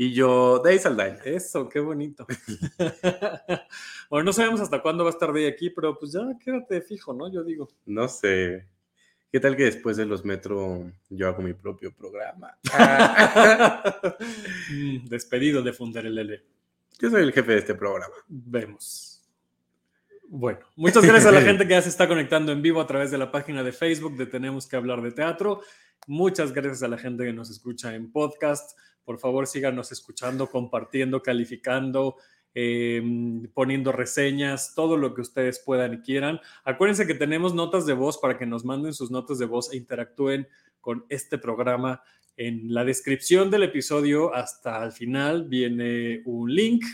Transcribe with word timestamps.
Y 0.00 0.12
yo, 0.12 0.60
Day 0.60 0.78
Saldaña. 0.78 1.18
Eso, 1.24 1.68
qué 1.68 1.80
bonito. 1.80 2.24
bueno, 4.08 4.26
no 4.26 4.32
sabemos 4.32 4.60
hasta 4.60 4.80
cuándo 4.80 5.02
va 5.02 5.10
a 5.10 5.12
estar 5.12 5.32
Day 5.32 5.46
aquí, 5.46 5.70
pero 5.70 5.98
pues 5.98 6.12
ya 6.12 6.20
quédate 6.38 6.82
fijo, 6.82 7.12
¿no? 7.12 7.28
Yo 7.32 7.42
digo. 7.42 7.68
No 7.84 8.06
sé. 8.06 8.68
¿Qué 9.32 9.40
tal 9.40 9.56
que 9.56 9.64
después 9.64 9.96
de 9.96 10.06
los 10.06 10.24
metro 10.24 10.88
yo 11.10 11.26
hago 11.26 11.42
mi 11.42 11.52
propio 11.52 11.92
programa? 11.92 12.56
Mm, 14.70 15.08
Despedido 15.08 15.62
de 15.62 15.72
Fundar 15.72 16.06
el 16.06 16.18
L. 16.18 16.44
Yo 17.00 17.10
soy 17.10 17.22
el 17.22 17.32
jefe 17.32 17.52
de 17.52 17.58
este 17.58 17.74
programa. 17.74 18.14
Vemos. 18.28 19.24
Bueno, 20.28 20.60
muchas 20.76 21.02
gracias 21.04 21.26
a 21.26 21.32
la 21.32 21.40
gente 21.40 21.66
que 21.66 21.72
ya 21.72 21.82
se 21.82 21.88
está 21.88 22.06
conectando 22.06 22.52
en 22.52 22.62
vivo 22.62 22.80
a 22.80 22.86
través 22.86 23.10
de 23.10 23.18
la 23.18 23.32
página 23.32 23.64
de 23.64 23.72
Facebook 23.72 24.16
de 24.16 24.26
Tenemos 24.26 24.68
que 24.68 24.76
hablar 24.76 25.02
de 25.02 25.10
teatro. 25.10 25.62
Muchas 26.06 26.52
gracias 26.52 26.82
a 26.82 26.88
la 26.88 26.98
gente 26.98 27.24
que 27.24 27.32
nos 27.32 27.50
escucha 27.50 27.94
en 27.94 28.12
podcast. 28.12 28.78
Por 29.08 29.18
favor, 29.18 29.46
síganos 29.46 29.90
escuchando, 29.90 30.50
compartiendo, 30.50 31.22
calificando, 31.22 32.16
eh, 32.52 33.02
poniendo 33.54 33.90
reseñas, 33.90 34.74
todo 34.74 34.98
lo 34.98 35.14
que 35.14 35.22
ustedes 35.22 35.62
puedan 35.64 35.94
y 35.94 36.00
quieran. 36.02 36.40
Acuérdense 36.62 37.06
que 37.06 37.14
tenemos 37.14 37.54
notas 37.54 37.86
de 37.86 37.94
voz 37.94 38.18
para 38.18 38.36
que 38.36 38.44
nos 38.44 38.66
manden 38.66 38.92
sus 38.92 39.10
notas 39.10 39.38
de 39.38 39.46
voz 39.46 39.72
e 39.72 39.78
interactúen 39.78 40.46
con 40.82 41.06
este 41.08 41.38
programa. 41.38 42.02
En 42.36 42.74
la 42.74 42.84
descripción 42.84 43.50
del 43.50 43.62
episodio 43.62 44.34
hasta 44.34 44.84
el 44.84 44.92
final 44.92 45.48
viene 45.48 46.20
un 46.26 46.54
link 46.54 46.84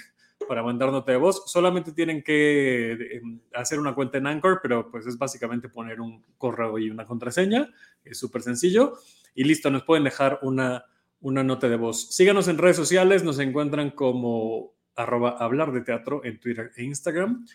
para 0.47 0.63
mandar 0.63 0.93
nota 0.93 1.11
de 1.11 1.19
voz. 1.19 1.51
Solamente 1.51 1.91
tienen 1.91 2.23
que 2.23 2.93
eh, 2.93 3.23
hacer 3.55 3.81
una 3.81 3.97
cuenta 3.97 4.19
en 4.19 4.29
Anchor, 4.29 4.61
pero 4.63 4.89
pues 4.89 5.05
es 5.09 5.19
básicamente 5.19 5.69
poner 5.69 6.01
un 6.01 6.25
correo 6.39 6.79
y 6.79 6.91
una 6.91 7.07
contraseña. 7.07 7.69
Es 8.05 8.19
súper 8.19 8.43
sencillo. 8.43 8.99
Y 9.35 9.43
listo, 9.43 9.69
nos 9.69 9.83
pueden 9.83 10.05
dejar 10.05 10.39
una, 10.43 10.85
una 11.25 11.43
nota 11.43 11.71
de 11.71 11.77
voz. 11.77 12.15
Síganos 12.15 12.49
en 12.49 12.59
redes 12.59 12.77
sociales, 12.77 13.25
nos 13.25 13.39
encuentran 13.39 13.91
como 13.91 14.75
arroba 14.95 15.31
hablar 15.31 15.73
de 15.73 15.81
teatro 15.81 16.23
en 16.23 16.39
Twitter 16.39 16.71
e 16.77 16.85
Instagram. 16.85 17.47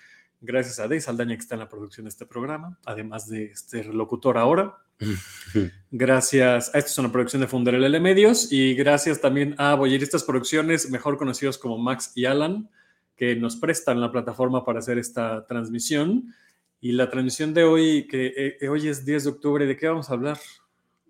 Gracias 0.42 0.80
a 0.80 0.88
Dey 0.88 1.00
Saldaña 1.00 1.36
que 1.36 1.42
está 1.42 1.54
en 1.54 1.60
la 1.60 1.70
producción 1.70 2.06
de 2.06 2.10
este 2.10 2.26
programa, 2.26 2.80
además 2.84 3.30
de 3.30 3.46
este 3.46 3.84
locutor 3.84 4.40
ahora. 4.40 4.76
Gracias 5.92 6.74
a 6.74 6.80
esto 6.80 6.90
es 6.90 6.98
una 6.98 7.12
producción 7.12 7.42
de 7.42 7.48
Funderel 7.48 8.02
Medios 8.02 8.52
y 8.52 8.74
gracias 8.74 9.22
también 9.22 9.56
a 9.58 9.76
Boyeristas 9.76 10.24
Producciones, 10.24 10.90
mejor 10.90 11.18
conocidos 11.18 11.58
como 11.58 11.78
Max 11.78 12.12
y 12.16 12.26
Alan, 12.26 12.70
que 13.16 13.36
nos 13.36 13.56
prestan 13.56 14.02
la 14.02 14.12
plataforma 14.12 14.66
para 14.66 14.80
hacer 14.80 14.98
esta 14.98 15.46
transmisión. 15.46 16.34
Y 16.82 16.94
la 16.94 17.10
transmisión 17.10 17.54
de 17.54 17.66
hoy, 17.66 18.08
que 18.08 18.58
eh, 18.60 18.68
hoy 18.68 18.88
es 18.88 19.06
10 19.06 19.26
de 19.26 19.30
octubre, 19.30 19.66
¿de 19.66 19.78
qué 19.78 19.88
vamos 19.88 20.10
a 20.10 20.14
hablar? 20.14 20.40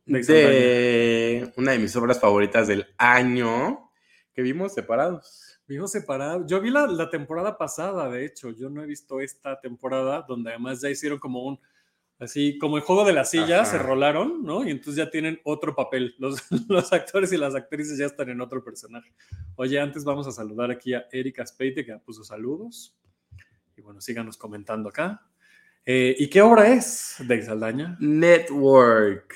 De 0.09 1.51
una 1.55 1.73
de 1.73 1.79
mis 1.79 1.95
obras 1.95 2.19
favoritas 2.19 2.67
del 2.67 2.87
año 2.97 3.91
que 4.33 4.41
vimos 4.41 4.73
separados. 4.73 5.59
Vimos 5.67 5.91
separado. 5.91 6.47
Yo 6.47 6.59
vi 6.59 6.71
la, 6.71 6.87
la 6.87 7.11
temporada 7.11 7.55
pasada, 7.57 8.09
de 8.09 8.25
hecho. 8.25 8.49
Yo 8.49 8.71
no 8.71 8.81
he 8.81 8.87
visto 8.87 9.21
esta 9.21 9.59
temporada, 9.59 10.25
donde 10.27 10.49
además 10.49 10.81
ya 10.81 10.89
hicieron 10.89 11.19
como 11.19 11.43
un. 11.43 11.59
Así, 12.17 12.57
como 12.57 12.75
el 12.75 12.83
juego 12.83 13.05
de 13.05 13.13
las 13.13 13.29
sillas, 13.29 13.69
se 13.69 13.77
rolaron, 13.77 14.43
¿no? 14.43 14.67
Y 14.67 14.71
entonces 14.71 14.95
ya 14.95 15.09
tienen 15.09 15.39
otro 15.43 15.75
papel. 15.75 16.15
Los, 16.17 16.41
los 16.67 16.91
actores 16.91 17.31
y 17.31 17.37
las 17.37 17.53
actrices 17.53 17.97
ya 17.97 18.07
están 18.07 18.29
en 18.29 18.41
otro 18.41 18.63
personaje. 18.63 19.13
Oye, 19.55 19.79
antes 19.79 20.03
vamos 20.03 20.27
a 20.27 20.31
saludar 20.31 20.71
aquí 20.71 20.95
a 20.95 21.05
Erika 21.11 21.45
Speite, 21.45 21.85
que 21.85 21.95
puso 21.99 22.23
saludos. 22.23 22.97
Y 23.77 23.81
bueno, 23.81 24.01
síganos 24.01 24.37
comentando 24.37 24.89
acá. 24.89 25.21
Eh, 25.85 26.15
¿Y 26.19 26.29
qué 26.29 26.41
obra 26.41 26.67
es 26.67 27.15
de 27.19 27.41
Saldaña? 27.41 27.95
Network. 27.99 29.33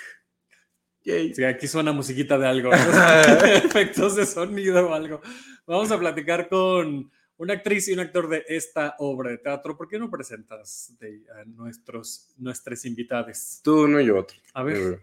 Yay. 1.03 1.33
Sí, 1.33 1.43
aquí 1.43 1.67
suena 1.67 1.91
musiquita 1.91 2.37
de 2.37 2.47
algo, 2.47 2.71
efectos 3.45 4.15
de 4.15 4.25
sonido 4.25 4.89
o 4.89 4.93
algo. 4.93 5.21
Vamos 5.67 5.91
a 5.91 5.99
platicar 5.99 6.47
con 6.47 7.11
una 7.37 7.53
actriz 7.53 7.87
y 7.89 7.93
un 7.93 7.99
actor 7.99 8.29
de 8.29 8.45
esta 8.47 8.95
obra 8.99 9.31
de 9.31 9.37
teatro. 9.37 9.75
¿Por 9.75 9.87
qué 9.87 9.99
no 9.99 10.09
presentas 10.09 10.95
de, 10.99 11.23
a 11.39 11.45
nuestros, 11.45 12.33
nuestras 12.37 12.85
invitadas? 12.85 13.61
Tú, 13.63 13.83
uno 13.83 13.99
y 13.99 14.09
otro. 14.09 14.37
A 14.53 14.63
ver, 14.63 15.01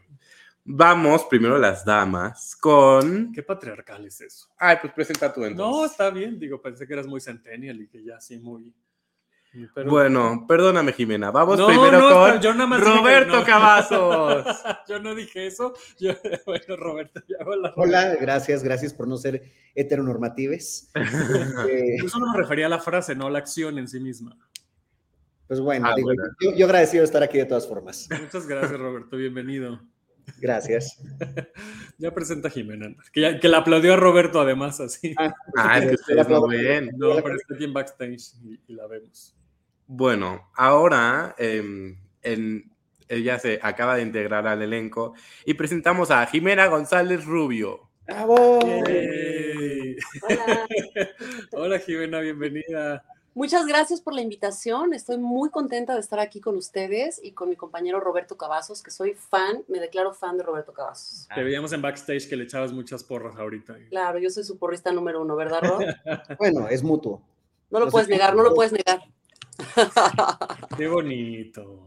Vamos 0.64 1.24
primero 1.24 1.58
las 1.58 1.84
damas 1.84 2.54
con. 2.54 3.32
¿qué 3.32 3.42
patriarcal 3.42 4.06
es 4.06 4.20
eso? 4.20 4.48
Ay, 4.58 4.76
pues 4.80 4.92
presenta 4.92 5.32
tú 5.32 5.40
No, 5.40 5.46
entonces. 5.46 5.90
está 5.92 6.10
bien. 6.10 6.38
Digo, 6.38 6.60
pensé 6.60 6.86
que 6.86 6.92
eras 6.92 7.06
muy 7.06 7.20
centennial 7.20 7.80
y 7.80 7.88
que 7.88 8.04
ya 8.04 8.16
así 8.16 8.38
muy... 8.38 8.72
pero- 9.74 9.90
Bueno, 9.90 10.44
perdóname, 10.46 10.92
Jimena. 10.92 11.30
Vamos 11.30 11.58
No, 11.58 11.66
primero 11.66 11.98
no, 12.00 12.08
con 12.10 12.40
yo 12.40 12.52
nada 12.54 12.66
más 12.66 12.80
dije 12.80 12.92
que 12.92 12.98
Roberto 12.98 13.36
no. 13.40 13.44
Cavazos. 13.44 14.44
Yo 14.88 14.98
no 15.00 15.14
dije 15.14 15.46
eso. 15.46 15.74
Yo- 15.98 16.12
bueno, 16.46 16.76
Roberto, 16.76 17.20
ya 17.28 17.36
hola. 17.46 17.72
Hola, 17.76 18.16
gracias, 18.20 18.62
gracias 18.62 18.92
por 18.94 19.06
no 19.08 19.16
ser 19.16 19.42
heteronormatives. 19.74 20.90
Eh, 21.68 21.96
Yo 22.02 22.08
solo 22.08 22.26
me 22.32 22.38
refería 22.38 22.66
a 22.66 22.68
la 22.70 22.78
frase, 22.78 23.14
no 23.14 23.26
a 23.26 23.30
la 23.30 23.38
acción 23.38 23.78
en 23.78 23.88
sí 23.88 24.00
misma. 24.00 24.36
pues 25.46 25.60
bueno, 25.60 25.86
Ah, 25.88 25.94
digo, 25.96 26.06
bueno. 26.06 26.22
Yo, 26.40 26.54
yo 26.56 26.66
agradecido 26.66 27.02
de 27.02 27.06
estar 27.06 27.22
aquí 27.22 27.38
de 27.38 27.44
todas 27.46 27.66
formas. 27.68 28.08
Muchas 28.20 28.46
gracias, 28.46 28.78
Roberto. 28.78 29.16
Bienvenido. 29.16 29.80
Gracias. 30.38 30.96
Ya 31.98 32.14
presenta 32.14 32.46
a 32.48 32.50
Jimena, 32.52 32.94
que, 33.12 33.20
ya- 33.20 33.40
que 33.40 33.48
la 33.48 33.58
aplaudió 33.58 33.94
a 33.94 33.96
Roberto 33.96 34.40
además 34.40 34.78
así. 34.80 35.12
Ah, 35.18 35.34
Ah, 35.56 35.78
es 35.78 35.86
que 35.88 35.94
ustedes 35.96 36.28
no 36.28 36.46
ven. 36.46 36.90
No, 36.96 37.16
pero 37.22 37.34
está 37.34 37.54
aquí 37.54 37.64
en 37.64 37.72
backstage 37.72 38.34
y, 38.44 38.60
y 38.68 38.74
la 38.74 38.86
vemos. 38.86 39.34
Bueno, 40.00 40.48
ahora 40.54 41.34
em, 41.36 41.96
en- 42.22 42.70
ella 43.08 43.40
se 43.40 43.58
acaba 43.60 43.96
de 43.96 44.02
integrar 44.02 44.46
al 44.46 44.62
elenco 44.62 45.14
y 45.44 45.54
presentamos 45.54 46.12
a 46.12 46.24
Jimena 46.26 46.68
González 46.68 47.24
Rubio. 47.24 47.88
¡Bravo! 48.06 48.60
Yay. 48.60 49.96
Hola. 50.22 50.66
Hola 51.52 51.78
Jimena, 51.80 52.20
bienvenida. 52.20 53.02
Muchas 53.34 53.66
gracias 53.66 54.00
por 54.00 54.14
la 54.14 54.20
invitación. 54.20 54.94
Estoy 54.94 55.18
muy 55.18 55.50
contenta 55.50 55.94
de 55.94 56.00
estar 56.00 56.20
aquí 56.20 56.40
con 56.40 56.56
ustedes 56.56 57.20
y 57.20 57.32
con 57.32 57.48
mi 57.48 57.56
compañero 57.56 57.98
Roberto 57.98 58.36
Cavazos, 58.36 58.84
que 58.84 58.92
soy 58.92 59.14
fan, 59.14 59.64
me 59.66 59.80
declaro 59.80 60.14
fan 60.14 60.38
de 60.38 60.44
Roberto 60.44 60.72
Cavazos. 60.72 61.26
Te 61.34 61.42
veíamos 61.42 61.72
en 61.72 61.82
backstage 61.82 62.28
que 62.28 62.36
le 62.36 62.44
echabas 62.44 62.72
muchas 62.72 63.02
porras 63.02 63.34
ahorita. 63.36 63.76
Claro, 63.88 64.20
yo 64.20 64.30
soy 64.30 64.44
su 64.44 64.56
porrista 64.56 64.92
número 64.92 65.20
uno, 65.20 65.34
¿verdad, 65.34 65.62
Ro? 65.62 65.78
Bueno, 66.38 66.68
es 66.68 66.84
mutuo. 66.84 67.20
No 67.70 67.80
lo 67.80 67.86
No 67.86 67.90
puedes 67.90 68.08
negar, 68.08 68.36
no 68.36 68.44
lo 68.44 68.54
puedes 68.54 68.70
negar. 68.70 69.00
Qué 70.76 70.88
bonito. 70.88 71.80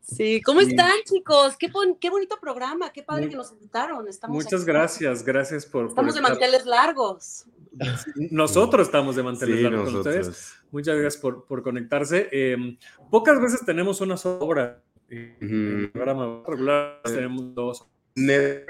Sí, 0.00 0.42
¿cómo 0.42 0.60
Sí. 0.60 0.68
están, 0.70 0.92
chicos? 1.04 1.56
Qué, 1.56 1.68
bon- 1.68 1.96
qué 1.98 2.10
bonito 2.10 2.38
programa, 2.40 2.92
qué 2.92 3.02
padre 3.02 3.22
Muy- 3.22 3.30
que 3.30 3.36
nos 3.36 3.52
invitaron. 3.52 4.06
Estamos 4.08 4.34
Muchas 4.36 4.62
aquí. 4.62 4.70
gracias, 4.70 5.22
gracias 5.24 5.64
por... 5.64 5.82
por 5.82 5.88
Estamos 5.90 6.14
de 6.14 6.20
estar- 6.20 6.30
manteles 6.32 6.66
largos. 6.66 7.46
Nosotros 8.30 8.86
estamos 8.88 9.16
de 9.16 9.22
manteles 9.22 9.56
Sí, 9.56 9.62
largos 9.62 9.84
con 9.90 9.96
ustedes. 9.96 10.54
Muchas 10.70 10.96
gracias 10.98 11.20
por, 11.22 11.46
por 11.46 11.62
conectarse. 11.62 12.28
Eh, 12.30 12.76
pocas 13.10 13.40
veces 13.40 13.64
tenemos 13.64 14.00
una 14.00 14.16
obra. 14.40 14.82
eh, 15.08 15.36
En 15.40 15.78
el 15.80 15.90
programa 15.90 16.42
regular 16.46 17.00
tenemos 17.04 17.54
dos. 17.54 17.86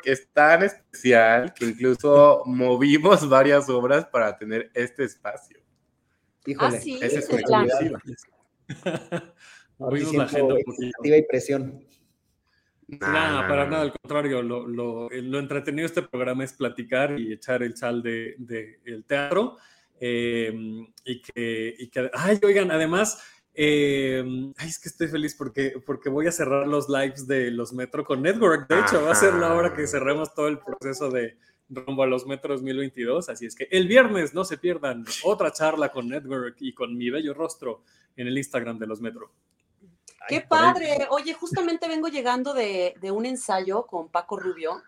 Es 0.04 0.28
tan 0.32 0.62
especial 0.62 1.52
que 1.54 1.64
incluso 1.66 2.42
movimos 2.46 3.28
varias 3.28 3.68
obras 3.68 4.06
para 4.06 4.36
tener 4.38 4.70
este 4.75 5.02
espacio. 5.04 5.58
Híjole. 6.46 6.76
Ah, 6.76 6.80
sí, 6.80 6.98
Esa 7.00 7.18
es 7.18 7.28
la 7.32 7.36
siento 10.28 10.54
agenda 10.54 11.16
y 11.16 11.22
presión. 11.22 11.84
Nada, 12.88 13.48
para 13.48 13.66
nada, 13.66 13.82
al 13.82 13.92
contrario, 13.92 14.42
lo, 14.42 14.66
lo- 14.66 15.08
lo 15.08 15.38
entretenido 15.38 15.82
de 15.82 15.86
este 15.86 16.02
programa 16.02 16.44
es 16.44 16.52
platicar 16.52 17.18
y 17.18 17.32
echar 17.32 17.62
el 17.62 17.76
sal 17.76 18.02
del 18.02 18.34
de, 18.38 18.80
el 18.84 19.04
teatro. 19.04 19.56
eh, 20.00 20.52
y, 21.04 21.22
que, 21.22 21.74
y 21.78 21.88
que, 21.88 22.10
ay, 22.12 22.38
oigan, 22.44 22.70
además, 22.72 23.22
eh, 23.54 24.22
ay, 24.58 24.68
es 24.68 24.78
que 24.80 24.88
estoy 24.88 25.06
feliz 25.08 25.34
porque, 25.36 25.74
porque 25.86 26.08
voy 26.10 26.26
a 26.26 26.32
cerrar 26.32 26.66
los 26.66 26.88
lives 26.88 27.26
de 27.26 27.50
los 27.52 27.72
Metro 27.72 28.04
con 28.04 28.20
Network. 28.20 28.68
De 28.68 28.80
hecho, 28.80 29.02
va 29.04 29.12
a 29.12 29.14
ser 29.14 29.34
la 29.34 29.54
hora 29.54 29.74
que 29.74 29.86
cerremos 29.86 30.34
todo 30.34 30.48
el 30.48 30.58
proceso 30.58 31.08
de 31.08 31.36
rumbo 31.72 32.02
a 32.02 32.06
los 32.06 32.26
Metro 32.26 32.54
2022. 32.54 33.28
Así 33.28 33.46
es 33.46 33.54
que 33.54 33.69
el 33.70 33.88
viernes 33.88 34.34
no 34.34 34.44
se 34.44 34.58
pierdan 34.58 35.04
otra 35.24 35.52
charla 35.52 35.90
con 35.90 36.08
Network 36.08 36.56
y 36.60 36.72
con 36.72 36.96
mi 36.96 37.10
bello 37.10 37.34
rostro 37.34 37.82
en 38.16 38.26
el 38.26 38.36
Instagram 38.36 38.78
de 38.78 38.86
los 38.86 39.00
Metro. 39.00 39.30
Qué 40.28 40.40
padre. 40.40 41.06
Oye, 41.10 41.34
justamente 41.34 41.88
vengo 41.88 42.08
llegando 42.08 42.54
de, 42.54 42.94
de 43.00 43.10
un 43.10 43.26
ensayo 43.26 43.86
con 43.86 44.08
Paco 44.08 44.38
Rubio, 44.38 44.82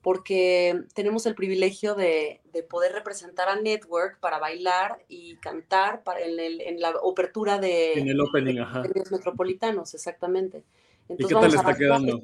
porque 0.00 0.84
tenemos 0.94 1.26
el 1.26 1.34
privilegio 1.34 1.96
de, 1.96 2.40
de, 2.52 2.62
poder 2.62 2.92
representar 2.92 3.48
a 3.48 3.56
Network 3.56 4.20
para 4.20 4.38
bailar 4.38 5.04
y 5.08 5.36
cantar 5.38 6.04
para 6.04 6.20
en, 6.20 6.38
el, 6.38 6.60
en 6.60 6.80
la 6.80 6.90
apertura 6.90 7.58
de, 7.58 7.94
en 7.94 8.08
el 8.08 8.20
opening, 8.20 8.54
de 8.54 9.04
metropolitanos, 9.10 9.94
exactamente. 9.94 10.62
Entonces, 11.08 11.24
¿Y 11.24 11.34
qué 11.34 11.40
tal 11.40 11.54
está 11.54 11.76
quedando? 11.76 12.22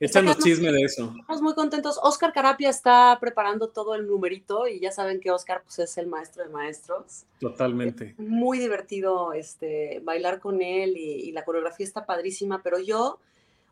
Échanos 0.00 0.38
chisme 0.38 0.72
de 0.72 0.82
eso. 0.82 1.14
Estamos 1.18 1.42
muy 1.42 1.54
contentos. 1.54 1.98
Oscar 2.02 2.32
Carapia 2.32 2.68
está 2.68 3.16
preparando 3.20 3.68
todo 3.68 3.94
el 3.94 4.06
numerito 4.06 4.66
y 4.66 4.80
ya 4.80 4.90
saben 4.90 5.20
que 5.20 5.30
Oscar 5.30 5.62
pues, 5.62 5.78
es 5.78 5.96
el 5.98 6.06
maestro 6.06 6.44
de 6.44 6.50
maestros. 6.50 7.24
Totalmente. 7.40 8.14
Es 8.18 8.18
muy 8.18 8.58
divertido 8.58 9.32
este, 9.32 10.00
bailar 10.04 10.40
con 10.40 10.60
él 10.60 10.96
y, 10.96 11.28
y 11.28 11.32
la 11.32 11.44
coreografía 11.44 11.86
está 11.86 12.04
padrísima, 12.04 12.62
pero 12.62 12.78
yo 12.78 13.18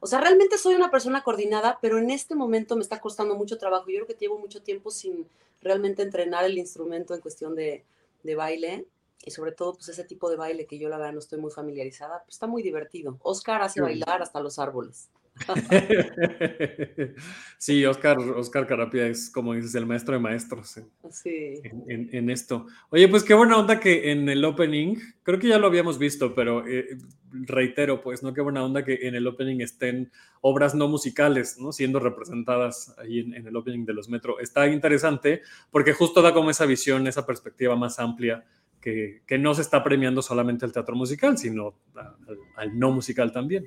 o 0.04 0.08
sea, 0.08 0.20
realmente 0.20 0.58
soy 0.58 0.74
una 0.74 0.90
persona 0.90 1.22
coordinada, 1.22 1.78
pero 1.80 1.96
en 1.96 2.10
este 2.10 2.34
momento 2.34 2.74
me 2.74 2.82
está 2.82 2.98
costando 2.98 3.36
mucho 3.36 3.56
trabajo. 3.56 3.88
Yo 3.88 3.98
creo 3.98 4.06
que 4.08 4.14
llevo 4.14 4.36
mucho 4.36 4.60
tiempo 4.60 4.90
sin 4.90 5.28
realmente 5.60 6.02
entrenar 6.02 6.44
el 6.44 6.58
instrumento 6.58 7.14
en 7.14 7.20
cuestión 7.20 7.54
de, 7.54 7.84
de 8.24 8.34
baile 8.34 8.86
y 9.24 9.30
sobre 9.30 9.52
todo 9.52 9.74
pues 9.74 9.88
ese 9.88 10.02
tipo 10.02 10.28
de 10.28 10.34
baile 10.34 10.66
que 10.66 10.76
yo 10.76 10.88
la 10.88 10.98
verdad 10.98 11.12
no 11.12 11.20
estoy 11.20 11.38
muy 11.38 11.52
familiarizada, 11.52 12.24
pues 12.24 12.34
está 12.34 12.48
muy 12.48 12.64
divertido. 12.64 13.16
Oscar 13.22 13.62
hace 13.62 13.80
bailar 13.80 14.22
hasta 14.22 14.40
los 14.40 14.58
árboles. 14.58 15.08
sí, 17.58 17.84
Oscar, 17.86 18.18
Oscar 18.18 18.66
Carapia 18.66 19.06
es, 19.06 19.30
como 19.30 19.54
dices, 19.54 19.74
el 19.74 19.86
maestro 19.86 20.14
de 20.14 20.20
maestros 20.20 20.76
en, 20.76 20.90
sí. 21.10 21.54
en, 21.64 22.08
en, 22.12 22.30
esto. 22.30 22.66
Oye, 22.90 23.08
pues 23.08 23.24
qué 23.24 23.34
buena 23.34 23.56
onda 23.56 23.80
que 23.80 24.12
en 24.12 24.28
el 24.28 24.44
opening, 24.44 24.96
creo 25.22 25.38
que 25.38 25.48
ya 25.48 25.58
lo 25.58 25.66
habíamos 25.66 25.98
visto, 25.98 26.34
pero 26.34 26.66
eh, 26.66 26.98
reitero, 27.32 28.02
pues, 28.02 28.22
¿no? 28.22 28.34
Qué 28.34 28.40
buena 28.40 28.62
onda 28.62 28.84
que 28.84 29.00
en 29.02 29.14
el 29.14 29.26
opening 29.26 29.60
estén 29.60 30.12
obras 30.42 30.74
no 30.74 30.88
musicales, 30.88 31.58
¿no? 31.58 31.72
Siendo 31.72 31.98
representadas 31.98 32.94
ahí 32.98 33.20
en, 33.20 33.34
en 33.34 33.46
el 33.46 33.56
opening 33.56 33.86
de 33.86 33.94
los 33.94 34.08
Metro. 34.08 34.38
Está 34.38 34.66
interesante 34.68 35.42
porque 35.70 35.94
justo 35.94 36.20
da 36.22 36.34
como 36.34 36.50
esa 36.50 36.66
visión, 36.66 37.06
esa 37.06 37.26
perspectiva 37.26 37.76
más 37.76 37.98
amplia. 37.98 38.44
Que, 38.82 39.22
que 39.28 39.38
no 39.38 39.54
se 39.54 39.62
está 39.62 39.84
premiando 39.84 40.22
solamente 40.22 40.64
al 40.64 40.72
teatro 40.72 40.96
musical, 40.96 41.38
sino 41.38 41.76
al, 41.94 42.16
al 42.56 42.76
no 42.76 42.90
musical 42.90 43.30
también. 43.30 43.64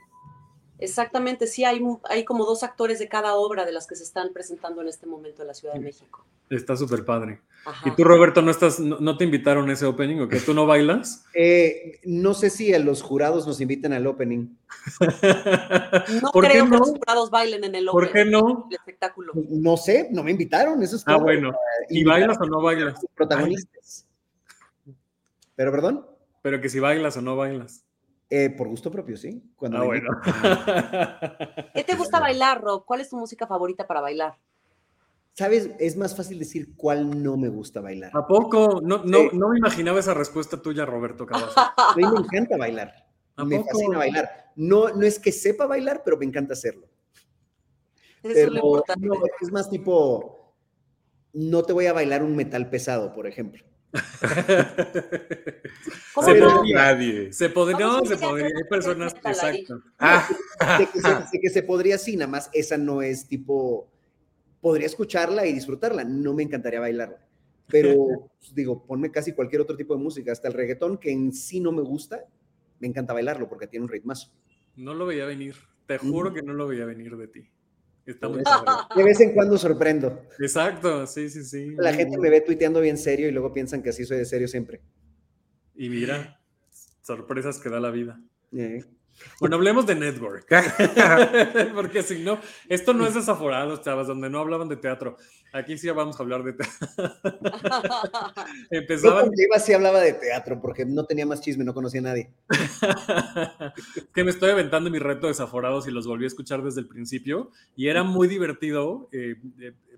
Exactamente, 0.80 1.48
sí, 1.48 1.64
hay, 1.64 1.82
hay 2.10 2.26
como 2.26 2.46
dos 2.46 2.64
actores 2.64 3.00
de 3.00 3.08
cada 3.08 3.36
obra 3.36 3.66
de 3.66 3.72
las 3.72 3.88
que 3.88 3.96
se 3.96 4.04
están 4.04 4.34
presentando 4.34 4.82
en 4.82 4.90
este 4.90 5.08
momento 5.08 5.42
en 5.42 5.48
la 5.48 5.54
Ciudad 5.54 5.74
de 5.74 5.80
México. 5.80 6.26
Está 6.50 6.76
súper 6.76 7.06
padre. 7.06 7.42
Ajá. 7.66 7.90
¿Y 7.90 7.96
tú, 7.96 8.04
Roberto, 8.04 8.42
no, 8.42 8.52
estás, 8.52 8.80
no, 8.80 9.00
no, 9.00 9.18
te 9.18 9.24
invitaron 9.24 9.70
a 9.70 9.74
ese 9.74 9.86
opening 9.86 10.20
o 10.20 10.28
que 10.28 10.40
tú 10.40 10.54
no 10.54 10.68
bailas? 10.68 11.26
Eh, 11.34 12.00
no 12.04 12.34
sé 12.36 12.50
si 12.52 12.74
a 12.74 12.80
los 12.80 13.02
jurados 13.02 13.48
nos 13.48 13.62
inviten 13.62 13.94
al 13.94 14.06
opening. 14.06 14.50
no 16.22 16.32
creo 16.32 16.66
no? 16.66 16.72
que 16.72 16.78
los 16.78 16.90
jurados 16.92 17.32
bailen 17.32 17.64
en 17.64 17.76
el 17.76 17.90
opening. 17.90 18.08
¿Por 18.08 18.14
qué 18.14 18.26
no? 18.26 18.68
El 18.70 18.76
espectáculo. 18.76 19.34
No 19.34 19.78
sé, 19.78 20.10
no 20.12 20.24
me 20.24 20.32
invitaron, 20.32 20.84
eso 20.84 20.98
es 20.98 21.04
Ah, 21.08 21.18
bueno. 21.18 21.56
¿Y 21.90 22.04
bailas 22.04 22.38
o 22.40 22.46
no 22.46 22.62
bailas? 22.62 23.00
Protagonistas. 23.16 24.06
Ay. 24.86 24.94
¿Pero 25.56 25.72
perdón? 25.72 26.06
Pero 26.42 26.62
que 26.62 26.70
si 26.70 26.80
bailas 26.80 27.18
o 27.18 27.22
no 27.22 27.36
bailas. 27.36 27.85
Eh, 28.30 28.50
por 28.50 28.68
gusto 28.68 28.90
propio, 28.92 29.18
sí. 29.18 29.44
Cuando 29.56 29.78
ah, 29.78 29.84
bueno. 29.84 30.10
¿Qué 31.74 31.84
te 31.84 31.96
gusta 31.96 32.20
bailar, 32.20 32.62
Rob? 32.62 32.86
¿Cuál 32.86 33.02
es 33.02 33.10
tu 33.10 33.18
música 33.18 33.46
favorita 33.46 33.86
para 33.86 34.02
bailar? 34.02 34.36
Sabes, 35.34 35.72
es 35.80 35.98
más 35.98 36.16
fácil 36.16 36.40
decir 36.40 36.76
cuál 36.76 37.22
no 37.22 37.36
me 37.38 37.50
gusta 37.50 37.82
bailar. 37.82 38.12
¿A 38.14 38.26
poco? 38.26 38.80
No, 38.82 39.04
no, 39.04 39.30
sí. 39.30 39.30
no 39.34 39.50
me 39.50 39.58
imaginaba 39.58 40.00
esa 40.00 40.14
respuesta 40.14 40.62
tuya, 40.62 40.86
Roberto 40.86 41.26
Cavazo. 41.26 41.60
A 41.78 41.94
mí 41.96 42.04
me 42.04 42.20
encanta 42.20 42.58
bailar. 42.58 43.06
me 43.46 43.58
poco? 43.58 43.70
fascina 43.72 43.98
bailar. 43.98 44.52
No, 44.56 44.90
no 44.90 45.06
es 45.06 45.20
que 45.20 45.32
sepa 45.32 45.66
bailar, 45.66 46.02
pero 46.04 46.18
me 46.18 46.26
encanta 46.26 46.54
hacerlo. 46.54 46.88
Eso 48.24 48.34
pero, 48.34 48.48
es 48.48 48.48
lo 48.48 48.56
importante. 48.56 49.08
No, 49.08 49.16
es 49.42 49.52
más 49.52 49.70
tipo, 49.70 50.56
no 51.34 51.64
te 51.64 51.74
voy 51.74 51.86
a 51.88 51.94
bailar 51.94 52.24
un 52.24 52.36
metal 52.36 52.70
pesado, 52.70 53.14
por 53.14 53.28
ejemplo. 53.28 53.64
¿Cómo 56.14 56.28
se, 56.28 56.40
no? 56.40 56.64
Nadie. 56.64 57.34
se 57.34 57.50
podría, 57.50 57.80
no, 57.80 58.06
se 58.06 58.18
podría, 58.18 58.48
hay 58.48 58.64
personas, 58.70 59.16
exacto. 59.24 59.82
Ah. 60.00 60.28
Sé, 60.78 60.90
que 60.92 61.00
se, 61.00 61.28
sé 61.28 61.40
que 61.42 61.50
se 61.50 61.64
podría 61.64 61.98
sí, 61.98 62.16
nada 62.16 62.32
más 62.32 62.50
esa 62.54 62.78
no 62.78 63.02
es 63.02 63.28
tipo, 63.28 63.88
podría 64.62 64.88
escucharla 64.88 65.46
y 65.46 65.54
disfrutarla, 65.54 66.04
no 66.04 66.34
me 66.34 66.44
encantaría 66.44 66.80
bailarla. 66.80 67.26
Pero 67.68 68.30
digo, 68.54 68.86
ponme 68.86 69.12
casi 69.12 69.34
cualquier 69.34 69.62
otro 69.62 69.76
tipo 69.76 69.96
de 69.96 70.04
música, 70.04 70.32
hasta 70.32 70.48
el 70.48 70.54
reggaetón, 70.54 70.98
que 70.98 71.12
en 71.12 71.34
sí 71.34 71.60
no 71.60 71.72
me 71.72 71.82
gusta, 71.82 72.26
me 72.80 72.88
encanta 72.88 73.14
bailarlo 73.14 73.50
porque 73.50 73.68
tiene 73.68 73.86
un 73.86 73.90
ritmazo. 73.90 74.32
No 74.76 74.94
lo 74.94 75.06
veía 75.06 75.26
venir, 75.26 75.56
te 75.86 75.98
juro 75.98 76.34
que 76.34 76.42
no 76.42 76.54
lo 76.54 76.68
veía 76.68 76.86
venir 76.86 77.16
de 77.18 77.28
ti. 77.28 77.50
Está 78.06 78.30
muy 78.30 78.44
de 78.96 79.04
vez 79.04 79.20
en 79.20 79.34
cuando 79.34 79.58
sorprendo. 79.58 80.22
Exacto, 80.40 81.08
sí, 81.08 81.30
sí, 81.30 81.44
sí. 81.44 81.74
La 81.78 81.94
gente 81.94 82.18
me 82.20 82.30
ve 82.30 82.42
tuiteando 82.42 82.80
bien 82.80 82.98
serio 82.98 83.28
y 83.28 83.32
luego 83.32 83.52
piensan 83.52 83.82
que 83.82 83.90
así 83.90 84.06
soy 84.06 84.18
de 84.18 84.26
serio 84.26 84.48
siempre. 84.48 84.82
Y 85.76 85.90
mira, 85.90 86.40
sorpresas 87.02 87.60
que 87.60 87.70
da 87.70 87.80
la 87.80 87.90
vida. 87.90 88.22
Bueno, 89.40 89.56
hablemos 89.56 89.86
de 89.86 89.96
network. 89.96 90.48
Porque 91.76 92.04
si 92.04 92.24
no, 92.24 92.40
esto 92.70 92.94
no 92.94 93.06
es 93.06 93.14
desaforados, 93.14 93.82
chavas, 93.82 94.08
donde 94.08 94.30
no 94.30 94.40
hablaban 94.40 94.70
de 94.70 94.78
teatro. 94.78 95.18
Aquí 95.54 95.78
sí 95.78 95.90
vamos 95.90 96.20
a 96.20 96.24
hablar 96.24 96.44
de 96.44 96.54
teatro. 96.54 96.88
Empezaban. 98.70 99.26
Yo 99.26 99.44
iba 99.46 99.60
sí 99.60 99.74
hablaba 99.74 100.00
de 100.02 100.14
teatro 100.14 100.60
porque 100.62 100.86
no 100.86 101.06
tenía 101.06 101.26
más 101.26 101.42
chisme, 101.42 101.64
no 101.64 101.74
conocía 101.74 102.02
a 102.02 102.04
nadie. 102.04 102.34
que 104.14 104.24
me 104.24 104.32
estoy 104.32 104.52
aventando 104.52 104.90
mi 104.90 105.00
reto 105.00 105.28
de 105.28 105.32
desaforados 105.32 105.88
y 105.88 105.92
los 105.92 106.08
volví 106.08 106.26
a 106.26 106.28
escuchar 106.28 106.62
desde 106.62 106.82
el 106.82 106.88
principio. 106.88 107.52
Y 107.76 107.88
era 107.88 108.04
muy 108.04 108.28
divertido 108.28 109.10
eh, 109.12 109.36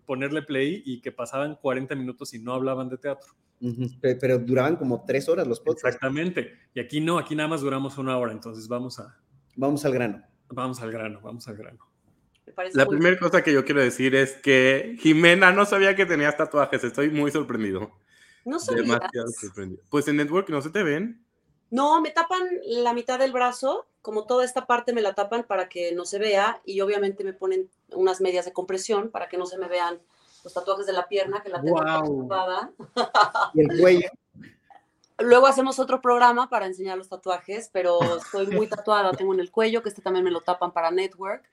ponerle 0.05 0.41
play 0.41 0.81
y 0.85 1.01
que 1.01 1.11
pasaban 1.11 1.55
40 1.55 1.95
minutos 1.95 2.33
y 2.33 2.39
no 2.39 2.53
hablaban 2.53 2.89
de 2.89 2.97
teatro. 2.97 3.33
Uh 3.59 3.69
-huh. 3.69 4.17
Pero 4.19 4.39
duraban 4.39 4.75
como 4.75 5.03
tres 5.05 5.27
horas 5.27 5.47
los 5.47 5.59
podcasts. 5.59 5.95
Exactamente. 5.95 6.53
Y 6.73 6.79
aquí 6.79 7.01
no, 7.01 7.17
aquí 7.17 7.35
nada 7.35 7.49
más 7.49 7.61
duramos 7.61 7.97
una 7.97 8.17
hora, 8.17 8.31
entonces 8.31 8.67
vamos 8.67 8.99
a... 8.99 9.06
Vamos 9.57 9.83
al 9.85 9.91
grano. 9.91 10.23
Vamos 10.49 10.81
al 10.81 10.91
grano, 10.91 11.19
vamos 11.21 11.47
al 11.47 11.57
grano. 11.57 11.79
La 12.73 12.85
primera 12.85 13.19
cosa 13.19 13.43
que 13.43 13.51
yo 13.51 13.65
quiero 13.65 13.81
decir 13.81 14.15
es 14.15 14.37
que 14.37 14.95
Jimena 14.99 15.51
no 15.51 15.65
sabía 15.65 15.95
que 15.95 16.05
tenías 16.05 16.37
tatuajes. 16.37 16.83
Estoy 16.83 17.09
muy 17.09 17.31
sorprendido. 17.31 17.91
No 18.45 18.59
sabías. 18.59 18.87
Demasiado 18.87 19.27
sorprendido. 19.27 19.83
Pues 19.89 20.07
en 20.07 20.15
Network 20.15 20.49
no 20.49 20.61
se 20.61 20.69
te 20.69 20.83
ven. 20.83 21.25
No, 21.69 21.99
me 22.01 22.11
tapan 22.11 22.47
la 22.65 22.93
mitad 22.93 23.19
del 23.19 23.33
brazo, 23.33 23.87
como 24.01 24.25
toda 24.25 24.45
esta 24.45 24.65
parte 24.65 24.93
me 24.93 25.01
la 25.01 25.13
tapan 25.13 25.43
para 25.43 25.67
que 25.67 25.91
no 25.91 26.05
se 26.05 26.17
vea 26.17 26.61
y 26.63 26.79
obviamente 26.79 27.25
me 27.25 27.33
ponen 27.33 27.69
unas 27.91 28.21
medias 28.21 28.45
de 28.45 28.53
compresión 28.53 29.09
para 29.09 29.27
que 29.27 29.37
no 29.37 29.45
se 29.45 29.57
me 29.57 29.67
vean 29.67 29.99
los 30.45 30.53
tatuajes 30.53 30.85
de 30.85 30.93
la 30.93 31.09
pierna, 31.09 31.41
que 31.43 31.49
la 31.49 31.61
tengo 31.61 31.81
Wow. 31.81 32.21
tatuada. 32.21 32.71
Y 33.53 33.61
el 33.61 33.79
cuello. 33.79 34.09
Luego 35.19 35.47
hacemos 35.47 35.79
otro 35.79 36.01
programa 36.01 36.49
para 36.49 36.67
enseñar 36.67 36.97
los 36.97 37.09
tatuajes, 37.09 37.69
pero 37.71 37.99
estoy 38.23 38.47
muy 38.47 38.67
tatuada, 38.67 39.11
tengo 39.13 39.33
en 39.33 39.39
el 39.39 39.51
cuello, 39.51 39.81
que 39.81 39.89
este 39.89 40.01
también 40.01 40.23
me 40.23 40.31
lo 40.31 40.41
tapan 40.41 40.71
para 40.71 40.91
Network. 40.91 41.43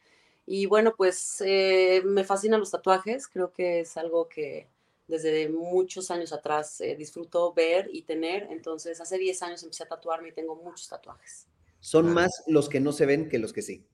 Y 0.47 0.66
bueno, 0.66 0.94
pues 0.97 1.42
eh, 1.44 2.02
me 2.04 2.25
fascinan 2.25 2.61
los 2.61 2.71
tatuajes, 2.71 3.28
creo 3.28 3.52
que 3.52 3.80
es 3.80 3.97
algo 3.97 4.28
que 4.28 4.68
desde 5.09 5.49
muchos 5.49 6.11
años 6.11 6.33
atrás 6.33 6.80
eh, 6.80 6.97
disfruto 6.97 7.52
ver 7.54 7.88
y 7.92 8.02
tener. 8.02 8.49
Entonces, 8.50 9.00
hace 9.00 9.18
10 9.18 9.42
años 9.42 9.62
empecé 9.62 9.85
a 9.85 9.88
tatuarme 9.88 10.28
y 10.28 10.33
tengo 10.33 10.56
muchos 10.56 10.88
tatuajes. 10.88 11.49
Son 11.80 12.12
más 12.12 12.42
los 12.47 12.68
que 12.68 12.80
no 12.80 12.92
se 12.92 13.06
ven 13.06 13.28
que 13.28 13.38
los 13.38 13.52
que 13.52 13.62
sí. 13.62 13.87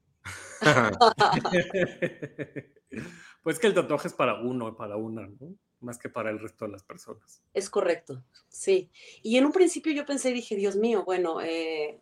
pues 3.43 3.59
que 3.59 3.67
el 3.67 3.75
tatuaje 3.75 4.09
es 4.09 4.15
para 4.15 4.41
uno, 4.41 4.77
para 4.77 4.97
una, 4.97 5.27
¿no? 5.27 5.55
Más 5.81 5.99
que 5.99 6.09
para 6.09 6.31
el 6.31 6.39
resto 6.39 6.67
de 6.67 6.73
las 6.73 6.83
personas. 6.83 7.43
Es 7.55 7.71
correcto, 7.71 8.23
sí. 8.49 8.91
Y 9.23 9.39
en 9.39 9.47
un 9.47 9.53
principio 9.53 9.93
yo 9.93 10.05
pensé, 10.05 10.31
dije, 10.33 10.57
Dios 10.57 10.77
mío, 10.77 11.05
bueno, 11.05 11.41
eh, 11.41 12.01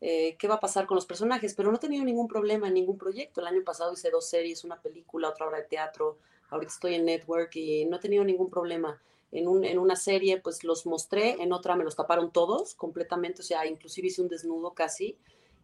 eh, 0.00 0.36
¿qué 0.38 0.48
va 0.48 0.54
a 0.54 0.60
pasar 0.60 0.86
con 0.86 0.94
los 0.94 1.06
personajes? 1.06 1.54
Pero 1.54 1.70
no 1.70 1.76
he 1.76 1.80
tenido 1.80 2.04
ningún 2.04 2.28
problema 2.28 2.68
en 2.68 2.74
ningún 2.74 2.96
proyecto. 2.96 3.40
El 3.40 3.48
año 3.48 3.62
pasado 3.62 3.92
hice 3.92 4.10
dos 4.10 4.28
series, 4.28 4.64
una 4.64 4.80
película, 4.80 5.28
otra 5.28 5.46
obra 5.46 5.58
de 5.58 5.64
teatro. 5.64 6.18
Ahorita 6.48 6.72
estoy 6.72 6.94
en 6.94 7.04
Network 7.04 7.54
y 7.56 7.84
no 7.84 7.96
he 7.96 8.00
tenido 8.00 8.24
ningún 8.24 8.50
problema. 8.50 9.00
En, 9.32 9.46
un, 9.46 9.64
en 9.64 9.78
una 9.78 9.94
serie, 9.94 10.40
pues 10.40 10.64
los 10.64 10.86
mostré, 10.86 11.40
en 11.40 11.52
otra 11.52 11.76
me 11.76 11.84
los 11.84 11.94
taparon 11.94 12.32
todos 12.32 12.74
completamente, 12.74 13.42
o 13.42 13.44
sea, 13.44 13.64
inclusive 13.64 14.08
hice 14.08 14.22
un 14.22 14.28
desnudo 14.28 14.74
casi 14.74 15.16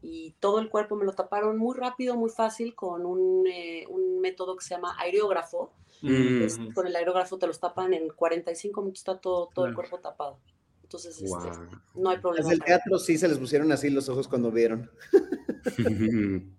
y 0.02 0.34
todo 0.38 0.60
el 0.60 0.68
cuerpo 0.68 0.94
me 0.94 1.04
lo 1.04 1.14
taparon 1.14 1.56
muy 1.58 1.76
rápido, 1.76 2.14
muy 2.16 2.30
fácil, 2.30 2.74
con 2.74 3.04
un, 3.04 3.46
eh, 3.46 3.86
un 3.88 4.20
método 4.20 4.56
que 4.56 4.64
se 4.64 4.74
llama 4.74 4.94
aerógrafo. 4.98 5.72
Mm. 6.06 6.72
Con 6.72 6.86
el 6.86 6.96
aerógrafo 6.96 7.38
te 7.38 7.46
los 7.46 7.58
tapan 7.58 7.92
en 7.94 8.08
45 8.08 8.80
minutos, 8.80 9.00
está 9.00 9.18
todo, 9.18 9.50
todo 9.54 9.66
el 9.66 9.74
Claro. 9.74 9.88
cuerpo 9.88 10.00
tapado. 10.00 10.38
Entonces, 10.82 11.20
este, 11.20 11.48
no 11.96 12.10
hay 12.10 12.18
problema. 12.18 12.48
del 12.48 12.62
teatro 12.62 12.98
sí 12.98 13.18
se 13.18 13.26
les 13.26 13.38
pusieron 13.38 13.72
así 13.72 13.90
los 13.90 14.08
ojos 14.08 14.28
cuando 14.28 14.50
vieron. 14.50 14.90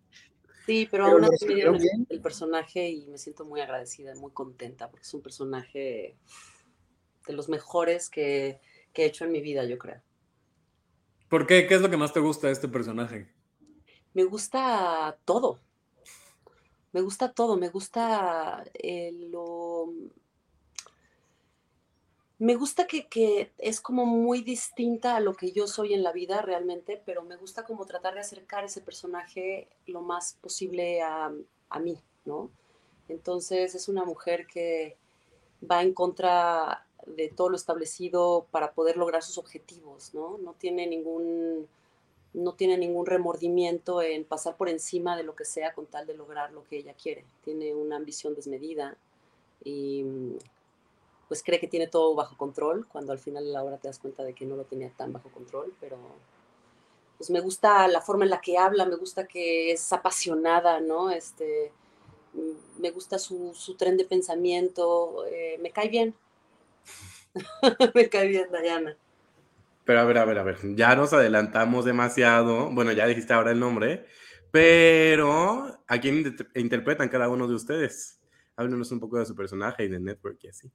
Sí, 0.67 0.85
pero 0.91 1.05
Pero 1.05 1.15
aún 1.15 1.23
así 1.23 1.45
me 1.47 1.61
el, 1.61 2.05
el 2.09 2.21
personaje 2.21 2.89
y 2.89 3.07
me 3.07 3.17
siento 3.17 3.45
muy 3.45 3.61
agradecida, 3.61 4.13
muy 4.15 4.31
contenta, 4.31 4.89
porque 4.91 5.05
es 5.05 5.13
un 5.13 5.21
personaje 5.21 6.17
de 7.25 7.33
los 7.33 7.47
mejores 7.47 8.09
que, 8.09 8.59
que 8.91 9.03
he 9.03 9.05
hecho 9.05 9.23
en 9.23 9.31
mi 9.31 9.39
vida, 9.39 9.63
yo 9.63 9.77
creo. 9.77 10.01
¿Por 11.29 11.47
qué? 11.47 11.67
¿Qué 11.67 11.75
es 11.75 11.81
lo 11.81 11.89
que 11.89 11.95
más 11.95 12.11
te 12.11 12.19
gusta 12.19 12.47
de 12.47 12.53
este 12.53 12.67
personaje? 12.67 13.29
Me 14.13 14.25
gusta 14.25 15.17
todo. 15.23 15.61
Me 16.93 17.01
gusta 17.01 17.31
todo, 17.31 17.57
me 17.57 17.69
gusta 17.69 18.63
eh, 18.73 19.11
lo... 19.29 19.93
Me 22.39 22.55
gusta 22.55 22.85
que, 22.85 23.07
que, 23.07 23.51
es 23.57 23.81
como 23.81 24.05
muy 24.05 24.41
distinta 24.43 25.15
a 25.15 25.19
lo 25.19 25.33
que 25.33 25.51
yo 25.51 25.65
soy 25.65 25.95
en 25.95 26.03
la 26.03 26.11
vida 26.11 26.43
realmente, 26.43 27.01
pero 27.03 27.23
me 27.23 27.35
gusta 27.35 27.63
como 27.63 27.87
tratar 27.87 28.13
de 28.13 28.19
acercar 28.19 28.63
ese 28.63 28.79
personaje 28.79 29.67
lo 29.87 30.01
más 30.01 30.37
posible 30.39 31.01
a, 31.01 31.31
a 31.69 31.79
mí, 31.79 31.97
¿no? 32.25 32.51
Entonces 33.09 33.73
es 33.73 33.87
una 33.89 34.05
mujer 34.05 34.45
que 34.45 34.97
va 35.69 35.81
en 35.81 35.93
contra 35.93 36.85
de 37.07 37.29
todo 37.29 37.49
lo 37.49 37.55
establecido 37.55 38.47
para 38.51 38.73
poder 38.73 38.97
lograr 38.97 39.23
sus 39.23 39.37
objetivos, 39.37 40.13
¿no? 40.13 40.37
No 40.37 40.53
tiene 40.53 40.87
ningún 40.87 41.67
no 42.33 42.53
tiene 42.53 42.77
ningún 42.77 43.05
remordimiento 43.05 44.01
en 44.01 44.23
pasar 44.23 44.57
por 44.57 44.69
encima 44.69 45.17
de 45.17 45.23
lo 45.23 45.35
que 45.35 45.45
sea 45.45 45.73
con 45.73 45.85
tal 45.85 46.05
de 46.05 46.15
lograr 46.15 46.51
lo 46.51 46.63
que 46.65 46.77
ella 46.77 46.93
quiere. 46.93 47.25
Tiene 47.43 47.73
una 47.73 47.95
ambición 47.95 48.35
desmedida 48.35 48.95
y 49.63 50.05
pues 51.27 51.43
cree 51.43 51.59
que 51.59 51.67
tiene 51.67 51.87
todo 51.87 52.15
bajo 52.15 52.37
control, 52.37 52.87
cuando 52.87 53.11
al 53.11 53.19
final 53.19 53.45
de 53.45 53.51
la 53.51 53.63
hora 53.63 53.77
te 53.77 53.87
das 53.87 53.99
cuenta 53.99 54.23
de 54.23 54.33
que 54.33 54.45
no 54.45 54.55
lo 54.55 54.63
tenía 54.63 54.89
tan 54.91 55.11
bajo 55.11 55.29
control, 55.29 55.73
pero 55.79 55.97
pues 57.17 57.29
me 57.29 57.41
gusta 57.41 57.87
la 57.87 58.01
forma 58.01 58.23
en 58.23 58.29
la 58.29 58.41
que 58.41 58.57
habla, 58.57 58.85
me 58.85 58.95
gusta 58.95 59.27
que 59.27 59.71
es 59.71 59.91
apasionada, 59.91 60.79
¿no? 60.79 61.09
Este, 61.09 61.71
me 62.77 62.91
gusta 62.91 63.19
su, 63.19 63.53
su 63.55 63.75
tren 63.75 63.97
de 63.97 64.05
pensamiento, 64.05 65.25
eh, 65.25 65.57
me 65.59 65.71
cae 65.71 65.89
bien. 65.89 66.15
me 67.93 68.09
cae 68.09 68.27
bien, 68.27 68.47
Diana. 68.51 68.95
Pero 69.87 70.01
a 70.01 70.03
ver, 70.03 70.17
a 70.17 70.25
ver, 70.25 70.37
a 70.37 70.43
ver, 70.43 70.57
ya 70.75 70.97
nos 70.97 71.13
adelantamos 71.13 71.85
demasiado. 71.85 72.69
Bueno, 72.71 72.91
ya 72.91 73.07
dijiste 73.07 73.31
ahora 73.31 73.51
el 73.51 73.59
nombre, 73.61 74.05
pero 74.51 75.81
¿a 75.87 75.99
quién 76.01 76.35
interpretan 76.55 77.07
cada 77.07 77.29
uno 77.29 77.47
de 77.47 77.55
ustedes? 77.55 78.19
Háblenos 78.57 78.91
un 78.91 78.99
poco 78.99 79.17
de 79.17 79.25
su 79.25 79.33
personaje 79.33 79.85
y 79.85 79.87
de 79.87 80.01
Network 80.01 80.39
y 80.43 80.49
así. 80.49 80.69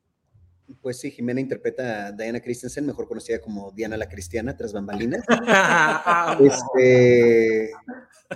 Pues 0.81 0.99
sí, 0.99 1.11
Jimena 1.11 1.43
interpreta 1.43 2.07
a 2.07 2.13
Diana 2.13 2.41
Christensen, 2.41 2.87
mejor 2.87 3.07
conocida 3.07 3.39
como 3.39 3.71
Diana 3.73 3.99
la 3.99 4.09
Cristiana, 4.09 4.57
tras 4.57 4.73
bambalinas. 4.73 5.23
este, 6.41 7.71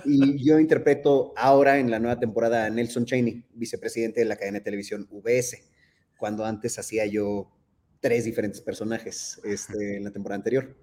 y 0.05 0.45
yo 0.45 0.59
interpreto 0.59 1.33
ahora 1.35 1.79
en 1.79 1.89
la 1.89 1.97
nueva 1.97 2.19
temporada 2.19 2.65
a 2.65 2.69
Nelson 2.69 3.05
Cheney, 3.05 3.43
vicepresidente 3.55 4.19
de 4.19 4.27
la 4.27 4.35
cadena 4.35 4.59
de 4.59 4.65
televisión 4.65 5.07
VS, 5.09 5.57
cuando 6.19 6.45
antes 6.45 6.77
hacía 6.77 7.07
yo 7.07 7.56
tres 7.99 8.25
diferentes 8.25 8.61
personajes 8.61 9.39
este, 9.43 9.97
en 9.97 10.03
la 10.03 10.11
temporada 10.11 10.37
anterior, 10.37 10.75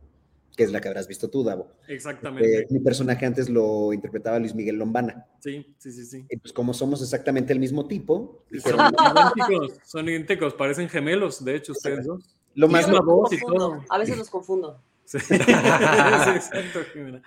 que 0.57 0.65
es 0.65 0.73
la 0.73 0.81
que 0.81 0.89
habrás 0.89 1.09
visto 1.09 1.29
tú, 1.31 1.43
Davo. 1.43 1.73
Exactamente. 1.89 2.61
Eh, 2.61 2.67
mi 2.71 2.81
personaje 2.81 3.27
antes 3.27 3.49
lo 3.49 3.93
interpretaba 3.93 4.39
Luis 4.39 4.55
Miguel 4.55 4.77
Lombana. 4.77 5.27
Sí, 5.41 5.75
sí, 5.79 5.93
sí, 5.93 6.05
sí. 6.05 6.27
Y 6.29 6.37
pues 6.37 6.53
como 6.53 6.75
somos 6.75 7.03
exactamente 7.03 7.53
el 7.53 7.61
mismo 7.61 7.87
tipo. 7.87 8.45
Son 8.63 8.79
idénticos, 8.79 9.81
son 9.85 10.09
idénticos, 10.09 10.55
parecen 10.55 10.89
gemelos, 10.89 11.45
de 11.45 11.57
hecho, 11.57 11.73
ustedes 11.73 12.07
dos. 12.07 12.37
Lo 12.55 12.69
más 12.69 12.89
la 12.89 13.01
voz 13.01 13.33
y 13.33 13.41
todo. 13.41 13.85
A 13.89 13.99
veces 13.99 14.17
los 14.17 14.31
confundo. 14.31 14.81
Sí. 15.05 15.19
sí, 15.21 15.35
exacto, 15.35 16.81
Jimena. 16.93 17.21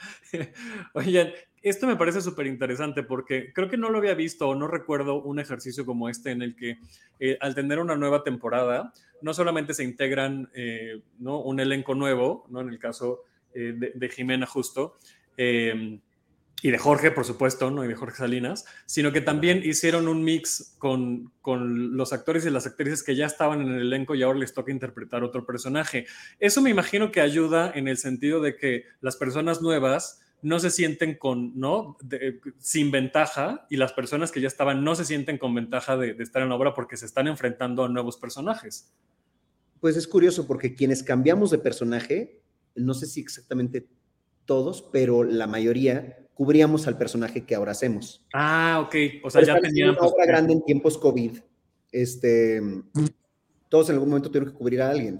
Oigan, 0.93 1.31
esto 1.69 1.87
me 1.87 1.95
parece 1.95 2.21
súper 2.21 2.47
interesante 2.47 3.03
porque 3.03 3.51
creo 3.53 3.69
que 3.69 3.77
no 3.77 3.89
lo 3.89 3.97
había 3.97 4.13
visto 4.13 4.47
o 4.47 4.55
no 4.55 4.67
recuerdo 4.67 5.21
un 5.21 5.39
ejercicio 5.39 5.85
como 5.85 6.09
este 6.09 6.31
en 6.31 6.41
el 6.41 6.55
que 6.55 6.79
eh, 7.19 7.37
al 7.41 7.55
tener 7.55 7.79
una 7.79 7.95
nueva 7.95 8.23
temporada, 8.23 8.93
no 9.21 9.33
solamente 9.33 9.73
se 9.73 9.83
integran 9.83 10.49
eh, 10.53 11.01
¿no? 11.19 11.39
un 11.39 11.59
elenco 11.59 11.95
nuevo, 11.95 12.45
¿no? 12.49 12.61
en 12.61 12.69
el 12.69 12.79
caso 12.79 13.23
eh, 13.53 13.73
de, 13.75 13.91
de, 13.95 14.09
Jimena 14.09 14.45
justo, 14.45 14.97
y 16.61 16.71
de 16.71 16.77
Jorge, 16.79 17.11
por 17.11 17.23
supuesto, 17.23 17.69
¿no? 17.69 17.85
y 17.85 17.87
de 17.87 17.95
Jorge 17.95 18.17
Salinas, 18.17 18.65
sino 18.87 19.11
que 19.11 19.21
también 19.21 19.61
hicieron 19.63 20.07
un 20.07 20.23
mix 20.23 20.75
con, 20.79 21.31
con 21.41 21.95
los 21.95 22.13
actores 22.13 22.45
y 22.45 22.49
las 22.49 22.65
actrices 22.65 23.03
que 23.03 23.15
ya 23.15 23.27
estaban 23.27 23.61
en 23.61 23.67
el 23.67 23.81
elenco 23.81 24.15
y 24.15 24.23
ahora 24.23 24.39
les 24.39 24.53
toca 24.53 24.71
interpretar 24.71 25.23
otro 25.23 25.45
personaje. 25.45 26.07
Eso 26.39 26.61
me 26.61 26.71
imagino 26.71 27.11
que 27.11 27.21
ayuda 27.21 27.71
en 27.75 27.87
el 27.87 27.97
sentido 27.97 28.41
de 28.41 28.55
que 28.55 28.85
las 29.01 29.17
personas 29.17 29.61
nuevas 29.61 30.21
no 30.41 30.59
se 30.59 30.69
sienten 30.69 31.17
con, 31.17 31.59
¿no? 31.59 31.97
De, 32.01 32.39
sin 32.59 32.91
ventaja 32.91 33.65
y 33.69 33.77
las 33.77 33.93
personas 33.93 34.31
que 34.31 34.41
ya 34.41 34.47
estaban 34.47 34.83
no 34.83 34.95
se 34.95 35.05
sienten 35.05 35.37
con 35.37 35.53
ventaja 35.53 35.97
de, 35.97 36.13
de, 36.13 36.23
estar 36.23 36.41
en 36.41 36.49
la 36.49 36.55
obra 36.55 36.73
porque 36.73 36.97
se 36.97 37.05
están 37.05 37.27
enfrentando 37.27 37.83
a 37.83 37.89
nuevos 37.89 38.17
personajes. 38.17 38.93
Pues 39.79 39.97
es 39.97 40.07
curioso 40.07 40.47
porque 40.47 40.75
quienes 40.75 41.03
cambiamos 41.03 41.51
de 41.51 41.59
personaje, 41.59 42.41
no 42.75 42.93
sé 42.93 43.07
si 43.07 43.21
exactamente 43.21 43.87
todos, 44.45 44.89
pero 44.91 45.23
la 45.23 45.47
mayoría 45.47 46.27
cubríamos 46.37 46.87
al 46.87 46.99
personaje 46.99 47.45
que 47.45 47.55
ahora 47.55 47.71
hacemos. 47.71 48.23
Ah, 48.31 48.83
ok. 48.85 48.95
O 49.23 49.29
sea, 49.31 49.43
ya 49.43 49.59
tenían 49.59 49.89
una 49.89 50.01
obra 50.01 50.23
grande 50.25 50.53
en 50.53 50.63
tiempos 50.63 50.95
COVID. 50.97 51.39
Este, 51.91 52.61
todos 53.69 53.89
en 53.89 53.95
algún 53.95 54.09
momento 54.09 54.29
tuvieron 54.29 54.51
que 54.51 54.57
cubrir 54.57 54.83
a 54.83 54.91
alguien. 54.91 55.17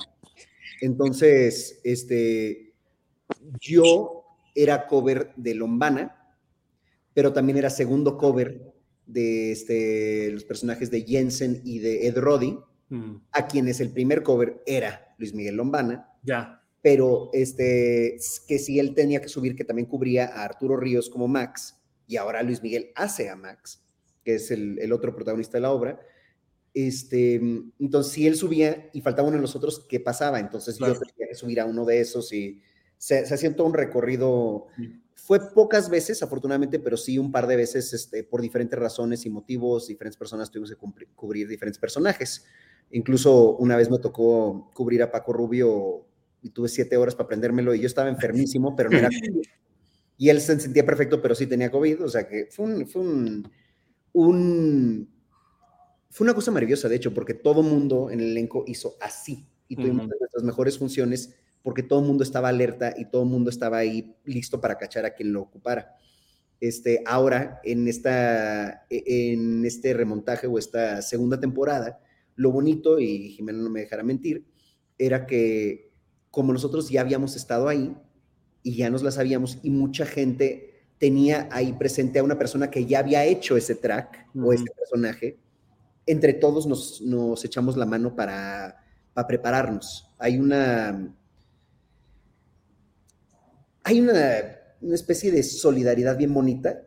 Entonces, 0.79 1.81
este, 1.83 2.75
yo 3.59 4.16
era 4.57 4.87
cover 4.87 5.31
de 5.35 5.53
Lombana, 5.53 6.35
pero 7.13 7.31
también 7.31 7.59
era 7.59 7.69
segundo 7.69 8.17
cover 8.17 8.73
de 9.05 9.51
este, 9.51 10.31
los 10.31 10.45
personajes 10.45 10.89
de 10.89 11.03
Jensen 11.03 11.61
y 11.63 11.77
de 11.77 12.07
Ed 12.07 12.17
Roddy, 12.17 12.57
mm. 12.89 13.15
a 13.31 13.47
quienes 13.47 13.79
el 13.79 13.91
primer 13.91 14.23
cover 14.23 14.63
era 14.65 15.15
Luis 15.19 15.35
Miguel 15.35 15.55
Lombana. 15.55 16.09
Ya. 16.23 16.63
Pero 16.81 17.29
este, 17.33 18.17
que 18.47 18.57
si 18.57 18.79
él 18.79 18.95
tenía 18.95 19.21
que 19.21 19.29
subir, 19.29 19.55
que 19.55 19.63
también 19.63 19.87
cubría 19.87 20.25
a 20.25 20.43
Arturo 20.43 20.75
Ríos 20.75 21.09
como 21.09 21.27
Max, 21.27 21.79
y 22.07 22.17
ahora 22.17 22.41
Luis 22.41 22.63
Miguel 22.63 22.91
hace 22.95 23.29
a 23.29 23.35
Max, 23.35 23.85
que 24.23 24.35
es 24.35 24.49
el, 24.49 24.79
el 24.79 24.91
otro 24.91 25.13
protagonista 25.13 25.57
de 25.57 25.61
la 25.61 25.71
obra. 25.71 25.99
Este, 26.73 27.35
entonces, 27.79 28.11
si 28.11 28.25
él 28.25 28.35
subía 28.35 28.89
y 28.91 29.01
faltaba 29.01 29.27
uno 29.27 29.37
de 29.37 29.41
los 29.41 29.55
otros, 29.55 29.85
¿qué 29.87 29.99
pasaba? 29.99 30.39
Entonces 30.39 30.77
claro. 30.77 30.95
yo 30.95 30.99
tenía 30.99 31.27
que 31.29 31.35
subir 31.35 31.59
a 31.59 31.65
uno 31.65 31.85
de 31.85 31.99
esos 32.01 32.33
y 32.33 32.61
se, 32.97 33.25
se 33.25 33.61
un 33.61 33.73
recorrido. 33.73 34.67
Fue 35.13 35.39
pocas 35.53 35.89
veces, 35.89 36.21
afortunadamente, 36.23 36.79
pero 36.79 36.95
sí 36.95 37.17
un 37.17 37.31
par 37.31 37.47
de 37.47 37.55
veces, 37.55 37.93
este, 37.93 38.23
por 38.23 38.41
diferentes 38.41 38.77
razones 38.77 39.25
y 39.25 39.29
motivos, 39.29 39.87
diferentes 39.87 40.17
personas 40.17 40.51
tuvimos 40.51 40.69
que 40.69 40.75
cumplir, 40.75 41.09
cubrir 41.15 41.47
diferentes 41.47 41.79
personajes. 41.79 42.45
Incluso 42.91 43.57
una 43.57 43.75
vez 43.75 43.89
me 43.89 43.99
tocó 43.99 44.71
cubrir 44.73 45.03
a 45.03 45.11
Paco 45.11 45.33
Rubio 45.33 46.07
y 46.41 46.51
tuve 46.51 46.69
siete 46.69 46.95
horas 46.97 47.15
para 47.15 47.25
aprendérmelo 47.25 47.73
y 47.73 47.81
yo 47.81 47.87
estaba 47.87 48.09
enfermísimo, 48.09 48.75
pero 48.75 48.89
no 48.89 48.97
era 48.97 49.09
COVID. 49.09 49.41
Y 50.17 50.29
él 50.29 50.39
se 50.39 50.59
sentía 50.59 50.85
perfecto, 50.85 51.21
pero 51.21 51.35
sí 51.35 51.45
tenía 51.45 51.69
COVID, 51.69 52.03
o 52.03 52.09
sea 52.09 52.27
que 52.27 52.47
fue 52.49 52.65
un, 52.65 52.87
fue 52.87 53.01
un, 53.01 53.51
un 54.13 55.09
fue 56.09 56.25
una 56.25 56.33
cosa 56.33 56.51
maravillosa, 56.51 56.87
de 56.89 56.95
hecho, 56.95 57.13
porque 57.13 57.33
todo 57.33 57.61
mundo 57.61 58.09
en 58.09 58.19
el 58.21 58.31
elenco 58.31 58.63
hizo 58.65 58.95
así 59.01 59.45
y 59.67 59.75
tuvimos 59.75 60.05
uh 60.05 60.09
-huh. 60.09 60.19
nuestras 60.19 60.43
mejores 60.43 60.77
funciones 60.77 61.35
porque 61.67 61.83
todo 61.83 61.99
el 61.99 62.05
mundo 62.05 62.23
estaba 62.23 62.47
alerta 62.47 62.93
y 62.97 63.03
todo 63.11 63.23
el 63.23 63.27
mundo 63.27 63.49
estaba 63.49 63.79
ahí 63.79 64.15
listo 64.23 64.61
para 64.61 64.77
cachar 64.77 65.05
a 65.05 65.13
quien 65.13 65.33
lo 65.33 65.41
ocupara. 65.41 65.97
Este, 66.61 67.03
ahora, 67.05 67.59
en, 67.61 67.89
esta, 67.89 68.85
en 68.89 69.65
este 69.65 69.93
remontaje 69.93 70.47
o 70.47 70.57
esta 70.57 71.01
segunda 71.01 71.37
temporada, 71.37 71.99
lo 72.37 72.53
bonito, 72.53 73.01
y 73.01 73.31
Jimena 73.31 73.59
no 73.61 73.69
me 73.69 73.81
dejará 73.81 74.01
mentir, 74.01 74.45
era 74.97 75.25
que 75.25 75.91
como 76.31 76.53
nosotros 76.53 76.89
ya 76.89 77.01
habíamos 77.01 77.35
estado 77.35 77.67
ahí 77.67 77.93
y 78.63 78.77
ya 78.77 78.89
nos 78.89 79.03
la 79.03 79.11
sabíamos 79.11 79.59
y 79.61 79.69
mucha 79.69 80.05
gente 80.05 80.85
tenía 80.99 81.49
ahí 81.51 81.73
presente 81.73 82.19
a 82.19 82.23
una 82.23 82.39
persona 82.39 82.71
que 82.71 82.85
ya 82.85 82.99
había 82.99 83.25
hecho 83.25 83.57
ese 83.57 83.75
track 83.75 84.29
uh 84.33 84.39
-huh. 84.39 84.47
o 84.47 84.53
ese 84.53 84.71
personaje, 84.73 85.37
entre 86.05 86.31
todos 86.31 86.65
nos, 86.65 87.01
nos 87.01 87.43
echamos 87.43 87.75
la 87.75 87.85
mano 87.85 88.15
para, 88.15 88.81
para 89.13 89.27
prepararnos. 89.27 90.09
Hay 90.17 90.39
una, 90.39 91.13
hay 93.87 94.01
una, 94.01 94.59
una, 94.81 94.95
especie 94.95 95.31
de 95.31 95.41
solidaridad 95.43 96.17
bien 96.17 96.33
bonita 96.33 96.83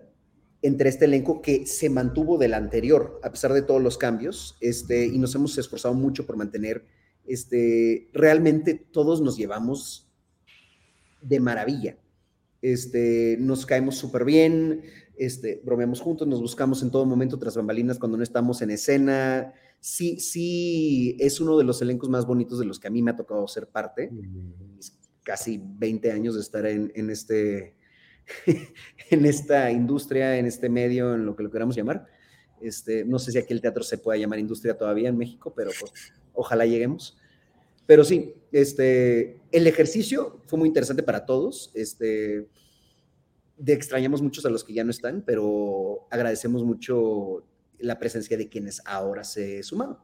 entre 0.61 0.91
este 0.91 1.07
elenco 1.07 1.41
que 1.41 1.67
se 1.67 1.89
mantuvo 1.89 2.37
del 2.37 2.53
anterior, 2.53 3.19
a 3.23 3.31
pesar 3.31 3.55
de 3.55 3.63
todos 3.63 3.81
los 3.81 3.97
cambios, 3.97 4.59
este, 4.61 5.07
y 5.07 5.17
nos 5.17 5.35
hemos 5.35 5.57
esforzado 5.57 5.95
mucho 5.95 6.27
por 6.27 6.37
mantener, 6.37 6.85
este, 7.25 8.11
realmente 8.13 8.75
todos 8.75 9.23
nos 9.23 9.39
llevamos 9.39 10.13
de 11.23 11.41
maravilla. 11.41 11.97
Este, 12.61 13.39
nos 13.41 13.65
caemos 13.65 13.97
súper 13.97 14.27
bien, 14.27 14.83
este, 15.17 15.63
bromeamos 15.65 16.03
juntos, 16.03 16.29
nos 16.29 16.43
buscamos 16.43 16.83
en 16.83 16.91
todo 16.91 17.07
momento 17.07 17.39
tras 17.39 17.57
bambalinas 17.57 17.99
cuando 17.99 18.19
no 18.19 18.23
estamos 18.23 18.61
en 18.61 18.73
escena. 18.73 19.55
Sí, 19.81 20.21
sí, 20.21 21.17
es 21.19 21.41
uno 21.41 21.57
de 21.57 21.65
los 21.65 21.81
elencos 21.81 22.11
más 22.11 22.27
bonitos 22.27 22.59
de 22.59 22.67
los 22.67 22.79
que 22.79 22.89
a 22.89 22.91
mí 22.91 23.01
me 23.01 23.13
ha 23.13 23.17
tocado 23.17 23.49
ser 23.49 23.69
parte. 23.69 24.11
Mm 24.11 25.00
casi 25.23 25.61
20 25.63 26.13
años 26.13 26.35
de 26.35 26.41
estar 26.41 26.67
en, 26.67 26.93
en, 26.95 27.11
este, 27.11 27.75
en 29.11 29.27
esta 29.27 29.71
industria, 29.71 30.37
en 30.37 30.47
este 30.47 30.69
medio, 30.69 31.15
en 31.15 31.27
lo 31.27 31.37
que 31.37 31.43
lo 31.43 31.51
queramos 31.51 31.77
llamar. 31.77 32.07
Este, 32.61 33.05
no 33.05 33.19
sé 33.19 33.33
si 33.33 33.39
aquí 33.39 33.53
el 33.53 33.61
teatro 33.61 33.83
se 33.83 33.99
pueda 33.99 34.19
llamar 34.19 34.39
industria 34.39 34.77
todavía 34.77 35.09
en 35.09 35.17
México, 35.17 35.53
pero 35.55 35.71
pues, 35.79 35.93
ojalá 36.35 36.67
lleguemos. 36.67 37.19
Pero 37.87 38.05
sí, 38.05 38.35
este, 38.53 39.41
el 39.51 39.67
ejercicio 39.67 40.43
fue 40.47 40.59
muy 40.59 40.69
interesante 40.69 41.03
para 41.03 41.27
todos. 41.27 41.71
Este, 41.75 42.49
de 43.57 43.73
extrañamos 43.73 44.23
muchos 44.23 44.45
a 44.47 44.51
los 44.51 44.65
que 44.65 44.73
ya 44.73 44.85
no 44.85 44.91
están, 44.91 45.23
pero 45.27 46.07
agradecemos 46.11 46.65
mucho 46.65 47.45
la 47.79 47.99
presencia 47.99 48.37
de 48.37 48.49
quienes 48.49 48.81
ahora 48.85 49.25
se 49.25 49.63
sumaron. 49.63 49.99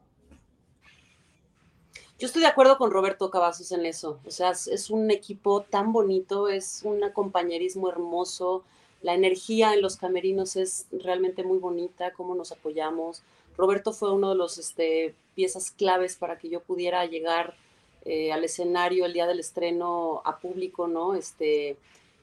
Yo 2.19 2.25
estoy 2.25 2.41
de 2.41 2.47
acuerdo 2.47 2.79
con 2.79 2.89
Roberto 2.89 3.29
Cavazos 3.29 3.71
en 3.71 3.85
eso. 3.85 4.19
O 4.25 4.31
sea, 4.31 4.49
es, 4.49 4.89
un 4.89 5.11
equipo 5.11 5.61
tan 5.61 5.93
bonito, 5.93 6.47
es 6.47 6.81
un 6.83 6.99
compañerismo 7.11 7.89
hermoso. 7.89 8.63
La 9.03 9.13
energía 9.13 9.75
en 9.75 9.83
los 9.83 9.97
camerinos 9.97 10.55
es 10.55 10.87
realmente 10.91 11.43
muy 11.43 11.59
bonita, 11.59 12.13
cómo 12.13 12.33
nos 12.33 12.51
apoyamos. 12.51 13.21
Roberto 13.55 13.93
fue 13.93 14.11
uno 14.11 14.29
de 14.29 14.35
los 14.35 14.57
este, 14.57 15.13
piezas 15.35 15.69
claves 15.69 16.15
para 16.15 16.39
que 16.39 16.49
yo 16.49 16.61
pudiera 16.61 17.05
llegar 17.05 17.55
eh, 18.03 18.31
al 18.31 18.43
escenario 18.43 19.05
el 19.05 19.13
día 19.13 19.27
del 19.27 19.39
estreno 19.39 20.23
a 20.25 20.39
público, 20.39 20.87
¿no? 20.87 21.13
Este, 21.13 21.77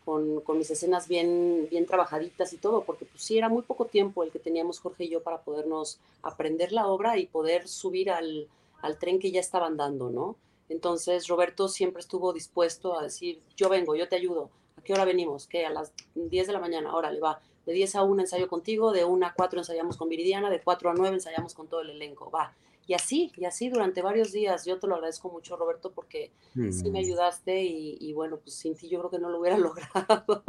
con, 0.05 0.41
con, 0.41 0.59
mis 0.59 0.71
escenas 0.71 1.07
bien, 1.07 1.69
bien 1.71 1.87
trabajaditas 1.87 2.53
y 2.53 2.57
todo, 2.57 2.83
porque 2.83 3.05
pues 3.05 3.23
sí, 3.23 3.39
era 3.39 3.49
muy 3.49 3.63
poco 3.63 3.85
tiempo 3.85 4.25
el 4.25 4.33
que 4.33 4.41
teníamos 4.41 4.81
Jorge 4.81 5.05
y 5.05 5.11
yo 5.11 5.23
para 5.23 5.43
podernos 5.43 6.01
aprender 6.23 6.73
la 6.73 6.89
obra 6.89 7.17
y 7.17 7.27
poder 7.27 7.69
subir 7.69 8.11
al, 8.11 8.49
al 8.83 8.99
tren 8.99 9.19
que 9.19 9.31
ya 9.31 9.41
estaban 9.41 9.77
dando, 9.77 10.11
¿no? 10.11 10.37
Entonces 10.69 11.29
Roberto 11.29 11.69
siempre 11.69 12.01
estuvo 12.01 12.33
dispuesto 12.33 12.99
a 12.99 13.03
decir, 13.03 13.43
yo 13.57 13.69
vengo, 13.69 13.95
yo 13.95 14.09
te 14.09 14.17
ayudo. 14.17 14.51
¿A 14.77 14.83
qué 14.83 14.93
hora 14.93 15.05
venimos? 15.05 15.47
¿Qué? 15.47 15.67
A 15.67 15.71
las 15.71 15.93
10 16.15 16.47
de 16.47 16.53
la 16.53 16.61
mañana, 16.61 16.95
órale, 16.95 17.21
va. 17.21 17.41
De 17.67 17.73
10 17.73 17.97
a 17.97 18.03
1 18.03 18.23
ensayo 18.23 18.49
contigo, 18.49 18.93
de 18.93 19.05
1 19.05 19.27
a 19.27 19.35
4 19.35 19.61
ensayamos 19.61 19.97
con 19.97 20.09
Viridiana, 20.09 20.51
de 20.51 20.61
4 20.61 20.91
a 20.91 20.95
9 20.95 21.15
ensayamos 21.15 21.55
con 21.55 21.69
todo 21.69 21.81
el 21.81 21.91
elenco, 21.91 22.31
va. 22.31 22.55
Y 22.87 22.95
así, 22.95 23.33
y 23.37 23.47
así 23.47 23.71
durante 23.71 24.03
varios 24.03 24.33
días. 24.33 24.67
Yo 24.67 24.79
te 24.79 24.87
lo 24.87 24.97
agradezco 24.97 25.31
mucho, 25.31 25.57
Roberto, 25.57 25.93
porque 25.93 26.33
sí 26.55 26.91
me 26.91 27.01
mm. 27.01 27.05
ayudaste 27.05 27.63
y, 27.63 27.97
y, 27.99 28.13
bueno, 28.13 28.39
pues 28.39 28.57
sin 28.57 28.75
ti 28.75 28.89
yo 28.89 28.99
creo 28.99 29.11
que 29.11 29.19
no 29.19 29.31
lo 29.31 29.41
hubiera 29.41 29.57
logrado. 29.59 30.45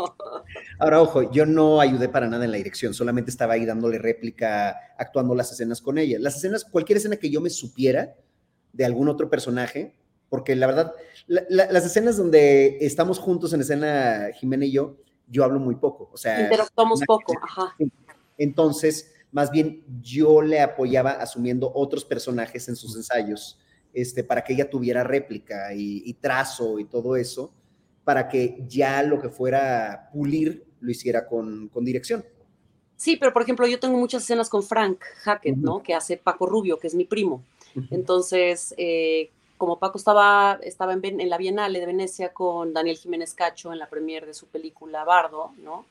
Ahora, 0.79 1.01
ojo, 1.01 1.31
yo 1.31 1.45
no 1.45 1.79
ayudé 1.79 2.09
para 2.09 2.27
nada 2.27 2.43
en 2.43 2.51
la 2.51 2.57
dirección, 2.57 2.93
solamente 2.93 3.31
estaba 3.31 3.53
ahí 3.53 3.65
dándole 3.65 3.99
réplica, 3.99 4.75
actuando 4.97 5.33
las 5.33 5.51
escenas 5.51 5.81
con 5.81 5.97
ella. 5.97 6.17
Las 6.19 6.35
escenas, 6.35 6.65
cualquier 6.65 6.97
escena 6.97 7.15
que 7.17 7.29
yo 7.29 7.39
me 7.39 7.49
supiera, 7.49 8.15
de 8.73 8.85
algún 8.85 9.07
otro 9.07 9.29
personaje, 9.29 9.95
porque 10.27 10.55
la 10.55 10.67
verdad, 10.67 10.93
las 11.27 11.85
escenas 11.85 12.17
donde 12.17 12.77
estamos 12.81 13.19
juntos 13.19 13.53
en 13.53 13.61
escena, 13.61 14.27
Jimena 14.33 14.65
y 14.65 14.71
yo, 14.71 14.97
yo 15.27 15.45
hablo 15.45 15.59
muy 15.59 15.75
poco, 15.75 16.09
o 16.11 16.17
sea... 16.17 16.41
Interactuamos 16.41 17.01
poco, 17.07 17.33
ajá. 17.41 17.73
Entonces, 18.37 19.14
más 19.35 19.51
bien 19.51 19.83
yo 20.01 20.41
le 20.41 20.61
apoyaba 20.61 21.11
asumiendo 21.11 21.69
otros 21.75 22.05
personajes 22.05 22.69
en 22.69 22.77
sus 22.77 22.95
ensayos, 22.95 23.59
este, 23.91 24.23
para 24.23 24.41
que 24.41 24.53
ella 24.53 24.69
tuviera 24.69 25.03
réplica 25.03 25.73
y, 25.73 26.13
trazo 26.21 26.79
y 26.79 26.85
todo 26.85 27.17
eso, 27.17 27.51
para 28.05 28.29
que 28.29 28.63
ya 28.65 29.03
lo 29.03 29.19
que 29.19 29.27
fuera 29.27 30.09
pulir 30.13 30.65
lo 30.79 30.89
hiciera 30.89 31.27
con, 31.27 31.67
con 31.67 31.83
dirección. 31.83 32.23
Sí, 32.95 33.17
pero 33.17 33.33
por 33.33 33.41
ejemplo, 33.41 33.67
yo 33.67 33.77
tengo 33.77 33.97
muchas 33.97 34.23
escenas 34.23 34.47
con 34.47 34.63
Frank 34.63 35.01
Hackett, 35.23 35.57
¿no? 35.57 35.83
Que 35.83 35.93
hace 35.93 36.15
Paco 36.15 36.45
Rubio, 36.45 36.79
que 36.79 36.87
es 36.87 36.95
mi 36.95 37.03
primo. 37.03 37.43
Entonces, 37.91 38.73
eh, 38.77 39.31
como 39.57 39.79
Paco 39.79 39.97
estaba, 39.97 40.61
estaba 40.63 40.93
en, 40.93 41.29
la 41.29 41.37
Bienale 41.37 41.81
de 41.81 41.87
Venecia 41.87 42.31
con 42.31 42.71
Daniel 42.71 42.95
Jiménez 42.95 43.33
Cacho 43.33 43.73
en 43.73 43.79
la 43.79 43.89
premier 43.89 44.25
de 44.25 44.33
su 44.33 44.47
película 44.47 45.03
Bardo, 45.03 45.51
¿no? 45.57 45.85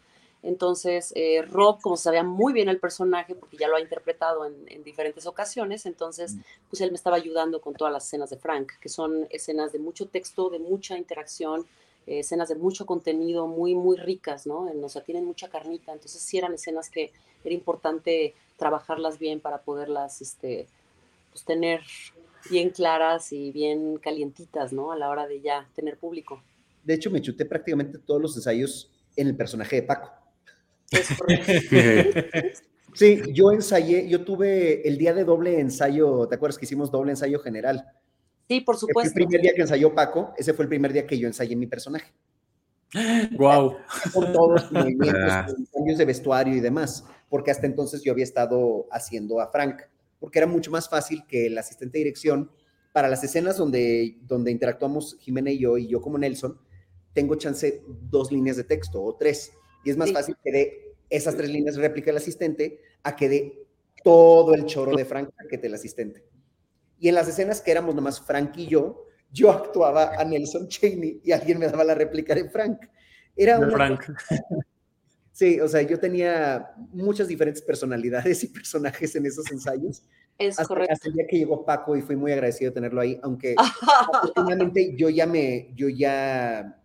Entonces, 0.44 1.10
eh, 1.16 1.40
Rob, 1.40 1.80
como 1.80 1.96
sabía 1.96 2.22
muy 2.22 2.52
bien 2.52 2.68
el 2.68 2.78
personaje, 2.78 3.34
porque 3.34 3.56
ya 3.56 3.66
lo 3.66 3.76
ha 3.76 3.80
interpretado 3.80 4.44
en, 4.44 4.84
diferentes 4.84 5.24
ocasiones, 5.24 5.86
entonces, 5.86 6.36
pues 6.68 6.82
él 6.82 6.90
me 6.90 6.96
estaba 6.96 7.16
ayudando 7.16 7.62
con 7.62 7.72
todas 7.72 7.90
las 7.90 8.04
escenas 8.04 8.28
de 8.28 8.36
Frank, 8.36 8.72
que 8.78 8.90
son 8.90 9.26
escenas 9.30 9.72
de 9.72 9.78
mucho 9.78 10.06
texto, 10.06 10.50
de 10.50 10.58
mucha 10.58 10.98
interacción, 10.98 11.66
eh, 12.06 12.18
escenas 12.18 12.50
de 12.50 12.56
mucho 12.56 12.84
contenido, 12.84 13.46
muy, 13.46 13.74
muy 13.74 13.96
ricas, 13.96 14.46
¿no? 14.46 14.70
o 14.70 14.88
sea, 14.90 15.02
tienen 15.02 15.24
mucha 15.24 15.48
carnita, 15.48 15.94
entonces 15.94 16.20
sí 16.20 16.36
eran 16.36 16.52
escenas 16.52 16.90
que 16.90 17.10
era 17.42 17.54
importante 17.54 18.34
trabajarlas 18.58 19.18
bien 19.18 19.40
para 19.40 19.62
poderlas, 19.62 20.20
este, 20.20 20.66
pues, 21.32 21.42
tener 21.44 21.80
bien 22.50 22.68
claras 22.68 23.32
y 23.32 23.50
bien 23.50 23.96
calientitas, 23.96 24.74
¿no? 24.74 24.92
A 24.92 24.98
la 24.98 25.08
hora 25.08 25.26
de 25.26 25.40
ya 25.40 25.66
tener 25.74 25.96
público. 25.96 26.42
De 26.82 26.92
hecho, 26.92 27.10
me 27.10 27.22
chuté 27.22 27.46
prácticamente 27.46 27.96
todos 27.96 28.20
los 28.20 28.36
ensayos 28.36 28.90
en 29.16 29.28
el 29.28 29.36
personaje 29.36 29.76
de 29.76 29.82
Paco. 29.84 30.23
sí, 32.94 33.22
yo 33.32 33.52
ensayé, 33.52 34.08
yo 34.08 34.24
tuve 34.24 34.86
el 34.88 34.98
día 34.98 35.14
de 35.14 35.24
doble 35.24 35.60
ensayo, 35.60 36.26
¿te 36.28 36.36
acuerdas 36.36 36.58
que 36.58 36.64
hicimos 36.64 36.90
doble 36.90 37.12
ensayo 37.12 37.40
general? 37.40 37.84
Sí, 38.48 38.60
por 38.60 38.76
supuesto. 38.76 39.18
El 39.18 39.26
primer 39.26 39.40
día 39.40 39.54
que 39.54 39.62
ensayó 39.62 39.94
Paco, 39.94 40.34
ese 40.36 40.52
fue 40.52 40.64
el 40.64 40.68
primer 40.68 40.92
día 40.92 41.06
que 41.06 41.18
yo 41.18 41.26
ensayé 41.26 41.56
mi 41.56 41.66
personaje. 41.66 42.12
Wow. 43.36 43.76
Con 44.12 44.32
todos 44.32 44.62
los 44.62 44.72
movimientos, 44.72 45.30
ah. 45.30 45.46
cambios 45.72 45.98
de 45.98 46.04
vestuario 46.04 46.54
y 46.54 46.60
demás, 46.60 47.04
porque 47.28 47.50
hasta 47.50 47.66
entonces 47.66 48.02
yo 48.02 48.12
había 48.12 48.24
estado 48.24 48.86
haciendo 48.92 49.40
a 49.40 49.50
Frank 49.50 49.82
porque 50.24 50.38
era 50.38 50.46
mucho 50.46 50.70
más 50.70 50.88
fácil 50.88 51.22
que 51.28 51.48
el 51.48 51.58
asistente 51.58 51.98
de 51.98 52.04
dirección, 52.04 52.50
para 52.92 53.08
las 53.08 53.22
escenas 53.22 53.58
donde, 53.58 54.16
donde 54.22 54.50
interactuamos 54.50 55.18
Jimena 55.20 55.50
y 55.50 55.58
yo, 55.58 55.76
y 55.76 55.86
yo 55.86 56.00
como 56.00 56.16
Nelson, 56.16 56.58
tengo 57.12 57.34
chance 57.34 57.82
dos 57.86 58.32
líneas 58.32 58.56
de 58.56 58.64
texto 58.64 59.02
o 59.02 59.14
tres, 59.16 59.52
y 59.84 59.90
es 59.90 59.96
más 59.96 60.12
fácil 60.12 60.36
que 60.42 60.52
dé 60.52 60.94
esas 61.10 61.36
tres 61.36 61.50
líneas 61.50 61.76
de 61.76 61.82
réplica 61.82 62.10
el 62.10 62.16
asistente 62.16 62.80
a 63.02 63.14
que 63.14 63.28
dé 63.28 63.66
todo 64.02 64.54
el 64.54 64.64
choro 64.66 64.96
de 64.96 65.04
Frank 65.04 65.30
que 65.48 65.58
te 65.58 65.66
el 65.66 65.74
asistente. 65.74 66.24
Y 66.98 67.08
en 67.08 67.14
las 67.14 67.28
escenas 67.28 67.60
que 67.60 67.70
éramos 67.70 67.94
nomás 67.94 68.20
Frank 68.20 68.56
y 68.56 68.66
yo, 68.66 69.06
yo 69.30 69.50
actuaba 69.50 70.14
a 70.16 70.24
Nelson 70.24 70.68
Cheney 70.68 71.20
y 71.24 71.32
alguien 71.32 71.58
me 71.58 71.66
daba 71.66 71.84
la 71.84 71.94
réplica 71.94 72.34
de 72.34 72.48
Frank. 72.48 72.78
Era 73.36 73.58
un 73.58 73.70
Frank. 73.70 74.04
Sí, 75.34 75.58
o 75.58 75.66
sea, 75.66 75.82
yo 75.82 75.98
tenía 75.98 76.70
muchas 76.92 77.26
diferentes 77.26 77.60
personalidades 77.60 78.44
y 78.44 78.46
personajes 78.46 79.16
en 79.16 79.26
esos 79.26 79.50
ensayos. 79.50 80.04
Es 80.38 80.60
hasta, 80.60 80.68
correcto. 80.68 80.92
Hasta 80.92 81.08
el 81.08 81.14
día 81.14 81.26
que 81.28 81.38
llegó 81.38 81.64
Paco 81.64 81.96
y 81.96 82.02
fui 82.02 82.14
muy 82.14 82.30
agradecido 82.30 82.70
de 82.70 82.74
tenerlo 82.76 83.00
ahí, 83.00 83.18
aunque 83.20 83.56
afortunadamente 84.12 84.94
yo 84.96 85.08
ya 85.08 85.26
me, 85.26 85.72
yo 85.74 85.88
ya 85.88 86.80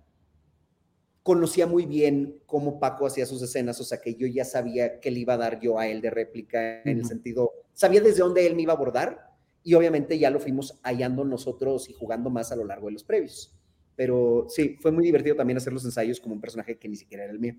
conocía 1.30 1.68
muy 1.68 1.86
bien 1.86 2.40
cómo 2.48 2.80
Paco 2.80 3.06
hacía 3.06 3.24
sus 3.28 3.40
escenas, 3.44 3.80
o 3.80 3.84
sea 3.84 4.02
que 4.02 4.16
yo 4.16 4.26
ya 4.26 4.44
sabía 4.44 5.00
qué 5.00 5.12
le 5.12 5.20
iba 5.20 5.36
a 5.36 5.38
dar 5.38 5.60
yo 5.60 5.78
a 5.78 5.88
él 5.88 6.02
de 6.02 6.10
réplica 6.10 6.82
en 6.82 6.98
el 6.98 7.06
sentido, 7.06 7.52
sabía 7.72 8.02
desde 8.02 8.24
dónde 8.24 8.48
él 8.48 8.56
me 8.56 8.64
iba 8.64 8.74
a 8.74 8.76
abordar 8.76 9.30
y 9.64 9.76
obviamente 9.76 10.18
ya 10.18 10.32
lo 10.32 10.40
fuimos 10.40 10.80
hallando 10.82 11.24
nosotros 11.24 11.88
y 11.88 11.94
jugando 11.94 12.32
más 12.32 12.52
a 12.52 12.56
lo 12.56 12.66
largo 12.66 12.88
de 12.88 12.94
los 12.94 13.04
previos. 13.04 13.56
Pero 13.96 14.48
sí, 14.50 14.76
fue 14.82 14.92
muy 14.92 15.04
divertido 15.04 15.36
también 15.36 15.58
hacer 15.58 15.72
los 15.72 15.86
ensayos 15.86 16.20
como 16.20 16.34
un 16.34 16.42
personaje 16.42 16.80
que 16.80 16.90
ni 16.90 16.96
siquiera 16.96 17.26
era 17.26 17.34
el 17.34 17.40
mío. 17.40 17.54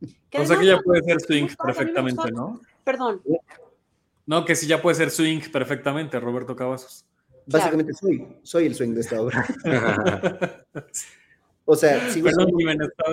O 0.38 0.46
sea 0.46 0.56
que 0.56 0.66
ya 0.66 0.78
puede 0.78 1.02
ser 1.02 1.20
swing 1.20 1.48
perfectamente, 1.60 2.30
¿no? 2.30 2.60
Perdón. 2.84 3.22
No, 4.24 4.44
que 4.44 4.54
sí 4.54 4.68
ya 4.68 4.80
puede 4.80 4.94
ser 4.94 5.10
swing 5.10 5.40
perfectamente, 5.50 6.20
Roberto 6.20 6.54
Cavazos. 6.54 7.04
Básicamente 7.46 7.92
soy, 7.92 8.24
soy 8.44 8.66
el 8.66 8.76
swing 8.76 8.94
de 8.94 9.00
esta 9.00 9.20
obra. 9.20 9.44
o 11.66 11.76
sea, 11.76 12.10
sigo 12.10 12.28
Perdón, 12.28 12.48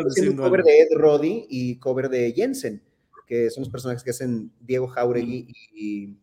siendo, 0.10 0.42
cover 0.42 0.64
de 0.64 0.82
Ed 0.82 0.88
Roddy 0.96 1.46
y 1.50 1.78
cover 1.80 2.08
de 2.08 2.32
Jensen, 2.32 2.82
que 3.28 3.50
son 3.50 3.64
los 3.64 3.70
personajes 3.70 4.04
que 4.04 4.12
hacen 4.12 4.52
Diego 4.62 4.88
Jauregui 4.88 5.48
y, 5.74 6.16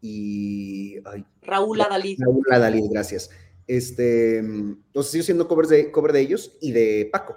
y 0.00 1.00
Raúl 1.42 1.80
Adalid. 1.80 2.18
Raúl 2.20 2.46
Adalid, 2.52 2.84
gracias. 2.90 3.30
Este, 3.66 4.38
entonces 4.38 5.10
sigo 5.10 5.24
siendo 5.24 5.48
cover 5.48 5.66
de, 5.66 5.90
cover 5.90 6.12
de 6.12 6.20
ellos 6.20 6.56
y 6.60 6.70
de 6.70 7.08
Paco 7.10 7.36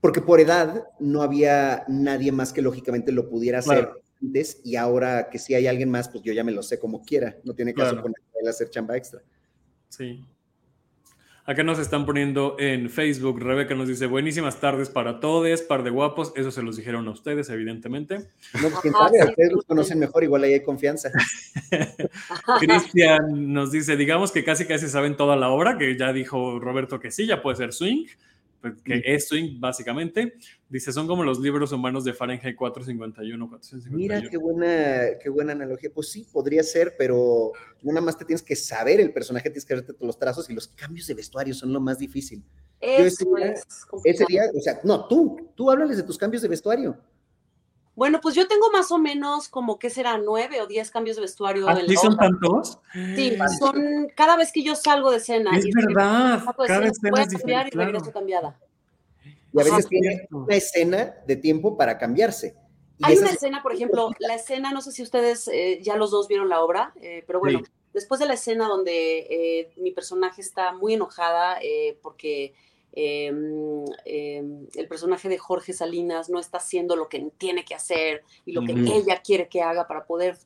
porque 0.00 0.20
por 0.20 0.40
edad 0.40 0.88
no 0.98 1.22
había 1.22 1.84
nadie 1.88 2.32
más 2.32 2.52
que 2.52 2.62
lógicamente 2.62 3.12
lo 3.12 3.28
pudiera 3.28 3.58
hacer 3.58 3.90
antes 4.22 4.60
y 4.64 4.76
ahora 4.76 5.28
que 5.30 5.38
si 5.38 5.54
hay 5.54 5.66
alguien 5.66 5.90
más, 5.90 6.08
pues 6.08 6.22
yo 6.22 6.32
ya 6.32 6.44
me 6.44 6.52
lo 6.52 6.62
sé 6.62 6.78
como 6.78 7.02
quiera, 7.02 7.36
no 7.44 7.54
tiene 7.54 7.74
caso 7.74 7.90
claro. 7.90 8.02
ponerle 8.02 8.46
a 8.46 8.50
hacer 8.50 8.70
chamba 8.70 8.96
extra. 8.96 9.22
Sí. 9.88 10.24
Acá 11.48 11.62
nos 11.62 11.78
están 11.78 12.04
poniendo 12.04 12.56
en 12.58 12.90
Facebook, 12.90 13.40
Rebeca 13.40 13.74
nos 13.74 13.88
dice, 13.88 14.04
buenísimas 14.04 14.60
tardes 14.60 14.90
para 14.90 15.18
todos, 15.18 15.62
par 15.62 15.82
de 15.82 15.88
guapos, 15.88 16.30
eso 16.36 16.50
se 16.50 16.62
los 16.62 16.76
dijeron 16.76 17.08
a 17.08 17.10
ustedes, 17.10 17.48
evidentemente. 17.48 18.18
No, 18.52 18.68
pues 18.68 18.80
quién 18.82 18.92
sabe, 18.92 19.24
ustedes 19.24 19.52
los 19.52 19.64
conocen 19.64 19.98
mejor, 19.98 20.22
igual 20.24 20.44
ahí 20.44 20.52
hay 20.52 20.62
confianza. 20.62 21.10
Cristian 22.60 23.50
nos 23.54 23.72
dice, 23.72 23.96
digamos 23.96 24.30
que 24.30 24.44
casi 24.44 24.66
casi 24.66 24.88
saben 24.88 25.16
toda 25.16 25.36
la 25.36 25.48
obra, 25.48 25.78
que 25.78 25.96
ya 25.96 26.12
dijo 26.12 26.60
Roberto 26.60 27.00
que 27.00 27.10
sí, 27.10 27.26
ya 27.26 27.40
puede 27.40 27.56
ser 27.56 27.72
swing. 27.72 28.04
Pues, 28.60 28.74
que 28.82 29.02
es 29.04 29.28
swing 29.28 29.60
básicamente. 29.60 30.34
Dice, 30.68 30.92
son 30.92 31.06
como 31.06 31.22
los 31.22 31.38
libros 31.38 31.70
humanos 31.72 32.04
de 32.04 32.12
Fahrenheit 32.12 32.56
451, 32.56 33.48
451. 33.48 33.96
Mira, 33.96 34.28
qué 34.28 34.36
buena, 34.36 35.18
qué 35.22 35.28
buena 35.28 35.52
analogía. 35.52 35.90
Pues 35.94 36.10
sí, 36.10 36.26
podría 36.32 36.62
ser, 36.62 36.94
pero 36.98 37.52
no 37.82 37.92
nada 37.92 38.04
más 38.04 38.18
te 38.18 38.24
tienes 38.24 38.42
que 38.42 38.56
saber 38.56 39.00
el 39.00 39.12
personaje, 39.12 39.48
tienes 39.48 39.64
que 39.64 39.74
verte 39.74 39.92
todos 39.92 40.06
los 40.06 40.18
trazos 40.18 40.50
y 40.50 40.54
los 40.54 40.68
cambios 40.68 41.06
de 41.06 41.14
vestuario 41.14 41.54
son 41.54 41.72
lo 41.72 41.80
más 41.80 41.98
difícil. 41.98 42.42
Eso 42.80 43.26
ese 44.04 44.24
día, 44.28 44.42
o 44.54 44.60
sea, 44.60 44.80
no, 44.84 45.06
tú, 45.08 45.50
tú 45.54 45.70
háblales 45.70 45.96
de 45.96 46.02
tus 46.02 46.18
cambios 46.18 46.42
de 46.42 46.48
vestuario. 46.48 46.98
Bueno, 47.98 48.20
pues 48.20 48.36
yo 48.36 48.46
tengo 48.46 48.70
más 48.70 48.92
o 48.92 48.98
menos 48.98 49.48
como 49.48 49.76
que 49.76 49.90
será 49.90 50.18
nueve 50.18 50.60
o 50.60 50.68
diez 50.68 50.88
cambios 50.88 51.16
de 51.16 51.22
vestuario. 51.22 51.68
¿Ah, 51.68 51.76
son 52.00 52.16
tantos? 52.16 52.78
Sí, 52.92 53.36
son 53.58 54.06
cada 54.14 54.36
vez 54.36 54.52
que 54.52 54.62
yo 54.62 54.76
salgo 54.76 55.10
de 55.10 55.16
escena. 55.16 55.50
Es 55.58 55.66
verdad, 55.74 56.44
cada 56.64 56.86
escena 56.86 57.22
es 57.22 57.30
diferente, 57.30 57.70
y 57.72 57.76
regreso 57.76 58.12
cambiada. 58.12 58.56
Y 59.52 59.60
a 59.60 59.64
veces 59.64 59.88
tiene 59.88 60.28
una 60.30 60.54
escena 60.54 61.16
de 61.26 61.34
tiempo 61.34 61.76
para 61.76 61.98
cambiarse. 61.98 62.54
Hay 63.02 63.18
una 63.18 63.30
escena, 63.30 63.64
por 63.64 63.74
ejemplo, 63.74 64.10
la 64.20 64.36
escena, 64.36 64.70
no 64.70 64.80
sé 64.80 64.92
si 64.92 65.02
ustedes 65.02 65.48
eh, 65.48 65.80
ya 65.82 65.96
los 65.96 66.12
dos 66.12 66.28
vieron 66.28 66.48
la 66.48 66.60
obra, 66.60 66.92
eh, 67.02 67.24
pero 67.26 67.40
bueno, 67.40 67.62
después 67.92 68.20
de 68.20 68.26
la 68.26 68.34
escena 68.34 68.68
donde 68.68 69.26
eh, 69.28 69.72
mi 69.76 69.90
personaje 69.90 70.40
está 70.40 70.72
muy 70.72 70.94
enojada 70.94 71.58
porque 72.00 72.54
em, 72.92 73.84
em, 74.04 74.66
el 74.74 74.88
personaje 74.88 75.28
de 75.28 75.38
Jorge 75.38 75.72
Salinas 75.72 76.28
no 76.28 76.38
está 76.38 76.58
haciendo 76.58 76.96
lo 76.96 77.08
que 77.08 77.30
tiene 77.38 77.64
que 77.64 77.74
hacer 77.74 78.24
y 78.44 78.52
lo 78.52 78.62
que 78.62 78.72
ella 78.72 79.22
quiere 79.22 79.48
que 79.48 79.62
haga 79.62 79.86
para 79.86 80.04
poder 80.04 80.36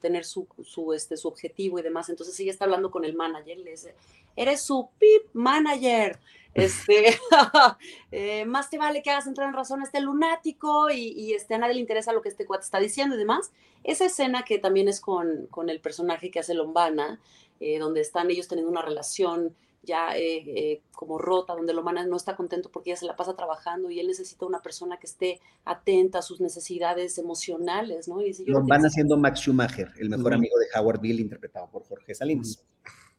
tener 0.00 0.24
su, 0.24 0.46
su, 0.64 0.92
este, 0.92 1.16
su 1.16 1.28
objetivo 1.28 1.78
y 1.78 1.82
demás. 1.82 2.08
Entonces 2.08 2.38
ella 2.40 2.50
está 2.50 2.64
hablando 2.64 2.90
con 2.90 3.04
el 3.04 3.14
manager, 3.14 3.58
le 3.58 3.72
dice, 3.72 3.94
eres 4.36 4.62
su 4.62 4.88
pip 4.98 5.26
manager. 5.32 6.18
Este, 6.54 7.18
eh, 8.12 8.44
más 8.44 8.68
te 8.68 8.76
vale 8.76 9.02
que 9.02 9.10
hagas 9.10 9.26
entrar 9.26 9.48
en 9.48 9.54
razón 9.54 9.80
a 9.80 9.84
este 9.84 10.00
lunático 10.00 10.90
y, 10.90 11.32
este, 11.32 11.54
a 11.54 11.58
nadie 11.58 11.74
le 11.74 11.80
interesa 11.80 12.12
lo 12.12 12.20
que 12.20 12.28
este 12.28 12.46
cuate 12.46 12.64
está 12.64 12.78
diciendo 12.78 13.14
y 13.14 13.18
demás. 13.18 13.52
Esa 13.84 14.04
escena 14.06 14.44
que 14.44 14.58
también 14.58 14.88
es 14.88 15.00
con, 15.00 15.46
con 15.50 15.70
el 15.70 15.80
personaje 15.80 16.30
que 16.30 16.40
hace 16.40 16.54
Lombana, 16.54 17.20
eh, 17.60 17.78
donde 17.78 18.00
están 18.00 18.30
ellos 18.30 18.48
teniendo 18.48 18.70
una 18.70 18.82
relación 18.82 19.54
ya 19.82 20.16
eh, 20.16 20.82
como 20.92 21.18
rota, 21.18 21.54
donde 21.54 21.72
Lombana 21.72 22.06
no 22.06 22.16
está 22.16 22.36
contento 22.36 22.70
porque 22.70 22.90
ella 22.90 23.00
se 23.00 23.06
la 23.06 23.16
pasa 23.16 23.34
trabajando 23.34 23.90
y 23.90 23.98
él 23.98 24.06
necesita 24.06 24.46
una 24.46 24.62
persona 24.62 24.98
que 24.98 25.06
esté 25.06 25.40
atenta 25.64 26.20
a 26.20 26.22
sus 26.22 26.40
necesidades 26.40 27.18
emocionales, 27.18 28.06
¿no? 28.08 28.20
Y 28.22 28.32
Lombana 28.46 28.88
siendo 28.90 29.16
Max 29.16 29.40
Schumacher, 29.40 29.90
el 29.98 30.08
mejor 30.08 30.34
amigo 30.34 30.56
de 30.58 30.66
Howard 30.78 31.00
Bill, 31.00 31.20
interpretado 31.20 31.68
por 31.70 31.84
Jorge 31.84 32.14
Salinas. 32.14 32.62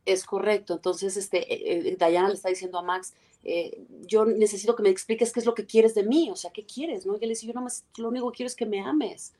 Es 0.05 0.25
correcto. 0.25 0.73
Entonces, 0.73 1.15
este, 1.17 1.53
eh, 1.53 1.89
eh, 1.89 1.97
Diana 1.97 2.27
le 2.27 2.35
está 2.35 2.49
diciendo 2.49 2.77
a 2.77 2.81
Max, 2.81 3.13
eh, 3.43 3.85
yo 4.05 4.25
necesito 4.25 4.75
que 4.75 4.83
me 4.83 4.89
expliques 4.89 5.31
qué 5.31 5.39
es 5.39 5.45
lo 5.45 5.53
que 5.53 5.65
quieres 5.65 5.95
de 5.95 6.03
mí, 6.03 6.29
o 6.31 6.35
sea, 6.35 6.51
¿qué 6.51 6.65
quieres? 6.65 7.05
¿no? 7.05 7.13
Y 7.13 7.17
él 7.17 7.21
le 7.23 7.29
dice, 7.29 7.47
yo 7.47 7.53
más, 7.53 7.85
lo 7.97 8.09
único 8.09 8.31
que 8.31 8.37
quiero 8.37 8.47
es 8.47 8.55
que 8.55 8.65
me 8.65 8.81
ames. 8.81 9.33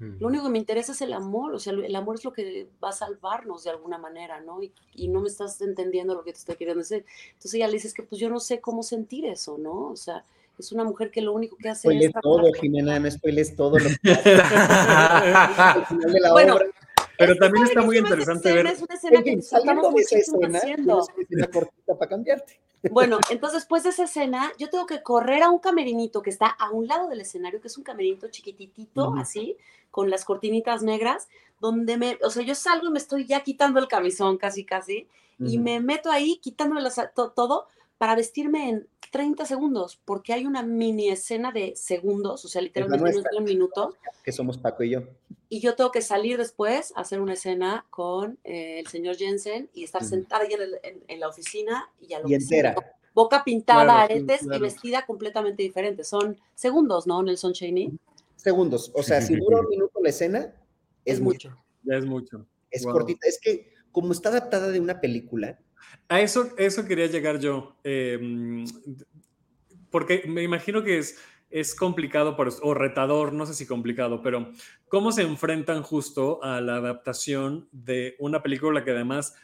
Lo 0.00 0.28
único 0.28 0.44
que 0.44 0.50
me 0.50 0.58
interesa 0.58 0.92
es 0.92 1.02
el 1.02 1.12
amor, 1.12 1.54
o 1.54 1.58
sea, 1.58 1.74
el 1.74 1.94
amor 1.94 2.16
es 2.16 2.24
lo 2.24 2.32
que 2.32 2.66
va 2.82 2.88
a 2.88 2.92
salvarnos 2.92 3.64
de 3.64 3.70
alguna 3.70 3.98
manera, 3.98 4.40
¿no? 4.40 4.62
Y, 4.62 4.72
y 4.94 5.08
no 5.08 5.20
me 5.20 5.28
estás 5.28 5.60
entendiendo 5.60 6.14
lo 6.14 6.24
que 6.24 6.32
te 6.32 6.38
estoy 6.38 6.56
queriendo 6.56 6.80
decir. 6.80 7.04
Entonces 7.28 7.54
ella 7.54 7.66
le 7.66 7.74
dice, 7.74 7.92
que 7.92 8.02
pues 8.02 8.18
yo 8.18 8.30
no 8.30 8.40
sé 8.40 8.60
cómo 8.60 8.82
sentir 8.82 9.26
eso, 9.26 9.58
¿no? 9.58 9.90
O 9.90 9.96
sea, 9.96 10.24
es 10.58 10.72
una 10.72 10.84
mujer 10.84 11.10
que 11.10 11.20
lo 11.20 11.32
único 11.32 11.56
que 11.56 11.68
hace 11.68 11.94
es... 11.94 12.12
todo, 12.22 12.50
Jimena, 12.52 12.98
no 12.98 13.10
spoiles 13.10 13.56
todo 13.56 13.78
lo 13.78 13.88
que 13.88 13.96
bueno, 16.32 16.58
pero 17.20 17.36
también 17.36 17.66
está 17.66 17.82
muy 17.82 17.98
interesante 17.98 18.50
ver. 18.50 18.66
Es 18.66 18.80
una 18.80 18.94
escena 18.94 19.22
que. 19.22 19.38
Una 21.30 21.46
cortita 21.48 21.98
para 21.98 22.08
cambiarte. 22.08 22.58
Bueno, 22.90 23.18
entonces 23.30 23.60
después 23.60 23.82
de 23.82 23.90
esa 23.90 24.04
escena, 24.04 24.50
yo 24.58 24.70
tengo 24.70 24.86
que 24.86 25.02
correr 25.02 25.42
a 25.42 25.50
un 25.50 25.58
camerinito 25.58 26.22
que 26.22 26.30
está 26.30 26.46
a 26.46 26.70
un 26.70 26.86
lado 26.86 27.08
del 27.08 27.20
escenario, 27.20 27.60
que 27.60 27.68
es 27.68 27.76
un 27.76 27.84
camerinito 27.84 28.28
chiquititito, 28.28 29.14
así, 29.18 29.58
con 29.90 30.08
las 30.08 30.24
cortinitas 30.24 30.82
negras, 30.82 31.28
donde 31.60 31.98
me, 31.98 32.18
o 32.22 32.30
sea, 32.30 32.42
yo 32.42 32.54
salgo 32.54 32.86
y 32.86 32.90
me 32.90 32.98
estoy 32.98 33.26
ya 33.26 33.42
quitando 33.42 33.80
el 33.80 33.88
camisón 33.88 34.38
casi, 34.38 34.64
casi, 34.64 35.06
y 35.38 35.58
me 35.58 35.80
meto 35.80 36.10
ahí 36.10 36.38
quitándome 36.38 36.80
todo 37.14 37.66
para 37.98 38.14
vestirme 38.14 38.70
en 38.70 38.88
30 39.10 39.44
segundos, 39.44 40.00
porque 40.04 40.32
hay 40.32 40.46
una 40.46 40.62
mini 40.62 41.08
escena 41.08 41.52
de 41.52 41.74
segundos, 41.76 42.44
o 42.44 42.48
sea, 42.48 42.62
literalmente 42.62 43.22
un 43.36 43.44
minuto. 43.44 43.96
Que 44.22 44.32
somos 44.32 44.56
Paco 44.56 44.84
y 44.84 44.90
yo. 44.90 45.02
Y 45.48 45.60
yo 45.60 45.74
tengo 45.74 45.90
que 45.90 46.00
salir 46.00 46.38
después 46.38 46.92
a 46.96 47.00
hacer 47.00 47.20
una 47.20 47.32
escena 47.32 47.84
con 47.90 48.38
eh, 48.44 48.78
el 48.78 48.86
señor 48.86 49.16
Jensen 49.16 49.68
y 49.74 49.82
estar 49.82 50.04
sentada 50.04 50.44
ahí 50.44 50.54
en, 51.08 51.20
la 51.20 51.28
oficina 51.28 51.90
y 52.00 52.14
a 52.14 52.20
lo 52.20 52.28
y 52.28 52.34
entera. 52.34 52.76
boca 53.12 53.42
pintada, 53.42 54.02
aretes 54.02 54.42
y 54.44 54.58
vestida 54.60 55.04
completamente 55.04 55.62
diferente. 55.64 56.04
Son 56.04 56.38
segundos, 56.54 57.08
¿no, 57.08 57.20
Nelson 57.22 57.52
Cheney? 57.52 57.92
Segundos. 58.36 58.92
O 58.94 59.02
sea, 59.02 59.20
si 59.20 59.34
dura 59.34 59.60
un 59.60 59.68
minuto 59.70 60.00
la 60.00 60.10
escena, 60.10 60.54
es, 61.04 61.20
mucho. 61.20 61.56
Ya 61.82 61.96
es 61.96 62.06
mucho. 62.06 62.46
Es 62.70 62.84
cortita. 62.84 63.26
Es 63.26 63.40
que 63.40 63.72
como 63.90 64.12
está 64.12 64.28
adaptada 64.28 64.68
de 64.68 64.78
una 64.78 65.00
película, 65.00 65.58
a 66.08 66.20
eso, 66.20 66.50
eso 66.58 66.84
quería 66.86 67.06
llegar 67.06 67.38
yo, 67.38 67.76
em, 67.84 68.64
porque 69.90 70.24
me 70.26 70.42
imagino 70.42 70.82
que 70.82 70.98
es, 70.98 71.18
es 71.50 71.74
complicado 71.74 72.36
o 72.62 72.74
retador, 72.74 73.32
no 73.32 73.46
sé 73.46 73.54
si 73.54 73.66
complicado, 73.66 74.22
pero 74.22 74.50
cómo 74.88 75.12
se 75.12 75.22
enfrentan 75.22 75.82
justo 75.82 76.42
a 76.42 76.60
la 76.60 76.76
adaptación 76.76 77.68
de 77.72 78.16
una 78.18 78.42
película 78.42 78.84
que 78.84 78.92
además 78.92 79.34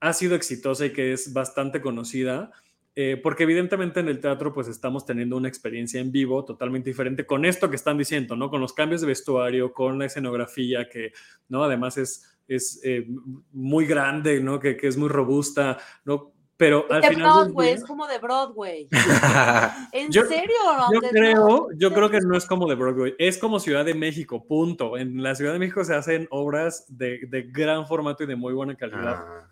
ha 0.00 0.12
sido 0.12 0.34
exitosa 0.34 0.86
y 0.86 0.92
que 0.92 1.12
es 1.12 1.32
bastante 1.32 1.80
conocida, 1.80 2.52
eh, 2.94 3.18
porque 3.22 3.42
evidentemente 3.42 4.00
en 4.00 4.08
el 4.08 4.20
teatro 4.20 4.54
pues 4.54 4.68
estamos 4.68 5.04
teniendo 5.04 5.36
una 5.36 5.48
experiencia 5.48 6.00
en 6.00 6.12
vivo 6.12 6.44
totalmente 6.44 6.90
diferente 6.90 7.26
con 7.26 7.44
esto 7.44 7.68
que 7.68 7.76
están 7.76 7.98
diciendo, 7.98 8.36
¿no? 8.36 8.48
Con 8.48 8.60
los 8.60 8.72
cambios 8.72 9.02
de 9.02 9.06
vestuario, 9.08 9.72
con 9.72 9.98
la 9.98 10.06
escenografía 10.06 10.88
que, 10.88 11.12
¿no? 11.48 11.62
Además 11.62 11.98
es 11.98 12.35
es 12.48 12.80
eh, 12.84 13.06
muy 13.52 13.86
grande, 13.86 14.40
¿no? 14.40 14.60
Que, 14.60 14.76
que, 14.76 14.88
es 14.88 14.96
muy 14.96 15.08
robusta, 15.08 15.78
¿no? 16.04 16.32
Pero 16.56 16.86
al 16.90 17.02
de 17.02 17.08
final 17.08 17.44
Broadway, 17.44 17.70
es 17.70 17.84
como 17.84 18.06
de 18.06 18.18
Broadway. 18.18 18.88
¿En 19.92 20.10
serio? 20.10 20.54
Yo 20.92 21.00
creo, 21.10 21.68
yo 21.76 21.92
creo 21.92 22.10
que 22.10 22.20
no 22.20 22.36
es 22.36 22.46
como 22.46 22.66
de 22.66 22.74
Broadway, 22.74 23.14
es 23.18 23.36
como 23.36 23.60
Ciudad 23.60 23.84
de 23.84 23.92
México, 23.92 24.42
punto. 24.46 24.96
En 24.96 25.22
la 25.22 25.34
Ciudad 25.34 25.52
de 25.52 25.58
México 25.58 25.84
se 25.84 25.94
hacen 25.94 26.26
obras 26.30 26.86
de, 26.88 27.26
de 27.28 27.42
gran 27.42 27.86
formato 27.86 28.24
y 28.24 28.26
de 28.26 28.36
muy 28.36 28.54
buena 28.54 28.74
calidad. 28.74 29.16
Ah. 29.18 29.50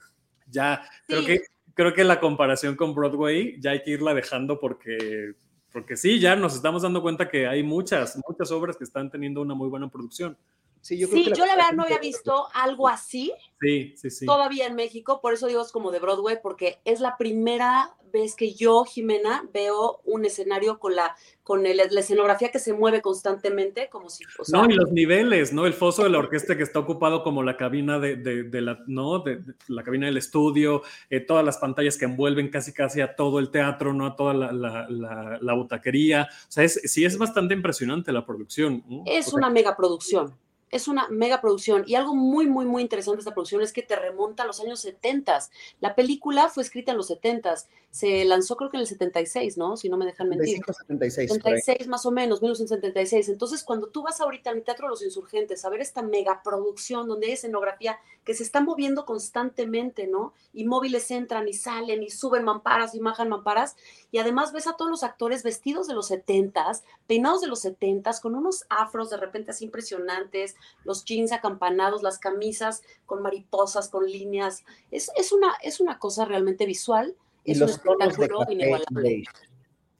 Ya, 0.51 0.83
creo, 1.07 1.25
que, 1.27 1.43
creo 1.75 1.93
que 1.93 2.05
la 2.05 2.21
comparación 2.21 2.75
con 2.75 2.95
Broadway 2.95 3.61
ya 3.61 3.73
hay 3.73 3.83
que 3.83 3.91
irla 3.91 4.15
dejando 4.15 4.59
porque, 4.59 5.35
porque 5.73 5.97
sí, 5.99 6.21
ya 6.21 6.37
nos 6.37 6.55
estamos 6.55 6.83
dando 6.83 7.03
cuenta 7.03 7.29
que 7.29 7.47
hay 7.47 7.63
muchas, 7.63 8.19
muchas 8.27 8.51
obras 8.51 8.79
que 8.79 8.85
están 8.85 9.11
teniendo 9.11 9.43
una 9.43 9.55
muy 9.55 9.69
buena 9.69 9.91
producción. 9.91 10.39
Sí, 10.85 10.99
yo, 10.99 11.09
creo 11.09 11.25
que 11.25 11.31
la, 11.31 11.57
verdad 11.57 11.73
no 11.73 11.85
había 11.85 11.99
visto 11.99 12.47
algo 12.53 12.89
así. 12.89 13.33
Sí, 13.59 13.95
sí, 13.97 14.11
sí. 14.11 14.27
Todavía 14.27 14.67
en 14.67 14.75
México, 14.75 15.23
por 15.23 15.33
eso 15.33 15.47
digo 15.47 15.63
es 15.63 15.73
como 15.73 15.91
de 15.91 15.99
Broadway, 15.99 16.37
porque 16.43 16.79
es 16.85 17.01
la 17.01 17.17
primera 17.17 17.95
vez 18.13 18.37
que 18.37 18.53
yo, 18.53 18.85
Jimena, 18.85 19.49
veo 19.55 20.03
un 20.05 20.27
escenario 20.27 20.79
con 20.79 20.95
la 20.95 21.17
con 21.43 21.63
la 21.63 21.71
escenografía 21.71 22.51
que 22.51 22.59
se 22.59 22.75
mueve 22.75 23.01
constantemente, 23.01 23.89
como 23.91 24.09
si... 24.09 24.25
no, 24.51 24.65
y 24.65 24.75
los 24.75 24.93
niveles, 24.93 25.53
¿no? 25.53 25.67
El 25.67 25.75
foso 25.75 26.03
de 26.03 26.11
la 26.11 26.19
orquesta 26.19 26.57
que 26.57 26.63
está 26.63 26.79
ocupado 26.79 27.23
como 27.23 27.43
la 27.43 27.57
cabina 27.57 27.99
de, 27.99 28.17
de, 28.17 28.61
la, 28.61 28.79
¿no? 28.87 29.21
De, 29.21 29.41
la 29.69 29.83
cabina 29.83 30.07
del 30.07 30.17
estudio, 30.19 30.83
eh, 31.09 31.21
todas 31.21 31.45
las 31.45 31.59
pantallas 31.59 31.99
que 31.99 32.05
envuelven 32.05 32.49
casi 32.49 32.73
casi 32.73 33.01
a 33.01 33.15
todo 33.15 33.39
el 33.39 33.51
teatro, 33.51 33.95
¿no? 33.95 34.07
A 34.07 34.17
toda 34.17 34.33
la, 34.35 34.53
la, 34.53 35.39
la, 35.41 35.55
butaquería. 35.55 36.29
O 36.31 36.53
sea, 36.53 36.65
es, 36.65 36.81
sí 36.85 37.05
es 37.05 37.17
bastante 37.19 37.55
impresionante 37.55 38.13
la 38.13 38.25
producción. 38.25 38.83
Es 39.07 39.33
una 39.33 39.49
mega 39.51 39.77
producción 39.77 40.35
es 40.75 40.89
una 40.89 41.07
mega 41.09 41.41
producción 41.41 41.85
y 41.87 41.95
algo 41.95 42.17
muy, 42.17 42.49
muy, 42.49 42.67
muy 42.67 42.83
interesante 42.83 43.19
de 43.19 43.21
esta 43.21 43.33
producción 43.33 43.63
es 43.63 43.73
que 43.73 43.83
te 43.83 43.95
remonta 43.95 44.43
a 44.43 44.47
los 44.47 44.59
años 44.59 44.81
70. 44.81 45.39
La 45.81 45.95
película 45.95 46.49
fue 46.49 46.65
escrita 46.65 46.91
en 46.91 46.97
los 46.97 47.07
70. 47.07 47.55
Se 47.91 48.25
lanzó 48.25 48.57
creo 48.57 48.71
que 48.71 48.79
en 48.79 48.81
el 48.81 48.89
76, 48.89 49.57
¿no? 49.57 49.77
Si 49.77 49.89
no 49.89 49.97
me 49.97 50.05
dejan 50.05 50.29
mentir. 50.29 50.57
76. 50.67 51.31
76 51.31 51.87
más 51.87 52.05
o 52.07 52.11
menos, 52.11 52.43
1976. 52.43 53.29
Entonces, 53.29 53.63
cuando 53.63 53.87
tú 53.87 54.03
vas 54.03 54.21
ahorita 54.21 54.51
al 54.51 54.65
Teatro 54.65 54.89
de 54.89 54.91
los 54.91 55.03
Insurgentes 55.05 55.65
a 55.65 55.71
ver 55.71 55.81
esta 55.81 56.03
mega 56.03 56.43
producción 56.43 57.07
donde 57.07 57.29
hay 57.29 57.33
escenografía 57.35 58.01
que 58.25 58.35
se 58.35 58.43
está 58.43 58.61
moviendo 58.61 59.05
constantemente, 59.05 60.09
¿no? 60.09 60.33
Y 60.53 60.65
móviles 60.65 61.09
entran 61.13 61.47
y 61.47 61.53
salen 61.53 62.03
y 62.03 62.11
suben 62.11 62.43
mamparas 62.43 62.97
y 62.97 62.99
bajan 62.99 63.29
mamparas. 63.29 63.77
Y 64.11 64.19
además 64.19 64.53
ves 64.53 64.67
a 64.67 64.77
todos 64.77 64.91
los 64.91 65.05
actores 65.05 65.45
vestidos 65.45 65.87
de 65.87 65.95
los 65.95 66.11
70s, 66.11 66.83
peinados 67.07 67.43
de 67.43 67.47
los 67.49 67.65
70s, 67.65 68.21
con 68.21 68.35
unos 68.35 68.65
afros 68.71 69.11
de 69.11 69.19
repente 69.19 69.53
así 69.53 69.67
impresionantes, 69.67 70.57
los 70.85 71.05
jeans 71.05 71.33
acampanados, 71.33 72.03
las 72.03 72.19
camisas 72.19 72.83
con 73.07 73.23
mariposas, 73.23 73.89
con 73.89 74.07
líneas. 74.07 74.65
Es, 74.91 75.11
una, 75.33 75.55
es 75.63 75.81
una 75.81 75.99
cosa 75.99 76.25
realmente 76.25 76.67
visual. 76.67 77.17
Y 77.45 77.53
es 77.53 77.59
los 77.59 77.79
un 77.79 77.99
tonos 77.99 78.17
de 78.17 78.29
café 78.29 79.23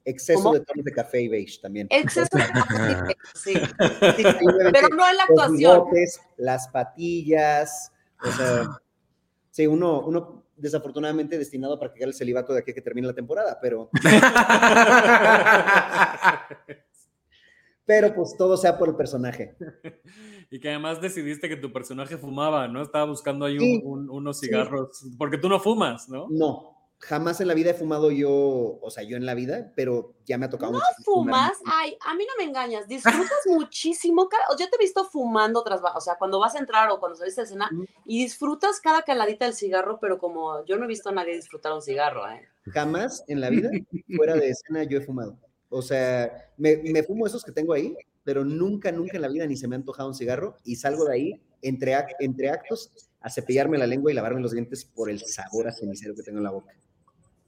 Exceso 0.07 0.51
de 0.51 0.59
tonos 0.59 0.85
de 0.85 0.91
café 0.91 1.21
y 1.21 1.27
beige 1.27 1.59
también. 1.61 1.87
Exceso 1.89 2.37
de 2.37 2.43
café 2.43 2.75
y 2.75 2.77
beige, 2.77 3.15
sí. 3.33 3.53
Pero 4.71 4.89
no 4.89 5.09
en 5.09 5.17
la 5.17 5.23
actuación. 5.23 5.85
Los 5.91 6.19
las 6.37 6.67
patillas, 6.67 7.91
o 8.23 8.31
sea, 8.31 8.67
sí, 9.49 9.65
uno, 9.65 10.01
uno 10.01 10.45
desafortunadamente 10.55 11.37
destinado 11.37 11.73
a 11.73 11.79
practicar 11.79 12.07
el 12.07 12.13
celibato 12.13 12.53
de 12.53 12.59
aquí 12.59 12.71
a 12.71 12.73
que 12.73 12.81
termine 12.81 13.07
la 13.07 13.13
temporada, 13.13 13.59
pero... 13.61 13.89
pero 17.85 18.13
pues 18.13 18.35
todo 18.37 18.57
sea 18.57 18.77
por 18.77 18.89
el 18.89 18.95
personaje. 18.95 19.55
Y 20.51 20.59
que 20.59 20.69
además 20.69 21.01
decidiste 21.01 21.49
que 21.49 21.57
tu 21.57 21.73
personaje 21.73 22.19
fumaba, 22.19 22.67
¿no? 22.67 22.83
Estaba 22.83 23.05
buscando 23.05 23.45
ahí 23.45 23.57
unos 23.83 24.39
cigarros, 24.39 25.03
porque 25.17 25.39
tú 25.39 25.49
no 25.49 25.59
fumas, 25.59 26.07
¿no? 26.07 26.27
No, 26.29 26.75
jamás 26.99 27.39
en 27.41 27.47
la 27.47 27.53
vida 27.53 27.71
he 27.71 27.73
fumado 27.73 28.11
yo, 28.11 28.31
o 28.81 28.89
sea, 28.89 29.03
yo 29.03 29.17
en 29.17 29.25
la 29.25 29.33
vida, 29.33 29.71
pero 29.75 30.15
ya 30.25 30.37
me 30.37 30.45
ha 30.45 30.49
tocado. 30.49 30.73
¿No 30.73 30.79
fumas? 31.03 31.53
Ay, 31.65 31.97
a 32.01 32.15
mí 32.15 32.25
no 32.25 32.33
me 32.37 32.49
engañas, 32.49 32.87
disfrutas 32.87 33.39
muchísimo. 33.47 34.29
yo 34.57 34.69
te 34.69 34.75
he 34.75 34.79
visto 34.79 35.05
fumando 35.05 35.63
tras, 35.63 35.81
o 35.81 36.01
sea, 36.01 36.15
cuando 36.17 36.39
vas 36.39 36.55
a 36.55 36.59
entrar 36.59 36.89
o 36.89 36.99
cuando 36.99 37.17
saliste 37.17 37.41
de 37.41 37.47
cena 37.47 37.69
y 38.05 38.23
disfrutas 38.23 38.79
cada 38.79 39.03
caladita 39.03 39.45
del 39.45 39.53
cigarro, 39.53 39.99
pero 39.99 40.17
como 40.17 40.65
yo 40.65 40.77
no 40.77 40.85
he 40.85 40.87
visto 40.87 41.09
a 41.09 41.11
nadie 41.11 41.35
disfrutar 41.35 41.73
un 41.73 41.81
cigarro, 41.81 42.29
¿eh? 42.29 42.47
Jamás 42.67 43.23
en 43.27 43.41
la 43.41 43.49
vida, 43.49 43.69
fuera 44.15 44.33
de 44.35 44.49
escena, 44.49 44.83
yo 44.83 44.97
he 44.97 45.01
fumado. 45.01 45.37
O 45.75 45.81
sea, 45.81 46.31
me, 46.55 46.77
me 46.77 47.03
fumo 47.03 47.27
esos 47.27 47.43
que 47.43 47.51
tengo 47.51 47.73
ahí, 47.73 47.97
pero 48.23 48.45
nunca, 48.45 48.93
nunca 48.93 49.17
en 49.17 49.21
la 49.21 49.27
vida 49.27 49.45
ni 49.45 49.57
se 49.57 49.67
me 49.67 49.75
ha 49.75 49.77
antojado 49.77 50.07
un 50.07 50.15
cigarro 50.15 50.55
y 50.63 50.77
salgo 50.77 51.03
de 51.03 51.13
ahí 51.13 51.41
entre, 51.61 51.93
entre 52.19 52.49
actos 52.49 52.93
a 53.19 53.29
cepillarme 53.29 53.77
la 53.77 53.85
lengua 53.85 54.09
y 54.09 54.15
lavarme 54.15 54.39
los 54.39 54.53
dientes 54.53 54.85
por 54.85 55.09
el 55.09 55.19
sabor 55.19 55.67
a 55.67 55.73
cenicero 55.73 56.15
que 56.15 56.23
tengo 56.23 56.37
en 56.37 56.45
la 56.45 56.51
boca. 56.51 56.73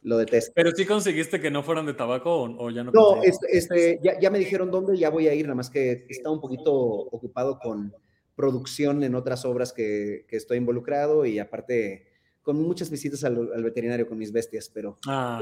Lo 0.04 0.18
detesto. 0.18 0.52
Pero 0.54 0.72
sí 0.72 0.86
conseguiste 0.86 1.40
que 1.40 1.50
no 1.50 1.63
fueran 1.63 1.86
de 1.86 1.94
tabaco 1.94 2.54
o, 2.60 2.70
ya 2.70 2.84
no. 2.84 2.92
No, 2.92 3.24
este, 3.24 3.48
este, 3.58 4.00
ya, 4.04 4.20
ya, 4.20 4.30
me 4.30 4.40
dijeron 4.40 4.72
dónde 4.72 4.98
y 4.98 5.00
ya 5.00 5.10
voy 5.10 5.30
a 5.30 5.34
ir, 5.34 5.46
nada 5.46 5.56
más 5.56 5.70
que 5.70 6.06
está 6.10 6.30
un 6.30 6.42
poquito 6.42 6.74
ocupado 6.74 7.60
con 7.60 7.94
producción 8.36 9.06
en 9.06 9.16
otras 9.16 9.46
obras 9.46 9.72
que, 9.72 10.26
que 10.28 10.36
estoy 10.36 10.58
involucrado 10.58 11.26
y 11.26 11.40
aparte 11.40 12.08
con 12.42 12.62
muchas 12.62 12.90
visitas 12.90 13.24
al, 13.24 13.54
al 13.56 13.63
veterinario 13.63 14.06
con 14.06 14.18
mis 14.18 14.34
bestias, 14.34 14.70
pero... 14.74 14.98
Ah, 15.08 15.40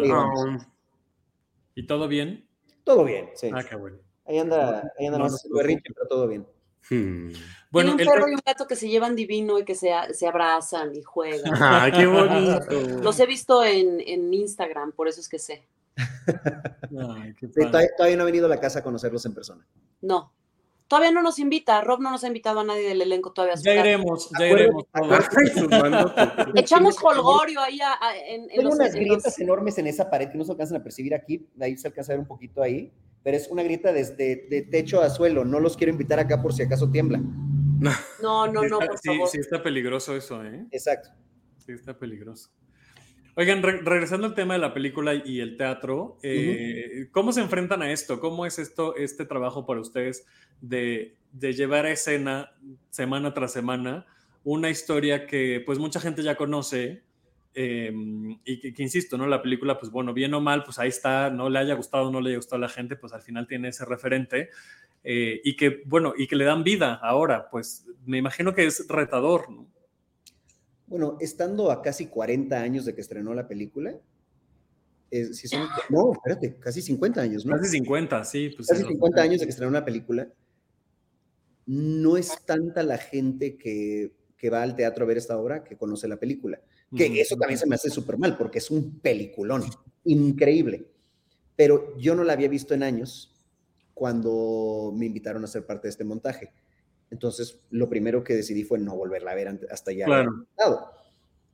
¿Y 1.75 1.85
todo 1.87 2.07
bien? 2.07 2.44
Todo 2.85 3.03
bien, 3.03 3.29
sí. 3.35 3.49
Ah, 3.53 3.63
qué 3.67 3.75
bueno. 3.75 3.97
Ahí 4.25 4.39
anda, 4.39 4.91
ahí 4.97 5.07
anda 5.07 5.19
no, 5.19 5.25
más 5.25 5.45
pero 5.49 6.07
todo 6.07 6.27
bien. 6.27 6.47
Hmm. 6.89 7.31
Bueno, 7.71 7.91
un 7.91 7.97
perro 7.97 8.29
y 8.29 8.35
un 8.35 8.41
gato 8.45 8.67
que 8.67 8.75
se 8.75 8.87
llevan 8.87 9.15
divino 9.15 9.59
y 9.59 9.65
que 9.65 9.75
se, 9.75 9.91
se 10.13 10.27
abrazan 10.27 10.95
y 10.95 11.01
juegan. 11.01 11.51
¡Ah, 11.59 11.89
qué 11.93 12.05
bonito! 12.05 13.01
Los 13.01 13.19
he 13.19 13.25
visto 13.25 13.63
en, 13.63 13.99
en 14.01 14.33
Instagram, 14.33 14.91
por 14.93 15.07
eso 15.07 15.19
es 15.19 15.27
que 15.27 15.39
sé. 15.39 15.67
Ay, 15.97 17.33
sí, 17.39 17.47
todavía, 17.47 17.89
todavía, 17.97 18.17
no 18.17 18.23
he 18.23 18.25
venido 18.25 18.45
a 18.45 18.49
la 18.49 18.59
casa 18.59 18.79
a 18.79 18.83
conocerlos 18.83 19.25
en 19.25 19.33
persona. 19.33 19.67
No. 20.01 20.31
Todavía 20.87 21.11
no 21.11 21.23
nos 21.23 21.39
invita, 21.39 21.81
Rob 21.81 21.99
no 21.99 22.11
nos 22.11 22.23
ha 22.23 22.27
invitado 22.27 22.59
a 22.59 22.63
nadie 22.63 22.87
del 22.87 23.01
elenco 23.01 23.33
todavía. 23.33 23.55
Ya 23.55 23.73
iremos, 23.73 24.29
ya 24.37 24.47
iremos. 24.47 24.85
Echamos 26.55 26.95
holgorio 27.01 27.59
ahí 27.59 27.79
en, 28.27 28.43
en 28.43 28.47
Tengo 28.49 28.69
unas 28.69 28.93
grietas 28.93 29.39
enormes 29.39 29.77
en 29.79 29.87
esa 29.87 30.09
pared 30.09 30.29
que 30.29 30.37
no 30.37 30.43
se 30.43 30.51
alcanzan 30.51 30.77
a 30.77 30.83
percibir 30.83 31.15
aquí, 31.15 31.47
ahí 31.59 31.75
se 31.75 31.87
alcanza 31.87 32.11
a 32.11 32.15
ver 32.15 32.19
un 32.19 32.27
poquito 32.27 32.61
ahí, 32.61 32.93
pero 33.23 33.35
es 33.35 33.47
una 33.47 33.63
grieta 33.63 33.91
desde 33.91 34.47
de 34.47 34.61
techo 34.61 35.01
a 35.01 35.09
suelo, 35.09 35.43
no 35.43 35.59
los 35.59 35.75
quiero 35.75 35.91
invitar 35.91 36.19
acá 36.19 36.39
por 36.41 36.53
si 36.53 36.61
acaso 36.61 36.91
tiembla. 36.91 37.19
No, 38.21 38.47
no, 38.47 38.63
no, 38.63 38.79
por 38.79 38.97
sí, 38.99 39.09
favor. 39.09 39.27
Sí 39.27 39.39
está 39.39 39.61
peligroso 39.61 40.15
eso, 40.15 40.43
¿eh? 40.43 40.65
Exacto. 40.71 41.09
Sí 41.57 41.71
está 41.71 41.97
peligroso. 41.97 42.51
Oigan, 43.37 43.61
regresando 43.61 44.27
al 44.27 44.33
tema 44.33 44.53
de 44.53 44.61
la 44.61 44.73
película 44.73 45.13
y 45.13 45.41
el 45.41 45.57
teatro, 45.57 46.17
eh, 46.23 47.09
¿cómo 47.11 47.33
se 47.33 47.41
enfrentan 47.41 47.81
a 47.81 47.91
esto? 47.91 48.21
¿Cómo 48.21 48.45
es 48.45 48.59
esto, 48.59 48.95
este 48.95 49.25
trabajo 49.25 49.65
para 49.65 49.81
ustedes 49.81 50.25
de, 50.61 51.17
llevar 51.33 51.85
a 51.85 51.91
escena 51.91 52.53
semana 52.89 53.33
tras 53.33 53.51
semana 53.51 54.05
una 54.45 54.69
historia 54.69 55.27
que 55.27 55.61
pues 55.65 55.79
mucha 55.79 55.99
gente 55.99 56.23
ya 56.23 56.37
conoce 56.37 57.03
em, 57.55 58.39
y 58.45 58.73
que, 58.73 58.81
insisto, 58.81 59.17
¿no? 59.17 59.27
La 59.27 59.41
película, 59.41 59.77
pues 59.77 59.91
bueno, 59.91 60.13
bien 60.13 60.33
o 60.33 60.39
mal, 60.39 60.63
pues 60.63 60.79
ahí 60.79 60.87
está, 60.87 61.29
no 61.29 61.49
le 61.49 61.59
haya 61.59 61.73
gustado 61.73 62.07
o 62.07 62.11
no 62.11 62.21
le 62.21 62.29
haya 62.29 62.37
gustado 62.37 62.63
a 62.63 62.67
la 62.67 62.69
gente, 62.69 62.95
pues 62.95 63.11
al 63.11 63.21
final 63.21 63.47
tiene 63.47 63.67
ese 63.67 63.83
referente 63.83 64.49
eh, 65.03 65.41
y 65.43 65.57
que, 65.57 65.81
bueno, 65.85 66.13
y 66.17 66.27
que 66.27 66.37
le 66.37 66.45
dan 66.45 66.63
vida 66.63 66.93
ahora, 67.03 67.49
pues 67.49 67.85
me 68.05 68.17
imagino 68.17 68.55
que 68.55 68.65
es 68.65 68.87
retador, 68.87 69.51
¿no? 69.51 69.74
Bueno, 70.87 71.17
estando 71.19 71.71
a 71.71 71.81
casi 71.81 72.07
40 72.07 72.59
años 72.59 72.85
de 72.85 72.93
que 72.93 73.01
estrenó 73.01 73.33
la 73.33 73.47
película, 73.47 73.95
si 75.11 75.47
son, 75.47 75.67
no, 75.89 76.13
espérate, 76.13 76.57
casi 76.59 76.81
50 76.81 77.21
años, 77.21 77.45
¿no? 77.45 77.55
Casi 77.55 77.69
50, 77.69 78.23
sí. 78.25 78.49
Pues 78.55 78.67
casi 78.67 78.83
50 78.83 79.21
años 79.21 79.39
de 79.39 79.45
que 79.45 79.49
estrenó 79.51 79.69
una 79.69 79.85
película. 79.85 80.27
No 81.65 82.17
es 82.17 82.45
tanta 82.45 82.83
la 82.83 82.97
gente 82.97 83.57
que, 83.57 84.13
que, 84.37 84.49
va 84.49 84.61
al 84.61 84.75
teatro 84.75 85.05
a 85.05 85.07
ver 85.07 85.17
esta 85.17 85.37
obra 85.37 85.63
que 85.63 85.77
conoce 85.77 86.07
la 86.07 86.17
película. 86.17 86.61
Que 86.95 87.19
eso 87.19 87.35
también 87.35 87.59
se 87.59 87.65
me 87.65 87.75
hace 87.75 87.89
súper 87.89 88.17
mal, 88.17 88.37
porque 88.37 88.59
es 88.59 88.71
un 88.71 88.99
peliculón, 88.99 89.63
increíble. 90.03 90.87
Pero 91.55 91.97
yo 91.97 92.15
no 92.15 92.23
la 92.23 92.33
había 92.33 92.47
visto 92.47 92.73
en 92.73 92.83
años 92.83 93.33
cuando 93.93 94.93
me 94.95 95.05
invitaron 95.05 95.43
a 95.43 95.47
ser 95.47 95.65
parte 95.65 95.87
de 95.87 95.91
este 95.91 96.03
montaje. 96.03 96.51
Entonces, 97.11 97.59
lo 97.69 97.89
primero 97.89 98.23
que 98.23 98.35
decidí 98.35 98.63
fue 98.63 98.79
no 98.79 98.95
volverla 98.95 99.31
a 99.31 99.35
ver 99.35 99.59
hasta 99.69 99.91
ya. 99.91 100.05
Claro. 100.05 100.47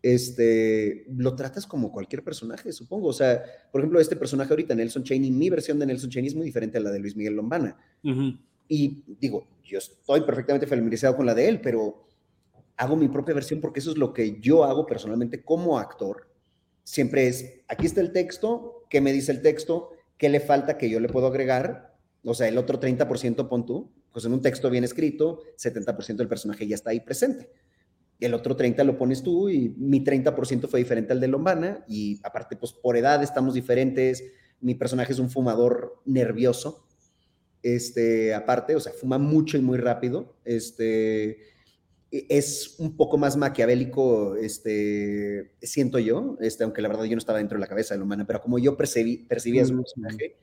Este, 0.02 1.06
lo 1.16 1.36
tratas 1.36 1.68
como 1.68 1.92
cualquier 1.92 2.24
personaje, 2.24 2.72
supongo. 2.72 3.10
O 3.10 3.14
sea, 3.14 3.44
por 3.72 3.82
ejemplo, 3.82 4.00
este 4.00 4.16
personaje 4.16 4.52
ahorita, 4.52 4.74
Nelson 4.74 5.04
Cheney, 5.04 5.30
mi 5.30 5.50
versión 5.50 5.78
de 5.78 5.86
Nelson 5.86 6.10
Cheney 6.10 6.28
es 6.28 6.36
muy 6.36 6.46
diferente 6.46 6.78
a 6.78 6.82
la 6.82 6.92
de 6.92 7.00
Luis 7.00 7.16
Miguel 7.16 7.36
Lombana. 7.36 7.78
Y 8.68 9.04
digo, 9.20 9.48
yo 9.64 9.78
estoy 9.78 10.22
perfectamente 10.22 10.66
familiarizado 10.66 11.16
con 11.16 11.26
la 11.26 11.36
de 11.36 11.48
él, 11.48 11.62
pero 11.62 12.08
hago 12.78 12.96
mi 12.96 13.10
propia 13.10 13.36
versión 13.36 13.62
porque 13.62 13.80
eso 13.80 13.92
es 13.92 13.98
lo 13.98 14.14
que 14.14 14.40
yo 14.40 14.64
hago 14.64 14.88
personalmente 14.88 15.44
como 15.44 15.78
actor. 15.78 16.28
Siempre 16.84 17.28
es, 17.28 17.62
aquí 17.68 17.86
está 17.86 18.02
el 18.02 18.12
texto, 18.12 18.86
¿qué 18.90 19.02
me 19.02 19.14
dice 19.14 19.32
el 19.32 19.42
texto? 19.42 19.92
¿Qué 20.18 20.30
le 20.30 20.40
falta 20.40 20.78
que 20.78 20.90
yo 20.90 21.00
le 21.00 21.10
puedo 21.10 21.28
agregar? 21.28 21.96
O 22.24 22.34
sea, 22.34 22.48
el 22.48 22.58
otro 22.58 22.80
30% 22.80 23.48
pon 23.48 23.66
tú 23.66 23.92
pues 24.12 24.26
en 24.26 24.34
un 24.34 24.42
texto 24.42 24.70
bien 24.70 24.84
escrito, 24.84 25.42
70% 25.58 26.18
del 26.18 26.28
personaje 26.28 26.68
ya 26.68 26.76
está 26.76 26.92
ahí 26.92 27.00
presente. 27.00 27.50
El 28.20 28.34
otro 28.34 28.56
30 28.56 28.84
lo 28.84 28.98
pones 28.98 29.24
tú 29.24 29.50
y 29.50 29.70
mi 29.78 30.04
30% 30.04 30.68
fue 30.68 30.80
diferente 30.80 31.14
al 31.14 31.20
de 31.20 31.28
Lombana 31.28 31.84
y 31.88 32.20
aparte, 32.24 32.56
pues 32.56 32.74
por 32.74 32.98
edad 32.98 33.24
estamos 33.24 33.54
diferentes. 33.54 34.24
Mi 34.60 34.76
personaje 34.76 35.14
es 35.14 35.20
un 35.20 35.30
fumador 35.30 36.02
nervioso. 36.06 36.86
Este, 37.64 38.34
aparte, 38.34 38.76
o 38.76 38.80
sea, 38.80 38.94
fuma 38.94 39.18
mucho 39.18 39.58
y 39.58 39.62
muy 39.62 39.78
rápido. 39.78 40.36
Este, 40.46 41.40
es 42.12 42.76
un 42.78 42.98
poco 42.98 43.18
más 43.18 43.38
maquiavélico, 43.38 44.36
este, 44.36 45.54
siento 45.62 45.98
yo, 45.98 46.38
este, 46.42 46.66
aunque 46.66 46.82
la 46.82 46.90
verdad 46.90 47.06
yo 47.06 47.16
no 47.16 47.20
estaba 47.20 47.40
dentro 47.40 47.58
de 47.58 47.62
la 47.62 47.68
cabeza 47.68 47.94
de 47.94 48.00
Lombana, 48.00 48.28
pero 48.28 48.42
como 48.42 48.60
yo 48.60 48.76
percibí, 48.76 49.18
percibía 49.18 49.66
su 49.66 49.78
personaje, 49.78 50.36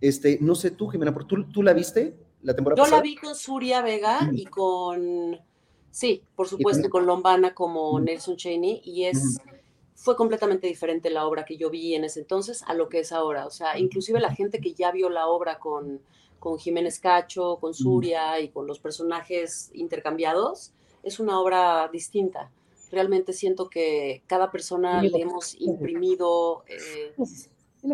este, 0.00 0.38
no 0.40 0.54
sé 0.54 0.70
tú, 0.70 0.88
Jimena, 0.88 1.14
¿tú, 1.14 1.50
¿tú 1.50 1.62
la 1.62 1.74
viste? 1.74 2.16
Yo 2.90 2.96
la 2.96 3.02
vi 3.02 3.16
con 3.16 3.34
Surya 3.34 3.82
Vega 3.82 4.30
y 4.32 4.44
con, 4.46 5.38
sí, 5.90 6.22
por 6.34 6.48
supuesto, 6.48 6.88
con 6.90 7.06
Lombana 7.06 7.54
como 7.54 7.98
Nelson 8.00 8.36
Cheney, 8.36 8.80
y 8.84 9.04
es, 9.04 9.38
fue 9.94 10.16
completamente 10.16 10.66
diferente 10.66 11.10
la 11.10 11.26
obra 11.26 11.44
que 11.44 11.56
yo 11.56 11.70
vi 11.70 11.94
en 11.94 12.04
ese 12.04 12.20
entonces 12.20 12.62
a 12.66 12.74
lo 12.74 12.88
que 12.88 13.00
es 13.00 13.12
ahora. 13.12 13.46
O 13.46 13.50
sea, 13.50 13.78
inclusive 13.78 14.20
la 14.20 14.34
gente 14.34 14.60
que 14.60 14.74
ya 14.74 14.92
vio 14.92 15.10
la 15.10 15.26
obra 15.26 15.58
con, 15.58 16.00
con 16.38 16.58
Jiménez 16.58 17.00
Cacho, 17.00 17.58
con 17.60 17.74
Surya 17.74 18.38
y 18.40 18.48
con 18.48 18.66
los 18.66 18.78
personajes 18.78 19.70
intercambiados, 19.74 20.72
es 21.02 21.18
una 21.20 21.40
obra 21.40 21.88
distinta. 21.92 22.50
Realmente 22.90 23.32
siento 23.32 23.68
que 23.68 24.22
cada 24.26 24.50
persona 24.50 25.02
le 25.02 25.20
hemos 25.20 25.56
imprimido 25.60 26.64
eh, 26.68 27.14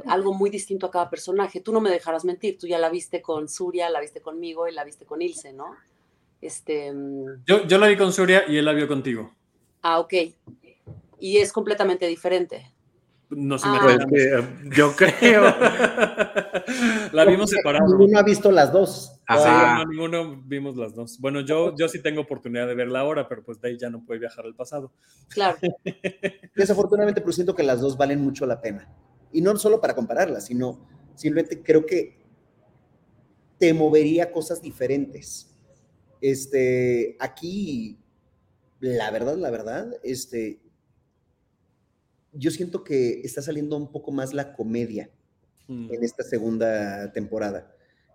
algo 0.07 0.35
muy 0.35 0.51
distinto 0.51 0.87
a 0.87 0.91
cada 0.91 1.11
personaje. 1.11 1.61
Tú 1.61 1.73
no 1.73 1.81
me 1.81 1.91
dejarás 1.91 2.25
mentir, 2.25 2.59
tú 2.59 2.67
ya 2.67 2.79
la 2.79 2.91
viste 2.91 3.23
con 3.23 3.49
Surya, 3.49 3.91
la 3.91 4.01
viste 4.01 4.21
conmigo 4.21 4.69
y 4.69 4.73
la 4.73 4.85
viste 4.85 5.05
con 5.05 5.23
Ilse, 5.23 5.53
¿no? 5.53 5.75
Este, 6.41 6.93
mm, 6.93 7.45
yo, 7.47 7.67
yo 7.67 7.79
la 7.79 7.87
vi 7.87 7.97
con 7.97 8.13
Surya 8.13 8.45
y 8.49 8.57
él 8.57 8.65
la 8.65 8.73
vio 8.73 8.89
contigo. 8.89 9.33
Ah, 9.83 9.99
ok. 10.01 10.15
Y 11.21 11.37
es 11.39 11.53
completamente 11.53 12.07
diferente. 12.07 12.73
No 13.35 13.59
sé, 13.59 13.67
ah. 13.69 13.79
pues 13.81 13.99
yo 14.77 14.95
creo. 14.95 15.43
la 17.13 17.25
vimos 17.25 17.51
separada. 17.51 17.87
Ninguno 17.87 18.19
ha 18.19 18.23
visto 18.23 18.51
las 18.51 18.73
dos. 18.73 19.19
Ah, 19.27 19.85
ninguno 19.89 20.43
vimos 20.45 20.77
las 20.77 20.95
dos. 20.95 21.19
Bueno, 21.19 21.41
yo, 21.41 21.75
yo 21.77 21.89
sí 21.89 22.03
tengo 22.03 22.21
oportunidad 22.21 22.67
de 22.67 22.75
verla 22.75 23.01
ahora, 23.01 23.29
pero 23.29 23.43
pues 23.43 23.61
de 23.61 23.69
ahí 23.69 23.79
ya 23.79 23.89
no 23.89 24.05
puede 24.05 24.21
viajar 24.21 24.45
al 24.45 24.55
pasado. 24.55 24.93
Claro. 25.29 25.59
Desafortunadamente, 26.55 27.21
pero 27.21 27.33
siento 27.33 27.55
que 27.55 27.63
las 27.63 27.81
dos 27.81 27.97
valen 27.97 28.21
mucho 28.21 28.45
la 28.45 28.61
pena. 28.61 28.89
Y 29.33 29.41
no 29.41 29.57
solo 29.57 29.81
para 29.81 29.95
compararlas, 29.95 30.47
sino 30.47 30.87
simplemente 31.15 31.63
creo 31.63 31.87
que 31.87 32.23
te 33.59 33.73
movería 33.73 34.33
cosas 34.33 34.61
diferentes. 34.61 35.49
Este, 36.21 37.17
aquí, 37.21 37.99
la 38.81 39.11
verdad, 39.11 39.37
la 39.37 39.51
verdad, 39.51 39.95
este, 40.03 40.61
yo 42.33 42.51
siento 42.51 42.85
que 42.85 43.21
está 43.23 43.43
saliendo 43.43 43.77
un 43.77 43.91
poco 43.91 44.11
más 44.11 44.33
la 44.35 44.55
comedia 44.55 45.11
mm. 45.69 45.93
en 45.93 46.05
esta 46.05 46.23
segunda 46.23 47.13
temporada. 47.13 47.75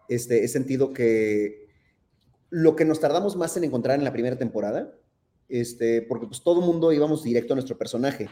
Este, 0.09 0.43
he 0.43 0.47
sentido 0.47 0.93
que 0.93 1.67
lo 2.49 2.75
que 2.75 2.85
nos 2.85 2.99
tardamos 2.99 3.35
más 3.35 3.55
en 3.57 3.65
encontrar 3.65 3.97
en 3.97 4.05
la 4.05 4.13
primera 4.13 4.37
temporada, 4.37 4.93
este, 5.49 6.01
porque 6.01 6.27
pues 6.27 6.41
todo 6.41 6.59
el 6.59 6.65
mundo 6.65 6.91
íbamos 6.91 7.23
directo 7.23 7.53
a 7.53 7.55
nuestro 7.55 7.77
personaje 7.77 8.29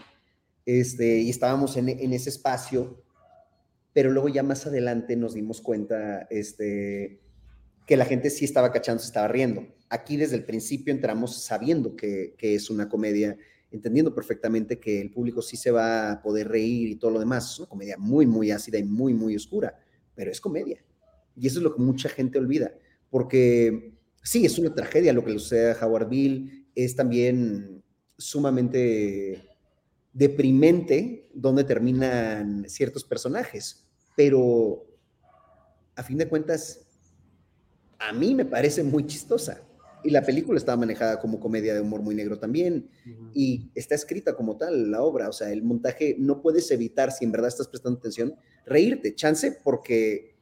este, 0.65 1.19
y 1.19 1.30
estábamos 1.30 1.78
en, 1.78 1.89
ese 1.89 2.30
espacio, 2.30 3.04
pero 3.93 4.12
luego 4.12 4.30
ya 4.30 4.43
más 4.43 4.65
adelante 4.65 5.15
nos 5.15 5.34
dimos 5.34 5.62
cuenta 5.62 6.28
este, 6.30 7.21
que 7.86 7.97
la 7.97 8.06
gente 8.06 8.30
sí 8.30 8.45
estaba 8.45 8.71
cachando, 8.71 9.01
se 9.01 9.08
estaba 9.08 9.28
riendo. 9.28 9.67
Aquí 9.89 10.17
desde 10.17 10.36
el 10.36 10.43
principio 10.43 10.93
entramos 10.93 11.43
sabiendo 11.43 11.95
que, 11.95 12.36
es 12.39 12.69
una 12.69 12.89
comedia, 12.89 13.38
entendiendo 13.71 14.13
perfectamente 14.13 14.80
que 14.80 14.99
el 14.99 15.12
público 15.12 15.41
sí 15.41 15.56
se 15.56 15.71
va 15.71 16.12
a 16.12 16.21
poder 16.21 16.49
reír 16.49 16.89
y 16.89 16.95
todo 16.95 17.12
lo 17.12 17.19
demás. 17.19 17.51
Es 17.51 17.60
una 17.60 17.69
comedia 17.69 17.97
muy, 17.97 18.25
muy 18.25 18.51
ácida 18.51 18.80
y 18.80 18.84
muy, 18.84 19.13
muy 19.13 19.36
oscura, 19.36 19.78
pero 20.15 20.32
es 20.32 20.41
comedia. 20.41 20.84
Y 21.36 21.47
eso 21.47 21.60
es 21.60 21.63
lo 21.63 21.75
que 21.75 21.82
mucha 21.82 22.10
gente 22.10 22.39
olvida, 22.39 22.73
porque 23.10 23.93
sí, 24.23 24.45
es 24.45 24.58
una 24.58 24.73
tragedia 24.73 25.13
lo 25.13 25.23
que 25.23 25.32
le 25.32 25.39
sucede 25.39 25.71
a 25.71 25.86
Howard 25.86 26.10
Bill, 26.10 26.67
es 26.73 26.95
también 26.95 27.84
sumamente 28.17 29.54
deprimente 30.15 31.30
donde 31.34 31.65
terminan 31.65 32.63
ciertos 32.69 33.04
personajes, 33.04 33.86
pero 34.15 34.88
a 35.93 36.04
fin 36.04 36.17
de 36.17 36.30
cuentas 36.30 36.88
a 37.99 38.13
mí 38.13 38.34
me 38.34 38.45
parece 38.45 38.82
muy 38.82 39.06
chistosa. 39.06 39.62
Y 40.06 40.12
la 40.12 40.23
película 40.23 40.58
estaba 40.58 40.78
manejada 40.78 41.19
como 41.19 41.39
comedia 41.39 41.73
de 41.73 41.82
humor 41.82 42.01
muy 42.01 42.15
negro 42.15 42.38
también. 42.38 42.88
Y 43.34 43.71
está 43.73 43.95
escrita 43.95 44.36
como 44.36 44.56
tal 44.56 44.91
la 44.91 45.01
obra. 45.01 45.28
O 45.28 45.34
sea, 45.34 45.51
el 45.51 45.63
montaje 45.63 46.15
no 46.19 46.41
puedes 46.41 46.69
evitar, 46.69 47.12
si 47.12 47.25
en 47.25 47.32
verdad 47.32 47.47
estás 47.47 47.67
prestando 47.67 47.97
atención, 47.97 48.36
reírte. 48.67 49.15
Chance 49.15 49.60
porque 49.63 50.38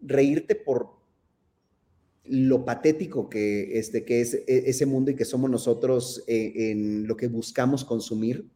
reírte 0.00 0.56
por 0.56 0.90
lo 2.24 2.64
patético 2.64 3.28
que, 3.28 3.78
este, 3.78 4.04
que 4.04 4.20
es 4.20 4.34
e, 4.34 4.44
ese 4.46 4.86
mundo 4.86 5.12
y 5.12 5.14
que 5.14 5.24
somos 5.24 5.48
nosotros 5.48 6.24
eh, 6.26 6.72
en 6.72 7.06
lo 7.06 7.16
que 7.16 7.28
buscamos 7.28 7.84
consumir 7.84 8.50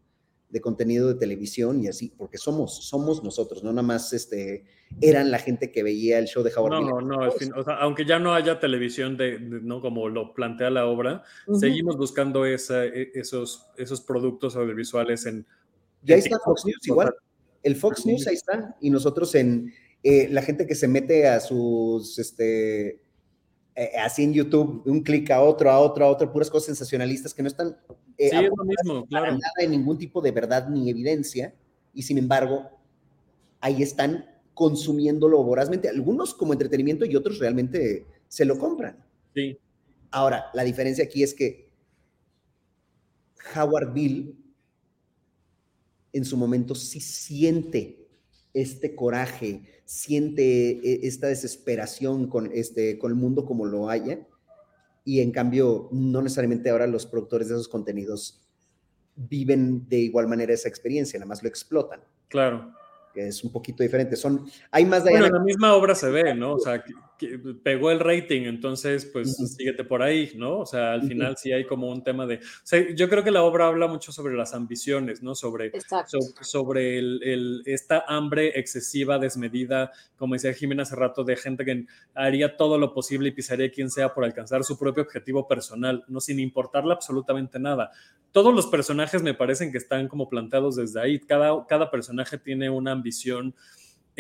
de 0.51 0.61
contenido 0.61 1.09
de 1.09 1.15
televisión 1.15 1.83
y 1.83 1.89
así, 1.89 2.13
porque 2.17 2.39
somos, 2.39 2.89
somos 2.89 3.23
nosotros, 3.23 3.63
no 3.63 3.71
nada 3.71 3.87
más 3.87 4.13
este, 4.13 4.65
eran 5.01 5.31
la 5.31 5.39
gente 5.39 5.71
que 5.71 5.83
veía 5.83 6.19
el 6.19 6.27
show 6.27 6.43
de 6.43 6.53
Howard 6.55 6.83
No, 6.83 7.01
no, 7.01 7.19
no, 7.19 7.29
o 7.29 7.65
sea, 7.65 7.75
aunque 7.81 8.07
ya 8.07 8.19
no 8.19 8.35
haya 8.35 8.59
televisión 8.59 9.17
de, 9.17 9.39
no 9.39 9.81
como 9.83 10.09
lo 10.09 10.33
plantea 10.33 10.71
la 10.71 10.87
obra, 10.87 11.23
seguimos 11.59 11.97
buscando 11.99 12.47
esa, 12.47 12.87
e, 12.87 13.11
esos, 13.15 13.67
esos 13.77 14.01
productos 14.01 14.57
audiovisuales 14.57 15.27
en... 15.27 15.47
Ya 16.03 16.17
está 16.17 16.39
Fox 16.45 16.65
News 16.65 16.87
igual, 16.87 17.15
el 17.63 17.77
Fox 17.77 18.07
News 18.07 18.27
ahí 18.27 18.35
está, 18.35 18.77
y 18.81 18.91
nosotros 18.91 19.35
en 19.35 19.73
eh, 20.03 20.29
la 20.31 20.43
gente 20.43 20.67
que 20.67 20.75
se 20.75 20.89
mete 20.89 21.27
a 21.27 21.41
sus, 21.41 22.19
este, 22.19 23.01
eh, 23.81 23.97
así 23.97 24.25
en 24.25 24.35
YouTube, 24.35 24.83
un 24.87 25.05
clic 25.05 25.31
a 25.31 25.41
otro, 25.41 25.71
a 25.71 25.79
otro, 25.79 26.05
a 26.05 26.09
otro, 26.09 26.33
puras 26.33 26.51
cosas 26.51 26.67
sensacionalistas 26.67 27.33
que 27.33 27.43
no 27.43 27.49
están 27.49 27.77
eh, 28.17 28.29
sí, 28.29 28.37
es 28.37 28.51
lo 28.57 28.65
mismo, 28.65 29.07
claro. 29.07 29.27
nada 29.31 29.53
de 29.57 29.69
ningún 29.69 29.97
tipo 29.97 30.21
de 30.21 30.33
verdad 30.33 30.69
ni 30.69 30.91
evidencia, 30.91 31.55
y 31.95 32.03
sin 32.03 32.19
embargo, 32.19 32.69
ahí 33.61 33.81
están 33.81 34.25
consumiéndolo 34.53 35.45
vorazmente, 35.45 35.89
algunos 35.89 36.35
como 36.35 36.55
entretenimiento 36.55 37.05
y 37.05 37.15
otros 37.15 37.39
realmente 37.39 38.05
se 38.27 38.45
lo 38.45 38.59
compran. 38.59 38.97
Sí. 39.33 39.57
Ahora, 40.11 40.47
la 40.55 40.65
diferencia 40.65 41.05
aquí 41.05 41.23
es 41.23 41.33
que 41.33 41.71
Howard 43.55 43.93
Bill 43.93 44.37
en 46.13 46.25
su 46.25 46.37
momento 46.37 46.75
sí 46.75 46.99
siente 46.99 47.98
este 48.61 48.95
coraje, 48.95 49.63
siente 49.85 50.71
eh, 50.71 51.01
esta 51.05 51.29
desesperación 51.29 52.29
con, 52.29 52.51
este, 52.53 52.99
con 52.99 53.11
el 53.11 53.17
mundo 53.17 53.45
como 53.45 53.65
lo 53.65 53.89
haya, 53.89 54.27
y 55.05 55.21
en 55.21 55.33
cambio 55.33 55.89
no 55.91 56.21
necesariamente 56.21 56.69
ahora 56.69 56.87
los 56.87 57.07
productores 57.07 57.49
de 57.49 57.55
esos 57.55 57.69
contenidos 57.69 58.47
viven 59.17 59.89
de 59.89 59.99
igual 59.99 60.29
manera 60.29 60.53
esa 60.53 60.69
experiencia, 60.69 61.19
nada 61.19 61.29
más 61.29 61.43
lo 61.43 61.49
explotan. 61.49 62.01
Claro. 62.29 62.75
Que 63.15 63.29
es 63.29 63.43
un 63.43 63.51
poquito 63.51 63.83
diferente. 63.83 64.17
Son, 64.17 64.47
hay 64.71 64.85
más 64.85 65.05
de... 65.05 65.11
Bueno, 65.11 65.29
la 65.29 65.41
misma 65.43 65.75
obra 65.75 65.95
se 65.95 66.11
ve, 66.11 66.35
¿no? 66.35 66.55
O 66.55 66.59
sea, 66.59 66.85
pegó 67.63 67.91
el 67.91 68.01
rating, 68.01 68.43
entonces 68.43 69.07
pues 69.07 69.37
síguete 69.57 69.85
por 69.85 70.03
ahí, 70.03 70.33
¿no? 70.37 70.61
O 70.61 70.67
sea, 70.67 70.93
al 70.93 71.03
final 71.03 71.37
sí 71.37 71.53
hay 71.53 71.65
como 71.65 71.89
un 71.89 72.03
tema 72.03 72.27
de, 72.27 72.37
o 72.37 72.41
sea, 72.63 72.95
yo 72.95 73.09
creo 73.09 73.25
que 73.25 73.31
la 73.31 73.43
obra 73.43 73.67
habla 73.67 73.87
mucho 73.87 74.13
sobre 74.13 74.35
las 74.35 74.55
ambiciones, 74.55 75.23
¿no? 75.23 75.35
Sobre, 75.35 75.73
sobre 76.41 76.99
el, 76.99 77.63
esta 77.67 78.05
hambre 78.07 78.59
excesiva, 78.59 79.19
desmedida, 79.19 79.93
como 80.17 80.35
decía 80.35 80.53
Jimena 80.53 80.83
hace 80.83 80.97
rato, 80.97 81.25
de 81.25 81.37
gente 81.37 81.65
que 81.65 81.87
haría 82.15 82.57
todo 82.57 82.79
lo 82.79 82.95
posible 82.95 83.29
y 83.29 83.33
pisaría 83.33 83.71
quien 83.71 83.91
sea 83.91 84.15
por 84.15 84.25
alcanzar 84.25 84.65
su 84.65 84.79
propio 84.79 85.03
objetivo 85.03 85.47
personal, 85.47 86.05
no 86.09 86.21
sin 86.21 86.41
importarle 86.41 86.93
absolutamente 86.93 87.59
nada. 87.59 87.91
Todos 88.33 88.55
los 88.55 88.67
personajes 88.67 89.23
me 89.23 89.35
parecen 89.35 89.73
que 89.73 89.79
están 89.79 90.07
como 90.09 90.29
planteados 90.29 90.77
desde 90.77 91.01
ahí, 91.01 91.19
cada, 91.19 91.67
cada 91.67 91.91
personaje 91.91 92.39
tiene 92.39 92.71
una 92.71 92.93
ambición 92.93 93.55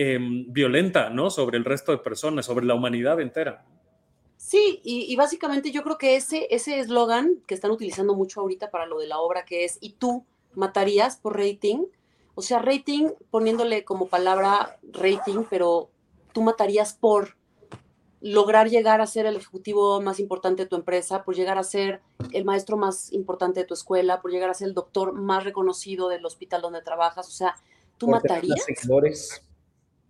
Em, 0.00 0.44
violenta, 0.52 1.10
¿no? 1.10 1.28
Sobre 1.28 1.58
el 1.58 1.64
resto 1.64 1.90
de 1.90 1.98
personas, 1.98 2.46
sobre 2.46 2.64
la 2.64 2.74
humanidad 2.74 3.20
entera. 3.20 3.66
Sí, 4.36 4.80
y, 4.84 5.16
básicamente 5.16 5.72
yo 5.72 5.82
creo 5.82 5.98
que 5.98 6.14
ese 6.14 6.46
eslogan 6.52 7.42
que 7.48 7.54
están 7.54 7.72
utilizando 7.72 8.14
mucho 8.14 8.40
ahorita 8.40 8.70
para 8.70 8.86
lo 8.86 9.00
de 9.00 9.08
la 9.08 9.18
obra, 9.18 9.44
que 9.44 9.64
es, 9.64 9.76
¿y 9.80 9.94
tú 9.94 10.24
matarías 10.54 11.16
por 11.16 11.36
rating? 11.36 11.86
O 12.36 12.42
sea, 12.42 12.60
rating 12.60 13.08
poniéndole 13.32 13.84
como 13.84 14.06
palabra 14.06 14.78
rating, 14.92 15.42
pero 15.50 15.90
tú 16.32 16.42
matarías 16.42 16.94
por 16.94 17.36
lograr 18.20 18.70
llegar 18.70 19.00
a 19.00 19.06
ser 19.08 19.26
el 19.26 19.34
ejecutivo 19.34 20.00
más 20.00 20.20
importante 20.20 20.62
de 20.62 20.68
tu 20.68 20.76
empresa, 20.76 21.24
por 21.24 21.34
llegar 21.34 21.58
a 21.58 21.64
ser 21.64 22.02
el 22.32 22.44
maestro 22.44 22.76
más 22.76 23.12
importante 23.12 23.58
de 23.60 23.66
tu 23.66 23.74
escuela, 23.74 24.22
por 24.22 24.30
llegar 24.30 24.48
a 24.48 24.54
ser 24.54 24.68
el 24.68 24.74
doctor 24.74 25.12
más 25.12 25.42
reconocido 25.42 26.08
del 26.08 26.24
hospital 26.24 26.62
donde 26.62 26.82
trabajas. 26.82 27.26
O 27.26 27.32
sea, 27.32 27.56
tú 27.96 28.06
matarías 28.06 28.64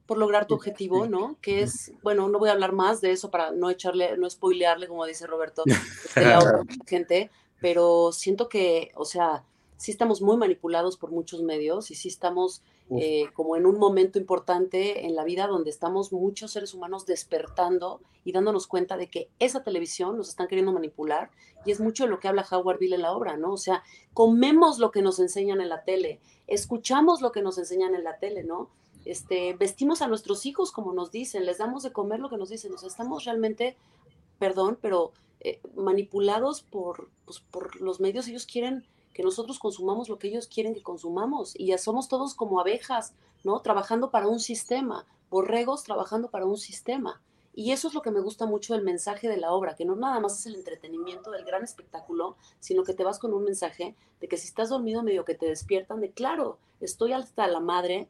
por 0.09 0.16
lograr 0.16 0.47
tu 0.47 0.55
objetivo, 0.55 1.07
¿no? 1.07 1.37
Que 1.42 1.61
es, 1.61 1.92
bueno, 2.03 2.29
no 2.29 2.38
voy 2.38 2.49
a 2.49 2.53
hablar 2.53 2.73
más 2.73 3.03
de 3.03 3.11
eso 3.11 3.31
para 3.31 3.51
no 3.51 3.68
echarle, 3.68 4.16
no 4.16 4.29
spoilearle, 4.29 4.88
como 4.88 5.05
dice 5.05 5.27
Roberto, 5.27 5.64
este, 6.07 6.23
la 6.23 6.64
gente, 6.87 7.31
pero 7.61 8.11
siento 8.11 8.49
que, 8.49 8.90
o 8.94 9.05
sea, 9.05 9.44
sí 9.77 9.90
estamos 9.90 10.23
muy 10.23 10.38
manipulados 10.38 10.97
por 10.97 11.11
muchos 11.11 11.42
medios 11.42 11.90
y 11.90 11.94
sí 11.94 12.09
estamos 12.09 12.62
eh, 12.90 13.27
como 13.35 13.55
en 13.55 13.66
un 13.66 13.79
momento 13.79 14.18
importante 14.18 15.05
en 15.05 15.14
la 15.14 15.25
vida 15.25 15.47
donde 15.47 15.68
estamos 15.68 16.11
muchos 16.11 16.53
seres 16.53 16.73
humanos 16.73 17.05
despertando 17.05 18.01
y 18.25 18.33
dándonos 18.33 18.66
cuenta 18.66 18.97
de 18.97 19.11
que 19.11 19.29
esa 19.38 19.62
televisión 19.62 20.16
nos 20.16 20.31
están 20.31 20.49
queriendo 20.49 20.73
manipular 20.73 21.31
y 21.66 21.71
es 21.71 21.81
mucho 21.81 22.05
de 22.05 22.11
lo 22.11 22.18
que 22.18 22.29
habla 22.29 22.47
Howard 22.51 22.79
Bill 22.79 22.94
en 22.94 23.03
la 23.03 23.12
obra, 23.12 23.37
¿no? 23.37 23.53
O 23.53 23.59
sea, 23.59 23.83
comemos 24.14 24.79
lo 24.79 24.90
que 24.90 25.03
nos 25.03 25.18
enseñan 25.18 25.61
en 25.61 25.68
la 25.68 25.85
tele, 25.85 26.18
escuchamos 26.47 27.21
lo 27.21 27.31
que 27.31 27.42
nos 27.42 27.59
enseñan 27.59 27.94
en 27.94 28.05
la 28.05 28.16
tele, 28.16 28.42
¿no? 28.42 28.71
Este, 29.09 29.55
vestimos 29.55 30.03
a 30.03 30.07
nuestros 30.07 30.44
hijos 30.44 30.71
como 30.71 30.92
nos 30.92 31.11
dicen, 31.11 31.47
les 31.47 31.57
damos 31.57 31.83
de 31.83 31.92
comer 31.92 32.21
lo 32.21 32.29
que 32.29 32.37
nos 32.37 32.51
dicen, 32.51 32.75
o 32.75 32.79
sea, 32.79 32.88
estamos 32.88 33.25
realmente, 33.25 33.75
perdón, 34.38 34.79
pero 34.83 35.12
eh, 35.40 35.61
manipulados 35.75 36.61
por, 36.61 37.09
pues, 37.25 37.40
por 37.40 37.81
los 37.81 38.01
medios, 38.01 38.29
ellos 38.29 38.44
quieren 38.44 38.85
que 39.14 39.23
nosotros 39.23 39.59
consumamos 39.59 40.11
lo 40.11 40.18
que 40.18 40.29
ellos 40.29 40.47
quieren 40.47 40.75
que 40.75 40.83
consumamos 40.83 41.55
y 41.59 41.68
ya 41.68 41.79
somos 41.79 42.09
todos 42.09 42.35
como 42.35 42.61
abejas, 42.61 43.14
¿no? 43.44 43.61
Trabajando 43.61 44.11
para 44.11 44.29
un 44.29 44.40
sistema, 44.40 45.07
borregos 45.31 45.85
trabajando 45.85 46.31
para 46.31 46.44
un 46.44 46.59
sistema. 46.59 47.23
Y 47.55 47.73
eso 47.73 47.88
es 47.88 47.94
lo 47.94 48.03
que 48.03 48.11
me 48.11 48.21
gusta 48.21 48.44
mucho 48.44 48.75
del 48.75 48.85
mensaje 48.85 49.27
de 49.27 49.38
la 49.38 49.53
obra, 49.53 49.75
que 49.75 49.87
no 49.87 49.97
nada 49.97 50.21
más 50.21 50.38
es 50.38 50.47
el 50.47 50.55
entretenimiento 50.55 51.31
del 51.31 51.47
gran 51.47 51.64
espectáculo, 51.64 52.37
sino 52.61 52.85
que 52.85 52.92
te 52.92 53.05
vas 53.05 53.18
con 53.18 53.33
un 53.33 53.42
mensaje 53.42 53.97
de 54.21 54.29
que 54.29 54.37
si 54.37 54.49
estás 54.49 54.68
dormido 54.68 55.03
medio 55.03 55.25
que 55.25 55.35
te 55.35 55.47
despiertan 55.47 56.01
de, 56.01 56.11
claro, 56.12 56.59
estoy 56.81 57.12
hasta 57.12 57.47
la 57.49 57.59
madre 57.59 58.09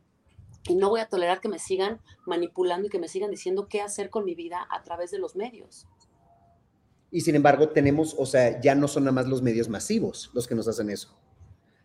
y 0.69 0.75
no 0.75 0.91
voy 0.91 1.01
a 1.01 1.07
tolerar 1.07 1.41
que 1.41 1.49
me 1.49 1.59
sigan 1.59 2.01
manipulando 2.27 2.87
y 2.87 2.91
que 2.91 2.99
me 2.99 3.09
sigan 3.09 3.31
diciendo 3.31 3.67
qué 3.69 3.81
hacer 3.81 4.11
con 4.11 4.25
mi 4.25 4.35
vida 4.35 4.67
a 4.71 4.83
través 4.83 5.11
de 5.11 5.19
los 5.19 5.35
medios. 5.35 5.87
Y 7.11 7.23
sin 7.23 7.35
embargo, 7.35 7.71
tenemos, 7.71 8.15
o 8.19 8.27
sea, 8.27 8.61
ya 8.61 8.75
no 8.75 8.87
son 8.87 9.05
nada 9.05 9.15
más 9.15 9.27
los 9.27 9.41
medios 9.43 9.69
masivos 9.69 10.31
los 10.35 10.47
que 10.47 10.55
nos 10.55 10.69
hacen 10.69 10.91
eso. 10.91 11.17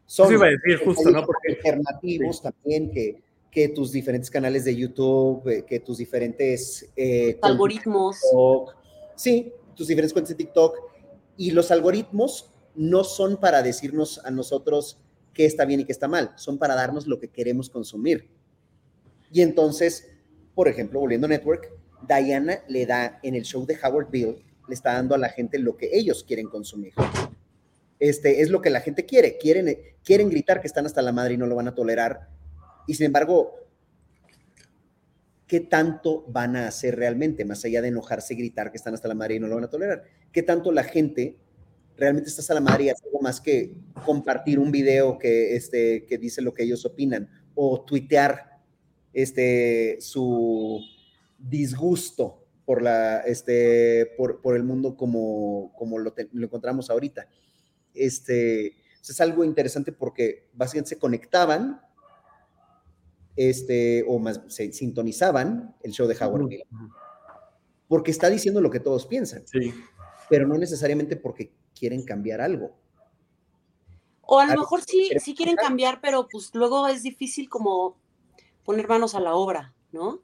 Son 0.05 0.31
iba 0.31 0.47
a 0.47 0.49
decir 0.49 0.83
justo, 0.83 1.09
¿no? 1.09 1.25
Porque 1.25 1.53
alternativos 1.53 2.41
también 2.41 2.91
que, 2.91 3.23
que 3.49 3.69
tus 3.69 3.91
diferentes 3.91 4.29
canales 4.29 4.65
de 4.65 4.75
YouTube, 4.75 5.47
eh, 5.47 5.65
que 5.65 5.79
tus 5.79 5.97
diferentes 5.97 6.91
eh, 6.95 7.39
algoritmos. 7.41 8.19
sí, 9.15 9.53
tus 9.75 9.87
diferentes 9.87 10.11
cuentas 10.11 10.29
de 10.29 10.43
TikTok. 10.43 10.77
Y 11.37 11.51
los 11.51 11.71
algoritmos 11.71 12.51
no 12.75 13.03
son 13.03 13.37
para 13.37 13.63
decirnos 13.63 14.19
a 14.25 14.29
nosotros 14.29 14.99
qué 15.33 15.45
está 15.45 15.65
bien 15.65 15.79
y 15.79 15.85
qué 15.85 15.91
está 15.91 16.07
mal, 16.07 16.31
son 16.35 16.57
para 16.57 16.75
darnos 16.75 17.07
lo 17.07 17.19
que 17.19 17.29
queremos 17.29 17.69
consumir. 17.69 18.29
Y 19.33 19.41
entonces, 19.41 20.07
por 20.53 20.67
ejemplo, 20.67 20.99
volviendo 20.99 21.25
a 21.25 21.29
Network, 21.29 21.69
Diana 22.07 22.59
le 22.67 22.85
da 22.85 23.19
en 23.23 23.33
el 23.33 23.43
show 23.43 23.65
de 23.65 23.75
Howard 23.83 24.11
Bill, 24.11 24.45
le 24.67 24.73
está 24.75 24.93
dando 24.93 25.15
a 25.15 25.17
la 25.17 25.29
gente 25.29 25.57
lo 25.57 25.75
que 25.75 25.89
ellos 25.91 26.23
quieren 26.23 26.47
consumir. 26.47 26.93
Este, 27.99 28.41
es 28.41 28.49
lo 28.49 28.61
que 28.61 28.69
la 28.69 28.79
gente 28.79 29.05
quiere. 29.05 29.39
Quieren, 29.39 29.75
quieren 30.03 30.29
gritar 30.29 30.61
que 30.61 30.67
están 30.67 30.85
hasta 30.85 31.01
la 31.01 31.11
madre 31.11 31.33
y 31.33 31.37
no 31.37 31.47
lo 31.47 31.55
van 31.55 31.67
a 31.67 31.73
tolerar. 31.73 32.29
Y 32.85 32.93
sin 32.93 33.07
embargo, 33.07 33.55
¿qué 35.47 35.61
tanto 35.61 36.25
van 36.27 36.55
a 36.55 36.67
hacer 36.67 36.95
realmente? 36.95 37.43
Más 37.43 37.65
allá 37.65 37.81
de 37.81 37.87
enojarse 37.87 38.35
y 38.35 38.37
gritar 38.37 38.69
que 38.69 38.77
están 38.77 38.93
hasta 38.93 39.07
la 39.07 39.15
madre 39.15 39.35
y 39.35 39.39
no 39.39 39.47
lo 39.47 39.55
van 39.55 39.63
a 39.63 39.69
tolerar. 39.69 40.03
¿Qué 40.31 40.43
tanto 40.43 40.71
la 40.71 40.83
gente 40.83 41.39
realmente 41.97 42.29
está 42.29 42.41
hasta 42.41 42.53
la 42.53 42.61
madre 42.61 42.85
y 42.85 42.89
hace 42.89 43.05
algo 43.05 43.19
más 43.21 43.41
que 43.41 43.73
compartir 44.05 44.59
un 44.59 44.71
video 44.71 45.17
que, 45.17 45.55
este, 45.55 46.05
que 46.05 46.19
dice 46.19 46.41
lo 46.41 46.53
que 46.53 46.63
ellos 46.63 46.85
opinan 46.85 47.29
o 47.55 47.83
tuitear 47.83 48.52
este, 49.13 49.97
su 50.01 50.81
disgusto 51.37 52.45
por, 52.65 52.81
la, 52.81 53.19
este, 53.21 54.13
por, 54.17 54.41
por 54.41 54.55
el 54.55 54.63
mundo 54.63 54.95
como, 54.95 55.73
como 55.77 55.99
lo, 55.99 56.13
lo, 56.31 56.45
encontramos 56.45 56.89
ahorita. 56.89 57.27
Este, 57.93 58.75
es 59.01 59.21
algo 59.21 59.43
interesante 59.43 59.91
porque 59.91 60.49
básicamente 60.53 60.89
se 60.89 60.99
conectaban 60.99 61.81
este, 63.35 64.05
o 64.07 64.19
más 64.19 64.41
se 64.47 64.71
sintonizaban 64.71 65.75
el 65.83 65.91
show 65.91 66.07
de 66.07 66.17
Howard 66.19 66.43
Miller. 66.43 66.67
Porque 67.87 68.11
está 68.11 68.29
diciendo 68.29 68.61
lo 68.61 68.71
que 68.71 68.79
todos 68.79 69.05
piensan. 69.05 69.45
Sí. 69.47 69.73
Pero 70.29 70.47
no 70.47 70.57
necesariamente 70.57 71.15
porque 71.15 71.53
quieren 71.77 72.03
cambiar 72.03 72.41
algo. 72.41 72.75
O 74.21 74.39
a 74.39 74.47
lo 74.47 74.61
mejor 74.61 74.81
sí, 74.81 75.11
sí 75.19 75.35
quieren 75.35 75.55
cambiar, 75.55 75.99
pero 76.01 76.27
pues 76.31 76.49
luego 76.53 76.87
es 76.87 77.03
difícil 77.03 77.49
como 77.49 77.97
poner 78.63 78.87
manos 78.87 79.15
a 79.15 79.19
la 79.19 79.35
obra, 79.35 79.73
¿no? 79.91 80.19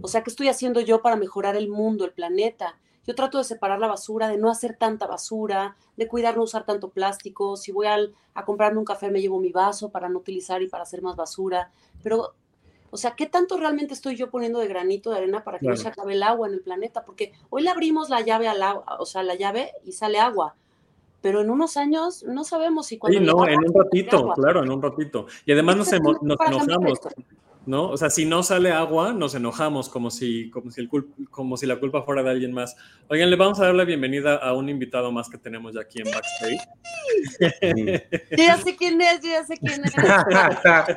O 0.00 0.08
sea, 0.08 0.22
¿qué 0.22 0.30
estoy 0.30 0.48
haciendo 0.48 0.80
yo 0.80 1.02
para 1.02 1.16
mejorar 1.16 1.56
el 1.56 1.68
mundo, 1.68 2.04
el 2.04 2.12
planeta? 2.12 2.76
yo 3.06 3.14
trato 3.14 3.38
de 3.38 3.44
separar 3.44 3.78
la 3.78 3.86
basura, 3.86 4.28
de 4.28 4.36
no 4.36 4.50
hacer 4.50 4.76
tanta 4.76 5.06
basura, 5.06 5.76
de 5.96 6.08
cuidar 6.08 6.36
no 6.36 6.42
usar 6.42 6.64
tanto 6.64 6.90
plástico. 6.90 7.56
Si 7.56 7.70
voy 7.70 7.86
al, 7.86 8.14
a 8.34 8.44
comprarme 8.44 8.78
un 8.78 8.84
café, 8.84 9.10
me 9.10 9.20
llevo 9.20 9.38
mi 9.38 9.52
vaso 9.52 9.90
para 9.90 10.08
no 10.08 10.18
utilizar 10.18 10.60
y 10.60 10.68
para 10.68 10.82
hacer 10.82 11.02
más 11.02 11.14
basura. 11.14 11.70
Pero, 12.02 12.34
o 12.90 12.96
sea, 12.96 13.12
¿qué 13.12 13.26
tanto 13.26 13.58
realmente 13.58 13.94
estoy 13.94 14.16
yo 14.16 14.28
poniendo 14.28 14.58
de 14.58 14.66
granito 14.66 15.10
de 15.10 15.18
arena 15.18 15.44
para 15.44 15.60
que 15.60 15.68
no 15.68 15.76
se 15.76 15.86
acabe 15.86 16.14
el 16.14 16.22
agua 16.24 16.48
en 16.48 16.54
el 16.54 16.60
planeta? 16.62 17.04
Porque 17.04 17.32
hoy 17.48 17.62
le 17.62 17.70
abrimos 17.70 18.10
la 18.10 18.22
llave 18.22 18.48
al 18.48 18.62
agua, 18.62 18.84
o 18.98 19.06
sea, 19.06 19.22
la 19.22 19.36
llave 19.36 19.70
y 19.84 19.92
sale 19.92 20.18
agua. 20.18 20.56
Pero 21.22 21.40
en 21.40 21.50
unos 21.50 21.76
años 21.76 22.24
no 22.24 22.42
sabemos 22.42 22.86
si 22.86 22.98
cuando. 22.98 23.18
Sí, 23.18 23.24
no, 23.24 23.46
en 23.46 23.58
un 23.58 23.72
ratito, 23.72 24.32
claro, 24.34 24.64
en 24.64 24.70
un 24.70 24.82
ratito. 24.82 25.26
Y 25.44 25.52
además 25.52 25.76
nos, 25.76 25.92
nos 26.22 26.38
enojamos. 26.40 27.00
¿No? 27.66 27.90
O 27.90 27.96
sea, 27.96 28.10
si 28.10 28.24
no 28.24 28.42
sale 28.42 28.70
agua, 28.70 29.12
nos 29.12 29.34
enojamos 29.34 29.88
como 29.88 30.10
si, 30.10 30.50
como 30.50 30.70
si, 30.70 30.80
el 30.80 30.88
como 31.30 31.56
si 31.56 31.66
la 31.66 31.78
culpa 31.78 32.02
fuera 32.02 32.22
de 32.22 32.30
alguien 32.30 32.52
más. 32.52 32.76
Oigan, 33.08 33.28
le 33.28 33.36
vamos 33.36 33.58
a 33.60 33.64
dar 33.64 33.74
la 33.74 33.84
bienvenida 33.84 34.36
a 34.36 34.54
un 34.54 34.68
invitado 34.68 35.10
más 35.12 35.28
que 35.28 35.36
tenemos 35.36 35.74
ya 35.74 35.80
aquí 35.80 36.00
en 36.00 36.10
Backstage. 36.10 36.68
ya 38.36 38.56
sé 38.58 38.76
quién 38.76 39.00
es, 39.00 39.20
ya 39.20 39.44
sé 39.44 39.56
quién 39.58 39.84
es. 39.84 39.92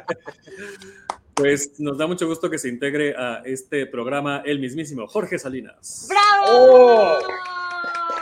Pues 1.40 1.80
nos 1.80 1.98
da 1.98 2.06
mucho 2.06 2.28
gusto 2.28 2.50
que 2.50 2.58
se 2.58 2.68
integre 2.68 3.16
a 3.18 3.42
este 3.46 3.86
programa 3.86 4.44
el 4.46 4.60
mismísimo 4.60 5.08
Jorge 5.08 5.40
Salinas. 5.40 6.10
¡Bravo! 6.10 6.48
Oh. 6.50 7.20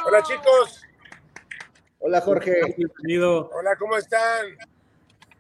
Hola 0.06 0.22
chicos. 0.22 0.84
Hola 1.98 2.22
Jorge. 2.22 2.76
Bienvenido. 2.78 3.50
Hola, 3.56 3.76
¿cómo 3.76 3.98
están? 3.98 4.46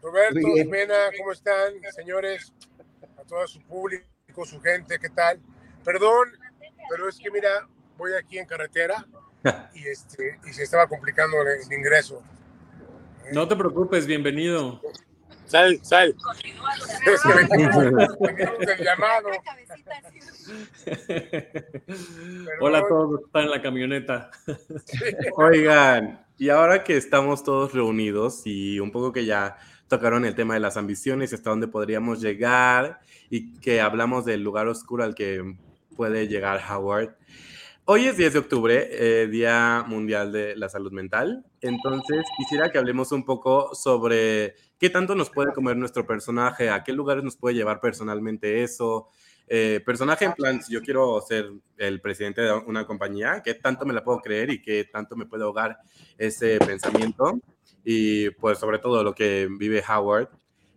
Roberto, 0.01 0.39
Jimena, 0.55 0.95
¿cómo 1.19 1.33
están, 1.33 1.73
señores? 1.95 2.51
Todo 3.27 3.47
su 3.47 3.61
público, 3.61 4.45
su 4.45 4.59
gente, 4.61 4.97
¿qué 4.99 5.09
tal? 5.09 5.39
Perdón, 5.83 6.29
pero 6.89 7.09
es 7.09 7.17
que 7.17 7.29
mira, 7.29 7.67
voy 7.97 8.13
aquí 8.13 8.37
en 8.39 8.45
carretera 8.45 9.05
y, 9.73 9.87
este, 9.87 10.39
y 10.47 10.53
se 10.53 10.63
estaba 10.63 10.87
complicando 10.87 11.37
el, 11.41 11.71
ingreso. 11.71 12.23
No 13.33 13.47
te 13.47 13.55
preocupes, 13.55 14.05
bienvenido. 14.07 14.81
Sal, 15.45 15.79
sal. 15.83 16.15
El 17.07 18.83
llamado. 18.83 19.29
Hola 22.59 22.79
a 22.79 22.87
todos, 22.87 23.21
están 23.25 23.43
en 23.43 23.51
la 23.51 23.61
camioneta. 23.61 24.31
Oigan, 25.35 26.25
y 26.37 26.49
ahora 26.49 26.83
que 26.83 26.97
estamos 26.97 27.43
todos 27.43 27.73
reunidos 27.73 28.41
y 28.45 28.79
un 28.79 28.91
poco 28.91 29.11
que 29.13 29.25
ya 29.25 29.57
tocaron 29.87 30.25
el 30.25 30.35
tema 30.35 30.53
de 30.53 30.59
las 30.59 30.77
ambiciones 30.77 31.31
y 31.31 31.35
hasta 31.35 31.49
dónde 31.49 31.67
podríamos 31.67 32.21
llegar 32.21 32.99
y 33.29 33.59
que 33.59 33.81
hablamos 33.81 34.25
del 34.25 34.43
lugar 34.43 34.67
oscuro 34.67 35.03
al 35.03 35.15
que 35.15 35.55
puede 35.95 36.27
llegar 36.27 36.61
Howard. 36.69 37.15
Hoy 37.85 38.05
es 38.05 38.17
10 38.17 38.33
de 38.33 38.39
octubre, 38.39 38.89
eh, 38.91 39.27
Día 39.27 39.85
Mundial 39.87 40.33
de 40.33 40.57
la 40.57 40.67
Salud 40.67 40.91
Mental. 40.91 41.45
Entonces, 41.61 42.25
quisiera 42.37 42.69
que 42.69 42.77
hablemos 42.77 43.13
un 43.13 43.23
poco 43.23 43.73
sobre 43.73 44.55
qué 44.77 44.89
tanto 44.89 45.15
nos 45.15 45.29
puede 45.29 45.53
comer 45.53 45.77
nuestro 45.77 46.05
personaje, 46.05 46.69
a 46.69 46.83
qué 46.83 46.91
lugares 46.91 47.23
nos 47.23 47.37
puede 47.37 47.55
llevar 47.55 47.79
personalmente 47.79 48.61
eso. 48.61 49.07
Eh, 49.47 49.81
personaje 49.85 50.25
en 50.25 50.33
plan, 50.33 50.61
si 50.61 50.73
yo 50.73 50.81
quiero 50.81 51.21
ser 51.21 51.49
el 51.77 52.01
presidente 52.01 52.41
de 52.41 52.51
una 52.51 52.85
compañía, 52.85 53.41
qué 53.41 53.53
tanto 53.53 53.85
me 53.85 53.93
la 53.93 54.03
puedo 54.03 54.19
creer 54.19 54.49
y 54.49 54.61
qué 54.61 54.83
tanto 54.83 55.15
me 55.15 55.25
puede 55.25 55.43
ahogar 55.43 55.77
ese 56.17 56.59
pensamiento 56.59 57.39
y 57.85 58.31
pues 58.31 58.59
sobre 58.59 58.79
todo 58.79 59.01
lo 59.01 59.15
que 59.15 59.47
vive 59.49 59.81
Howard. 59.87 60.27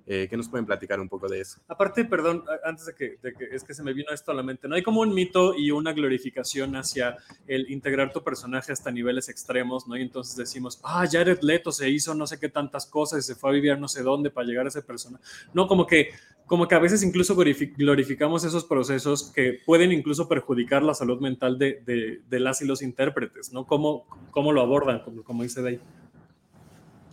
Eh, 0.07 0.27
¿Qué 0.29 0.37
nos 0.37 0.49
pueden 0.49 0.67
platicar 0.67 1.01
un 1.01 1.09
poco 1.09 1.29
de 1.29 1.41
eso? 1.41 1.61
Aparte, 1.69 2.05
perdón, 2.05 2.45
antes 2.65 2.87
de 2.87 2.95
que, 2.95 3.19
es 3.53 3.65
que 3.65 3.75
se 3.75 3.83
me 3.83 3.93
vino 3.93 4.11
esto 4.13 4.33
a 4.33 4.35
la 4.35 4.43
mente, 4.43 4.69
¿no 4.69 4.75
hay 4.75 4.83
como 4.83 5.01
un 5.01 5.15
mito 5.15 5.55
y 5.55 5.71
una 5.71 5.93
glorificación 5.93 6.75
hacia 6.77 7.17
el 7.47 7.71
integrar 7.71 8.13
tu 8.13 8.23
personaje 8.23 8.73
hasta 8.73 8.91
niveles 8.91 9.29
extremos, 9.29 9.87
¿no? 9.87 9.97
Y 9.97 10.03
entonces 10.03 10.37
decimos, 10.37 10.81
ah, 10.85 11.07
Jared 11.11 11.41
Leto 11.43 11.73
se 11.73 11.89
hizo 11.89 12.15
no 12.15 12.27
sé 12.27 12.39
qué 12.39 12.49
tantas 12.49 12.87
cosas 12.87 13.21
y 13.21 13.23
se 13.23 13.35
fue 13.35 13.51
a 13.51 13.53
vivir 13.53 13.79
no 13.79 13.89
sé 13.89 14.03
dónde 14.03 14.31
para 14.31 14.47
llegar 14.47 14.65
a 14.65 14.69
ese 14.69 14.83
personaje. 14.83 15.23
No, 15.55 15.67
como 15.67 15.87
que, 15.87 16.11
como 16.47 16.67
que 16.67 16.75
a 16.75 16.79
veces 16.79 17.03
incluso 17.03 17.37
glorificamos 17.37 18.45
esos 18.45 18.65
procesos 18.65 19.33
que 19.35 19.61
pueden 19.65 19.93
incluso 19.93 20.29
perjudicar 20.29 20.83
la 20.83 20.95
salud 20.95 21.21
mental 21.21 21.59
de, 21.59 21.83
de, 21.85 22.23
de 22.29 22.41
las 22.41 22.61
y 22.63 22.67
los 22.67 22.83
intérpretes, 22.83 23.53
¿no? 23.53 23.67
¿Cómo, 23.67 24.07
cómo 24.31 24.53
lo 24.53 24.61
abordan, 24.61 25.03
como, 25.03 25.23
como 25.23 25.43
dice 25.43 25.63
Dave? 25.63 25.81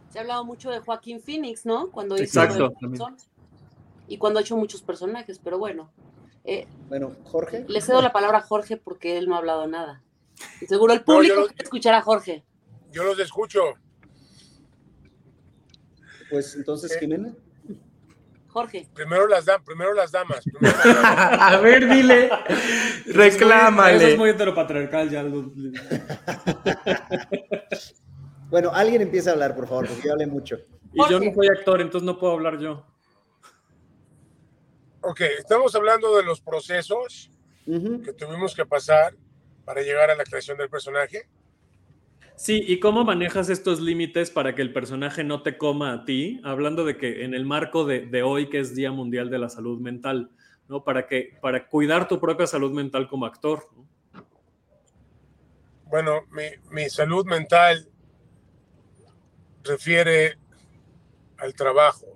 Se 0.10 0.20
ha 0.20 0.22
hablado 0.22 0.46
mucho 0.46 0.72
de 0.72 0.80
Joaquín 0.80 1.22
Phoenix, 1.22 1.66
¿no? 1.66 1.92
Cuando 1.92 2.16
Exacto. 2.18 2.74
y 4.08 4.18
cuando 4.18 4.40
ha 4.40 4.42
hecho 4.42 4.56
muchos 4.56 4.82
personajes, 4.82 5.38
pero 5.44 5.60
bueno. 5.60 5.92
Eh, 6.46 6.66
bueno, 6.88 7.14
Jorge. 7.26 7.66
Le 7.68 7.82
cedo 7.82 8.02
la 8.02 8.14
palabra 8.14 8.38
a 8.38 8.42
Jorge 8.42 8.78
porque 8.78 9.18
él 9.18 9.28
no 9.28 9.36
ha 9.36 9.40
hablado 9.40 9.68
nada. 9.68 10.02
Y 10.62 10.66
seguro 10.66 10.94
el 10.94 11.04
público 11.04 11.46
quiere 11.48 11.64
escuchar 11.64 11.94
a 11.94 12.02
Jorge. 12.02 12.46
Yo 12.92 13.04
los 13.04 13.20
escucho. 13.20 13.74
Pues 16.30 16.56
entonces, 16.56 16.94
eh, 16.94 17.00
Jimena. 17.00 17.36
Jorge. 18.48 18.88
Primero 18.94 19.28
las, 19.28 19.46
primero 19.66 19.94
las 19.94 20.12
damas. 20.14 20.42
a 21.02 21.58
ver, 21.58 21.90
dile. 21.90 22.30
Reclámale. 23.08 23.98
Eso 23.98 24.08
es 24.08 24.18
muy 24.18 24.30
heteropatriarcal 24.30 25.10
ya. 25.10 25.24
Bueno, 28.50 28.72
alguien 28.74 29.02
empieza 29.02 29.32
a 29.32 29.34
hablar, 29.34 29.56
por 29.56 29.68
favor, 29.68 29.88
porque 29.88 30.04
yo 30.08 30.14
hablé 30.14 30.28
mucho. 30.28 30.58
Y 30.94 31.02
yo 31.10 31.20
no 31.20 31.34
soy 31.34 31.48
actor, 31.48 31.82
entonces 31.82 32.06
no 32.06 32.18
puedo 32.18 32.34
hablar 32.34 32.58
yo. 32.60 32.86
Ok, 35.02 35.22
estamos 35.38 35.76
hablando 35.76 36.16
de 36.16 36.24
los 36.24 36.42
procesos 36.42 37.32
que 37.66 38.14
tuvimos 38.14 38.56
que 38.56 38.66
pasar 38.66 39.14
para 39.66 39.82
llegar 39.82 40.10
a 40.10 40.16
la 40.16 40.24
creación 40.24 40.58
del 40.58 40.70
personaje. 40.70 41.28
Sí, 42.36 42.64
¿y 42.66 42.80
cómo 42.80 43.04
manejas 43.04 43.50
estos 43.50 43.82
límites 43.82 44.32
para 44.32 44.56
que 44.56 44.62
el 44.62 44.72
personaje 44.72 45.24
no 45.24 45.44
te 45.44 45.58
coma 45.58 45.92
a 45.92 46.06
ti? 46.06 46.40
Hablando 46.44 46.86
de 46.86 46.96
que 46.96 47.26
en 47.26 47.34
el 47.34 47.46
marco 47.46 47.84
de, 47.86 48.24
hoy, 48.24 48.50
que 48.50 48.60
es 48.60 48.76
Día 48.76 48.92
Mundial 48.92 49.30
de 49.30 49.40
la 49.40 49.50
Salud 49.50 49.80
Mental, 49.82 50.32
¿no? 50.70 50.84
Para, 50.84 51.08
que, 51.08 51.38
para 51.42 51.68
cuidar 51.68 52.08
tu 52.08 52.20
propia 52.20 52.48
salud 52.48 52.72
mental 52.72 53.08
como 53.10 53.26
actor. 53.26 53.68
Bueno, 55.86 56.22
mi, 56.32 56.44
mi 56.70 56.90
salud 56.90 57.26
mental 57.26 57.90
refiere 59.68 60.38
al 61.38 61.54
trabajo. 61.54 62.08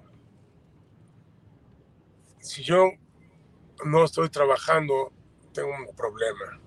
Si 2.39 2.63
yo 2.63 2.91
no 3.85 4.03
estoy 4.03 4.29
trabajando, 4.29 5.11
tengo 5.53 5.69
un 5.69 5.95
problema. 5.95 6.59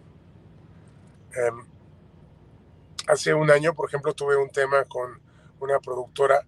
Em, 1.35 1.67
hace 3.09 3.35
un 3.35 3.51
año, 3.51 3.75
por 3.75 3.89
ejemplo, 3.89 4.15
tuve 4.15 4.37
un 4.37 4.51
tema 4.51 4.85
con 4.85 5.21
una 5.61 5.81
productora 5.81 6.47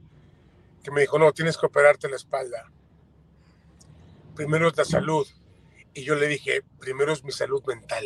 que 0.83 0.91
me 0.91 1.01
dijo, 1.01 1.19
no, 1.19 1.33
tienes 1.33 1.57
que 1.57 1.67
operarte 1.67 2.09
la 2.09 2.17
espalda. 2.17 2.71
Primero 4.35 4.69
es 4.69 4.77
la 4.77 4.85
salud. 4.85 5.27
Y 5.95 6.05
yo 6.05 6.15
le 6.15 6.29
dije, 6.29 6.63
primero 6.79 7.13
es 7.13 7.25
mi 7.25 7.33
salud 7.33 7.65
mental. 7.67 8.05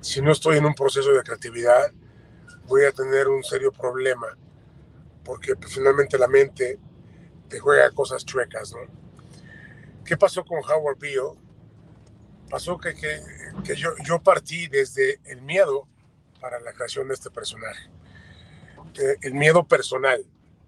Si 0.00 0.22
no 0.22 0.32
estoy 0.32 0.58
en 0.58 0.64
un 0.64 0.74
proceso 0.74 1.12
de 1.12 1.22
creatividad, 1.22 1.92
voy 2.70 2.84
a 2.84 2.92
tener 2.92 3.28
un 3.28 3.42
serio 3.42 3.72
problema, 3.72 4.28
porque 5.24 5.56
pues, 5.56 5.74
finalmente 5.74 6.16
la 6.16 6.28
mente 6.28 6.78
te 7.48 7.58
juega 7.58 7.90
cosas 7.90 8.24
chuecas, 8.24 8.72
¿no? 8.72 8.78
¿Qué 10.04 10.16
pasó 10.16 10.44
con 10.44 10.60
Howard 10.62 10.96
Beale? 10.98 11.36
Pasó 12.48 12.78
que, 12.78 12.94
que, 12.94 13.20
que 13.64 13.74
yo, 13.74 13.90
yo, 14.04 14.22
partí 14.22 14.68
desde 14.68 15.20
el 15.24 15.42
miedo 15.42 15.88
para 16.40 16.60
la 16.60 16.72
creación 16.72 17.08
de 17.08 17.14
este 17.14 17.30
personaje, 17.30 17.90
eh, 19.00 19.16
el 19.22 19.34
miedo 19.34 19.66
personal 19.66 20.24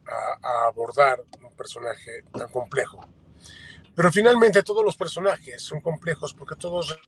a, 0.07 0.49
a 0.49 0.67
abordar 0.67 1.23
un 1.41 1.55
personaje 1.55 2.25
tan 2.33 2.49
complejo. 2.49 3.01
Pero 3.95 4.11
finalmente 4.11 4.63
todos 4.65 4.85
los 4.85 4.97
personajes 4.97 5.63
son 5.63 5.81
complejos 5.81 6.35
porque 6.35 6.57
todos 6.57 6.99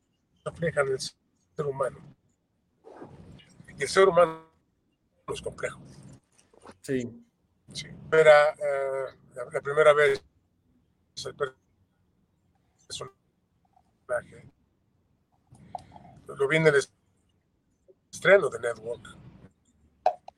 reflejan 0.45 0.87
el 0.89 1.01
ser 1.01 1.67
humano. 1.67 1.99
Y 3.77 3.83
el 3.83 3.89
ser 3.89 4.09
humano 4.09 4.44
es 5.33 5.41
complejo. 5.41 5.81
Sí. 6.83 7.25
sí. 7.73 7.87
Era 8.13 8.51
eh, 8.51 9.07
la, 9.35 9.61
primera 9.61 9.93
vez 9.95 10.23
el 11.25 11.35
personaje. 12.87 14.53
Lo 16.27 16.49
vi 16.49 16.57
en 16.57 16.67
el 16.67 16.75
estreno 18.13 18.51
de 18.51 18.59
Network, 18.61 19.17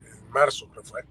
en 0.01 0.29
marzo 0.29 0.69
creo 0.69 0.83
fue. 0.83 1.03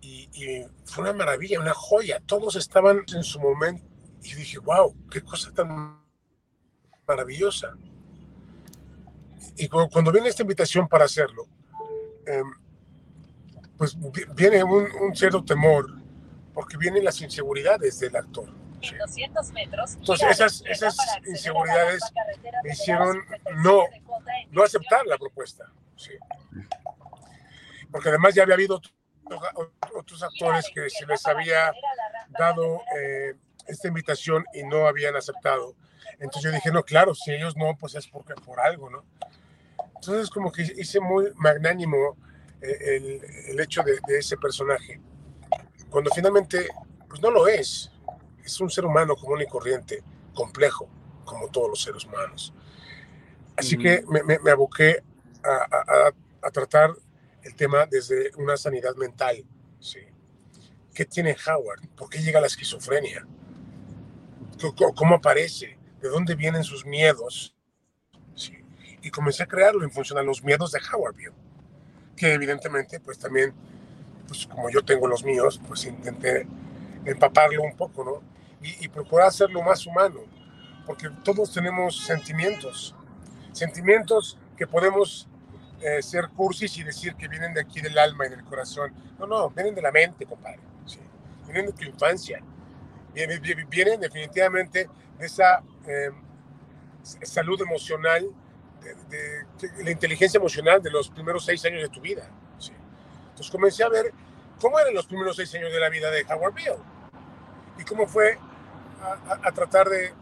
Y, 0.00 0.28
y, 0.34 0.66
fue 0.84 1.04
una 1.04 1.12
maravilla, 1.14 1.60
una 1.60 1.74
joya. 1.74 2.20
Todos 2.20 2.56
estaban 2.56 3.04
en 3.14 3.22
su 3.22 3.40
momento 3.40 3.86
y 4.22 4.34
dije, 4.34 4.58
wow, 4.58 4.94
qué 5.10 5.22
cosa 5.22 5.52
tan 5.52 6.02
maravillosa. 7.06 7.74
Y 9.56 9.68
cuando, 9.68 10.10
viene 10.10 10.28
esta 10.28 10.42
invitación 10.42 10.88
para 10.88 11.04
hacerlo, 11.04 11.46
eh, 12.26 12.42
pues 13.76 13.96
viene 14.34 14.62
un, 14.62 15.14
cierto 15.14 15.44
temor, 15.44 15.90
porque 16.52 16.76
vienen 16.76 17.04
las 17.04 17.20
inseguridades 17.20 17.98
del 17.98 18.16
actor. 18.16 18.48
metros, 19.52 19.94
Entonces 19.94 20.30
esas, 20.30 20.62
esas 20.66 20.96
inseguridades 21.26 22.00
me 22.62 22.72
hicieron 22.72 23.18
no, 23.56 23.84
no 24.50 24.62
aceptar 24.62 25.06
la 25.06 25.18
propuesta. 25.18 25.64
¿sí? 25.96 26.12
Porque 27.90 28.10
además 28.10 28.34
ya 28.34 28.42
había 28.42 28.54
habido 28.54 28.80
otros 29.96 30.22
actores 30.22 30.66
que 30.74 30.90
se 30.90 31.06
les 31.06 31.24
había 31.26 31.72
dado 32.28 32.82
eh, 32.98 33.34
esta 33.66 33.88
invitación 33.88 34.44
y 34.52 34.62
no 34.64 34.86
habían 34.86 35.16
aceptado. 35.16 35.74
Entonces 36.18 36.42
yo 36.42 36.50
dije, 36.52 36.70
no, 36.70 36.82
claro, 36.82 37.14
si 37.14 37.32
ellos 37.32 37.56
no, 37.56 37.76
pues 37.76 37.94
es 37.94 38.06
porque 38.06 38.34
por 38.34 38.60
algo, 38.60 38.90
¿no? 38.90 39.04
Entonces 39.96 40.30
como 40.30 40.52
que 40.52 40.62
hice 40.62 41.00
muy 41.00 41.32
magnánimo 41.36 42.16
el, 42.64 43.20
el, 43.48 43.60
hecho 43.60 43.82
de, 43.82 43.98
de, 44.06 44.18
ese 44.18 44.36
personaje. 44.36 45.00
Cuando 45.90 46.10
finalmente, 46.14 46.68
pues 47.08 47.20
no 47.20 47.30
lo 47.30 47.46
es. 47.46 47.90
Es 48.44 48.60
un 48.60 48.70
ser 48.70 48.84
humano 48.84 49.16
común 49.16 49.40
y 49.42 49.46
corriente, 49.46 50.02
complejo, 50.34 50.88
como 51.24 51.48
todos 51.48 51.70
los 51.70 51.82
seres 51.82 52.04
humanos. 52.04 52.52
Así 53.56 53.78
que 53.78 54.04
me, 54.08 54.22
me, 54.22 54.38
me 54.40 54.50
aboqué 54.50 55.02
a, 55.42 55.48
a, 55.48 56.12
a, 56.42 56.50
tratar 56.50 56.90
el 57.42 57.54
tema 57.54 57.86
desde 57.86 58.32
una 58.36 58.56
sanidad 58.56 58.94
mental. 58.96 59.44
¿sí? 59.78 60.00
¿Qué 60.92 61.04
tiene 61.04 61.36
Howard? 61.46 61.88
¿Por 61.96 62.08
qué 62.08 62.20
llega 62.20 62.40
la 62.40 62.46
esquizofrenia? 62.46 63.26
¿Cómo 64.96 65.16
aparece? 65.16 65.78
¿De 66.00 66.08
dónde 66.08 66.34
vienen 66.34 66.64
sus 66.64 66.84
miedos? 66.84 67.54
¿Sí? 68.34 68.56
Y 69.02 69.10
comencé 69.10 69.42
a 69.42 69.46
crearlo 69.46 69.84
en 69.84 69.90
función 69.90 70.18
a 70.18 70.22
los 70.22 70.42
miedos 70.42 70.72
de 70.72 70.80
Howardville, 70.80 71.34
que 72.16 72.32
evidentemente, 72.32 73.00
pues 73.00 73.18
también, 73.18 73.52
pues 74.26 74.46
como 74.46 74.70
yo 74.70 74.84
tengo 74.84 75.06
los 75.06 75.24
míos, 75.24 75.60
pues 75.66 75.84
intenté 75.84 76.46
empaparlo 77.04 77.62
un 77.62 77.76
poco, 77.76 78.04
¿no? 78.04 78.22
Y, 78.62 78.84
y 78.84 78.88
procurar 78.88 79.28
hacerlo 79.28 79.62
más 79.62 79.86
humano, 79.86 80.20
porque 80.86 81.10
todos 81.22 81.52
tenemos 81.52 82.04
sentimientos, 82.04 82.94
sentimientos 83.52 84.38
que 84.56 84.66
podemos 84.66 85.28
eh, 85.80 86.00
ser 86.00 86.28
cursis 86.30 86.78
y 86.78 86.82
decir 86.82 87.14
que 87.14 87.28
vienen 87.28 87.52
de 87.52 87.60
aquí 87.60 87.80
del 87.82 87.98
alma 87.98 88.26
y 88.26 88.30
del 88.30 88.42
corazón. 88.44 88.90
No, 89.18 89.26
no, 89.26 89.50
vienen 89.50 89.74
de 89.74 89.82
la 89.82 89.92
mente, 89.92 90.24
compadre. 90.24 90.60
¿sí? 90.86 90.98
Vienen 91.44 91.66
de 91.66 91.72
tu 91.72 91.84
infancia. 91.84 92.42
Vienen, 93.12 93.42
vienen 93.68 94.00
definitivamente 94.00 94.88
de 95.18 95.26
esa 95.26 95.62
eh, 95.86 96.10
salud 97.02 97.60
emocional, 97.60 98.24
de, 98.84 99.44
de, 99.58 99.84
la 99.84 99.90
inteligencia 99.90 100.38
emocional 100.38 100.82
de 100.82 100.90
los 100.90 101.08
primeros 101.08 101.44
seis 101.44 101.64
años 101.64 101.82
de 101.82 101.88
tu 101.88 102.00
vida. 102.00 102.28
¿sí? 102.58 102.72
Entonces 103.30 103.50
comencé 103.50 103.82
a 103.82 103.88
ver 103.88 104.12
cómo 104.60 104.78
eran 104.78 104.94
los 104.94 105.06
primeros 105.06 105.36
seis 105.36 105.54
años 105.54 105.72
de 105.72 105.80
la 105.80 105.88
vida 105.88 106.10
de 106.10 106.24
Howard 106.24 106.54
Beale 106.54 106.82
y 107.78 107.84
cómo 107.84 108.06
fue 108.06 108.38
a, 109.00 109.12
a, 109.32 109.48
a 109.48 109.52
tratar 109.52 109.88
de, 109.88 110.12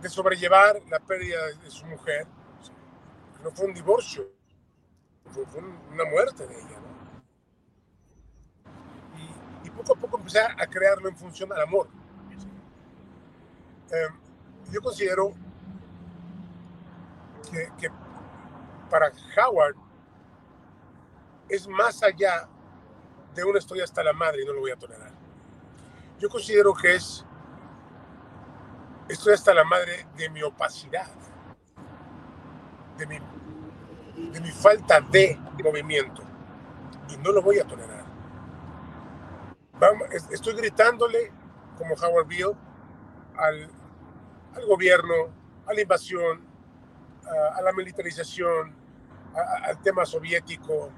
de 0.00 0.08
sobrellevar 0.08 0.80
la 0.88 0.98
pérdida 0.98 1.46
de 1.62 1.70
su 1.70 1.84
mujer. 1.86 2.26
¿sí? 2.62 2.72
No 3.42 3.50
fue 3.50 3.66
un 3.66 3.74
divorcio, 3.74 4.26
fue, 5.32 5.44
fue 5.46 5.62
una 5.62 6.04
muerte 6.04 6.46
de 6.46 6.54
ella. 6.54 6.80
¿no? 6.80 7.20
Y, 9.18 9.66
y, 9.68 9.70
poco 9.70 9.94
a 9.94 9.96
poco 9.96 10.18
empecé 10.18 10.40
a 10.40 10.66
crearlo 10.66 11.08
en 11.08 11.16
función 11.16 11.52
al 11.52 11.60
amor. 11.62 11.88
Eh, 13.92 14.08
yo 14.70 14.80
considero 14.80 15.34
que, 17.78 17.90
para 18.88 19.12
Howard 19.36 19.76
es 21.48 21.66
más 21.68 22.02
allá 22.02 22.48
de 23.34 23.44
una 23.44 23.58
estoy 23.58 23.80
hasta 23.80 24.02
la 24.02 24.12
madre 24.12 24.42
y 24.42 24.46
no 24.46 24.52
lo 24.52 24.60
voy 24.60 24.70
a 24.70 24.76
tolerar. 24.76 25.12
Yo 26.18 26.28
considero 26.28 26.74
que 26.74 26.96
es 26.96 27.24
estoy 29.08 29.34
hasta 29.34 29.54
la 29.54 29.64
madre 29.64 30.06
de 30.16 30.28
mi 30.30 30.42
opacidad, 30.42 31.08
de 32.96 33.06
mi 33.06 33.18
de 34.32 34.40
mi 34.40 34.50
falta 34.50 35.00
de 35.00 35.38
movimiento 35.64 36.22
y 37.08 37.16
no 37.18 37.32
lo 37.32 37.42
voy 37.42 37.58
a 37.58 37.64
tolerar. 37.64 38.04
Vamos, 39.78 40.08
estoy 40.30 40.54
gritándole 40.54 41.32
como 41.78 41.94
Howard 41.94 42.26
Beale 42.26 42.54
al, 43.36 43.70
al 44.54 44.66
gobierno, 44.66 45.14
a 45.66 45.72
la 45.72 45.80
invasión, 45.80 46.49
a, 47.30 47.58
a 47.58 47.62
la 47.62 47.72
militarización, 47.72 48.74
a, 49.34 49.68
al 49.68 49.80
tema 49.82 50.04
soviético. 50.04 50.90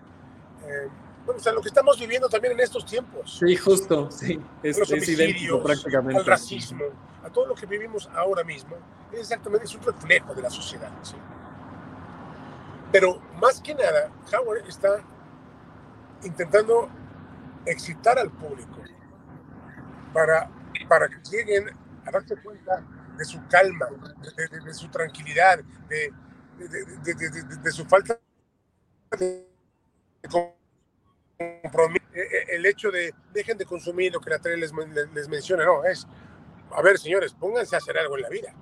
Eh, 0.67 0.89
bueno, 1.25 1.39
o 1.39 1.43
sea, 1.43 1.53
lo 1.53 1.61
que 1.61 1.69
estamos 1.69 1.99
viviendo 2.01 2.29
también 2.29 2.55
en 2.55 2.61
estos 2.61 2.85
tiempos. 2.85 3.39
Sí, 3.39 3.57
justo, 3.57 4.11
sí. 4.11 4.41
Es, 4.63 4.79
los 4.79 4.91
es 4.91 5.09
idéntico 5.09 5.63
prácticamente. 5.63 6.19
Al 6.19 6.27
racismo, 6.27 6.85
a 7.23 7.31
todo 7.31 7.47
lo 7.47 7.55
que 7.55 7.67
vivimos 7.67 8.11
ahora 8.15 8.43
mismo, 8.43 8.77
es 9.13 9.21
exactamente 9.21 9.67
es 9.67 9.75
un 9.75 9.83
reflejo 9.83 10.35
de 10.35 10.43
la 10.43 10.51
sociedad. 10.51 10.91
¿sí? 11.03 11.17
Pero 12.91 13.21
más 13.41 13.61
que 13.61 13.75
nada, 13.75 14.11
Howard 14.33 14.67
está 14.67 15.03
intentando 16.25 16.89
excitar 17.67 18.19
al 18.19 18.31
público 18.31 18.81
para, 20.13 20.51
para 20.89 21.09
que 21.09 21.19
lleguen 21.31 21.71
a 22.05 22.11
darse 22.11 22.37
cuenta 22.43 22.85
de 23.17 23.25
su 23.25 23.41
calma, 23.47 23.87
de, 24.37 24.49
de, 24.49 24.61
de 24.65 24.75
su 24.75 24.89
tranquilidad, 24.89 25.61
de, 25.89 26.13
de, 26.69 27.73
su 27.73 27.85
falta 27.85 28.19
de 29.19 29.47
compromiso. 31.39 32.05
El 32.49 32.67
hecho 32.67 32.91
de 32.91 33.15
dejen 33.33 33.57
de 33.57 33.65
consumir 33.65 34.13
lo 34.13 34.21
que 34.21 34.31
la 34.31 34.39
tele 34.39 34.57
les, 34.57 34.73
les, 34.73 35.11
les 35.13 35.29
menciona, 35.29 35.65
no, 35.65 35.85
es, 35.85 36.07
a 36.71 36.83
ver, 36.83 36.99
señores, 36.99 37.33
pónganse 37.33 37.75
a 37.75 37.79
hacer 37.79 37.97
algo 37.99 38.17
en 38.17 38.23
la 38.23 38.29
vida. 38.29 38.55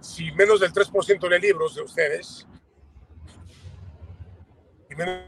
Si 0.00 0.30
menos 0.32 0.60
del 0.60 0.72
3% 0.72 1.28
lee 1.28 1.40
libros 1.40 1.74
de 1.74 1.82
ustedes 1.82 2.46
y 4.90 4.94
menos 4.94 5.24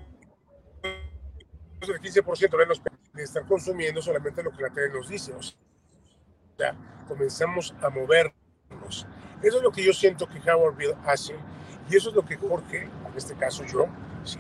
del 0.83 2.01
15% 2.01 2.57
leen 2.57 2.68
los 2.68 2.83
de 3.12 3.22
estar 3.22 3.47
consumiendo 3.47 4.01
solamente 4.01 4.43
lo 4.43 4.51
que 4.53 4.62
la 4.62 4.70
tele 4.70 4.93
nos 4.93 5.09
dice. 5.09 5.33
O 5.33 5.41
sea, 5.43 6.74
comenzamos 7.07 7.74
a 7.81 7.91
movernos. 7.91 9.07
Eso 9.43 9.59
es 9.59 9.62
lo 9.62 9.70
que 9.70 9.82
yo 9.82 9.93
siento 9.93 10.26
que 10.28 10.38
Howard 10.51 10.76
Bill 10.76 10.95
hace 11.05 11.34
y 11.88 11.97
eso 11.97 12.11
es 12.11 12.14
lo 12.14 12.24
que 12.24 12.36
Jorge, 12.36 12.82
en 12.82 13.16
este 13.16 13.34
caso 13.34 13.64
yo, 13.64 13.86
sí, 14.24 14.38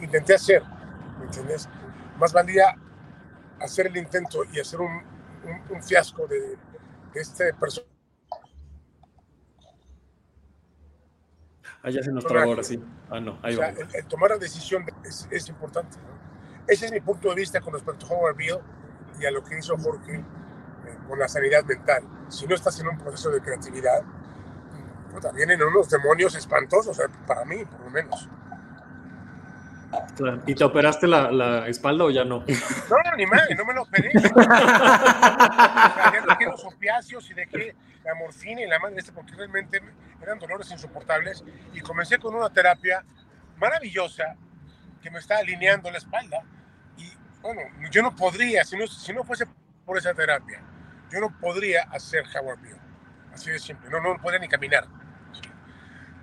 intenté 0.00 0.34
hacer. 0.34 0.62
¿Me 1.18 1.24
entiendes? 1.24 1.68
Más 2.18 2.32
valía 2.32 2.76
hacer 3.60 3.86
el 3.86 3.96
intento 3.96 4.44
y 4.52 4.60
hacer 4.60 4.80
un, 4.80 4.92
un, 5.44 5.76
un 5.76 5.82
fiasco 5.82 6.26
de, 6.26 6.40
de 6.40 7.20
este 7.20 7.52
personaje 7.54 7.94
Allá 11.82 12.02
se 12.02 12.12
nos 12.12 12.24
trabó 12.24 12.50
ahora 12.50 12.62
sí. 12.62 12.82
Ah, 13.10 13.20
no, 13.20 13.38
ahí 13.42 13.54
o 13.54 13.58
sea, 13.58 13.68
el, 13.68 13.86
el, 13.92 14.06
tomar 14.06 14.30
la 14.30 14.38
decisión 14.38 14.86
es, 15.04 15.28
es 15.30 15.48
importante. 15.50 15.98
¿no? 15.98 16.14
Ese 16.66 16.86
es 16.86 16.92
mi 16.92 17.00
punto 17.00 17.28
de 17.28 17.34
vista 17.34 17.60
con 17.60 17.74
respecto 17.74 18.06
a 18.06 18.08
Howard 18.08 18.36
Beale 18.36 18.62
y 19.20 19.26
a 19.26 19.30
lo 19.30 19.44
que 19.44 19.58
hizo 19.58 19.76
Jorge 19.76 20.14
eh, 20.14 20.24
con 21.06 21.18
la 21.18 21.28
sanidad 21.28 21.62
mental. 21.64 22.02
Si 22.28 22.46
no 22.46 22.54
estás 22.54 22.80
en 22.80 22.88
un 22.88 22.96
proceso 22.96 23.30
de 23.30 23.42
creatividad, 23.42 24.02
puta, 25.14 25.30
vienen 25.30 25.62
unos 25.62 25.88
demonios 25.88 26.34
espantosos, 26.34 26.98
eh, 26.98 27.04
para 27.26 27.44
mí, 27.44 27.64
por 27.64 27.80
lo 27.80 27.90
menos. 27.90 28.28
Claro. 30.16 30.42
¿Y 30.46 30.54
te 30.54 30.64
operaste 30.64 31.06
la, 31.06 31.30
la, 31.30 31.68
espalda 31.68 32.04
o 32.04 32.10
ya 32.10 32.24
no? 32.24 32.40
No, 32.40 33.16
ni 33.16 33.26
madre, 33.26 33.54
no 33.54 33.64
me 33.64 33.74
lo 33.74 33.82
operé. 33.82 34.10
o 34.14 34.20
sea, 34.20 34.30
ya 36.12 36.24
dejé 36.28 36.44
los 36.46 36.64
opiáceos 36.64 37.30
y 37.30 37.34
dejé 37.34 37.76
la 38.04 38.14
morfina 38.16 38.62
y 38.62 38.66
la 38.66 38.80
madre 38.80 38.96
porque 39.14 39.34
realmente 39.36 39.80
eran 40.20 40.38
dolores 40.40 40.68
insoportables 40.70 41.44
y 41.72 41.80
comencé 41.80 42.18
con 42.18 42.34
una 42.34 42.50
terapia 42.50 43.04
maravillosa 43.56 44.36
que 45.00 45.10
me 45.10 45.20
está 45.20 45.38
alineando 45.38 45.90
la 45.90 45.98
espalda 45.98 46.42
y 46.96 47.12
bueno, 47.40 47.60
yo 47.90 48.02
no 48.02 48.16
podría, 48.16 48.64
si 48.64 48.76
no, 48.76 48.86
si 48.86 49.12
no 49.12 49.22
fuese 49.22 49.46
por 49.84 49.96
esa 49.96 50.12
terapia, 50.12 50.60
yo 51.10 51.20
no 51.20 51.30
podría 51.38 51.82
hacer 51.84 52.24
Howard 52.34 52.60
Beale, 52.60 52.80
así 53.32 53.50
de 53.50 53.58
simple, 53.58 53.88
no, 53.90 54.00
no 54.00 54.20
podría 54.20 54.40
ni 54.40 54.48
caminar. 54.48 54.86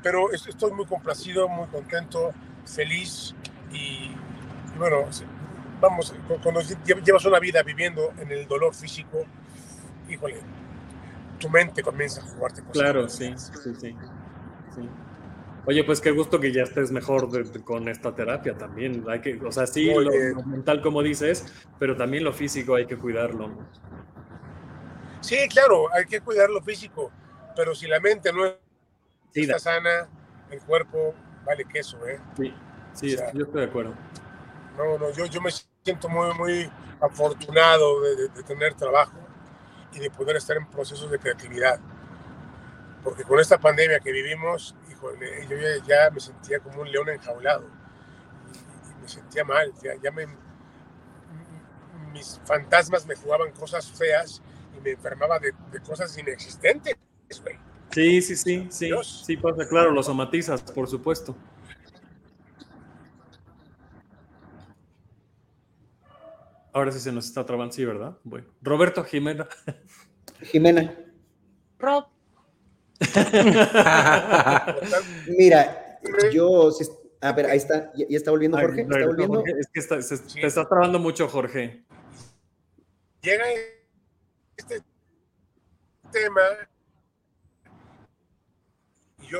Pero 0.04 0.32
estoy 0.32 0.72
muy 0.72 0.86
complacido, 0.86 1.47
muy 1.47 1.68
contento, 1.68 2.32
feliz 2.66 3.36
y, 3.72 4.12
y 4.76 4.78
bueno, 4.78 5.06
vamos, 5.80 6.14
cuando 6.41 6.62
llevas 7.04 7.26
una 7.26 7.39
vida 7.39 7.64
viviendo 7.64 8.14
en 8.20 8.32
el 8.32 8.47
dolor 8.47 8.74
físico, 8.74 9.26
híjole, 10.10 10.38
tu 11.39 11.49
mente 11.49 11.84
comienza 11.84 12.22
a 12.22 12.26
jugarte 12.26 12.62
cosas. 12.62 12.74
Claro, 12.74 13.10
sí, 13.10 13.34
sí, 13.36 13.52
sí, 13.64 13.95
sí. 14.76 14.89
Oye, 15.66 15.84
pues 15.84 16.02
qué 16.02 16.12
gusto 16.12 16.39
que 16.39 16.52
ya 16.52 16.64
estés 16.64 16.91
mejor 16.91 17.30
de, 17.30 17.43
de, 17.43 17.64
con 17.64 17.88
esta 17.88 18.16
terapia 18.16 18.58
también. 18.58 19.04
Hay 19.08 19.22
que, 19.22 19.39
o 19.43 19.52
sea, 19.52 19.68
sí, 19.68 19.93
lo, 19.93 20.02
lo, 20.02 20.43
mental 20.43 20.82
como 20.82 21.04
dices, 21.04 21.45
pero 21.78 21.95
también 21.95 22.24
lo 22.24 22.34
físico 22.34 22.76
hay 22.76 22.88
que 22.88 22.97
cuidarlo. 22.97 23.58
Sí, 25.22 25.47
claro, 25.49 25.93
hay 25.93 26.06
que 26.06 26.22
cuidar 26.22 26.49
lo 26.49 26.62
físico, 26.62 27.12
pero 27.56 27.76
si 27.76 27.88
la 27.88 27.99
mente 27.99 28.34
no 28.34 28.45
sí, 29.32 29.42
está 29.42 29.60
sana, 29.60 30.08
el 30.50 30.62
cuerpo 30.62 31.14
vale 31.46 31.66
queso, 31.66 32.06
¿eh? 32.08 32.20
Sí, 32.38 32.54
sí, 32.94 33.16
o 33.16 33.18
sea, 33.18 33.32
yo 33.34 33.44
estoy 33.46 33.62
de 33.62 33.68
acuerdo. 33.68 33.94
No, 34.78 34.98
no, 34.98 35.12
yo, 35.12 35.26
yo 35.26 35.42
me 35.42 35.52
siento 35.84 36.08
muy, 36.10 36.34
muy 36.36 36.72
afortunado 37.00 38.02
de, 38.02 38.16
de, 38.16 38.28
de 38.30 38.44
tener 38.44 38.74
trabajo 38.76 39.18
y 39.94 40.00
de 40.00 40.10
poder 40.10 40.38
estar 40.38 40.58
en 40.58 40.66
procesos 40.68 41.10
de 41.10 41.20
creatividad. 41.20 41.80
porque 43.04 43.24
con 43.24 43.40
esta 43.40 43.58
pandemia 43.58 44.00
que 44.00 44.12
vivimos, 44.12 44.76
híjole, 44.90 45.48
yo 45.48 45.58
ya, 45.88 46.10
me 46.12 46.20
sentía 46.20 46.60
como 46.60 46.82
un 46.82 46.92
león 46.92 47.10
enjaulado. 47.10 47.66
me 49.02 49.08
sentía 49.08 49.44
mal, 49.44 49.74
ya, 49.82 50.12
me, 50.12 50.28
mis 52.14 52.40
fantasmas 52.46 53.06
me 53.06 53.16
jugaban 53.16 53.52
cosas 53.52 53.90
feas 53.92 54.42
y 54.78 54.82
me 54.82 54.92
enfermaba 54.92 55.40
de, 55.40 55.54
cosas 55.82 56.16
inexistentes, 56.18 56.96
Sí, 57.94 58.22
sí, 58.22 58.36
sí, 58.36 58.68
sí. 58.70 58.89
Sí 59.04 59.38
pasa, 59.38 59.68
claro, 59.68 59.92
lo 59.92 60.02
somatizas, 60.02 60.62
por 60.62 60.88
supuesto. 60.88 61.36
Ahora 66.74 66.92
sí 66.92 67.00
se 67.00 67.12
nos 67.12 67.26
está 67.26 67.46
trabando, 67.46 67.74
sí, 67.74 67.84
¿verdad? 67.84 68.18
Bueno. 68.24 68.48
Roberto 68.62 69.04
Jimena. 69.04 69.48
Jimena. 70.42 70.96
Rob. 71.78 72.06
Mira, 75.38 76.00
yo. 76.32 76.72
A 77.20 77.34
ver, 77.34 77.48
ahí 77.48 77.58
está. 77.58 77.92
¿Ya, 77.94 78.06
está 78.10 78.32
volviendo 78.32 78.58
Jorge? 78.58 78.82
¿Está 78.82 79.06
volviendo? 79.06 79.44
es 79.46 79.68
que 79.68 79.80
está, 79.80 80.02
se, 80.02 80.18
te 80.18 80.48
está 80.48 80.68
trabando 80.68 80.98
mucho, 80.98 81.28
Jorge. 81.28 81.84
Llega 83.22 83.44
este 84.56 84.82
tema. 86.12 86.42
Yo 89.32 89.40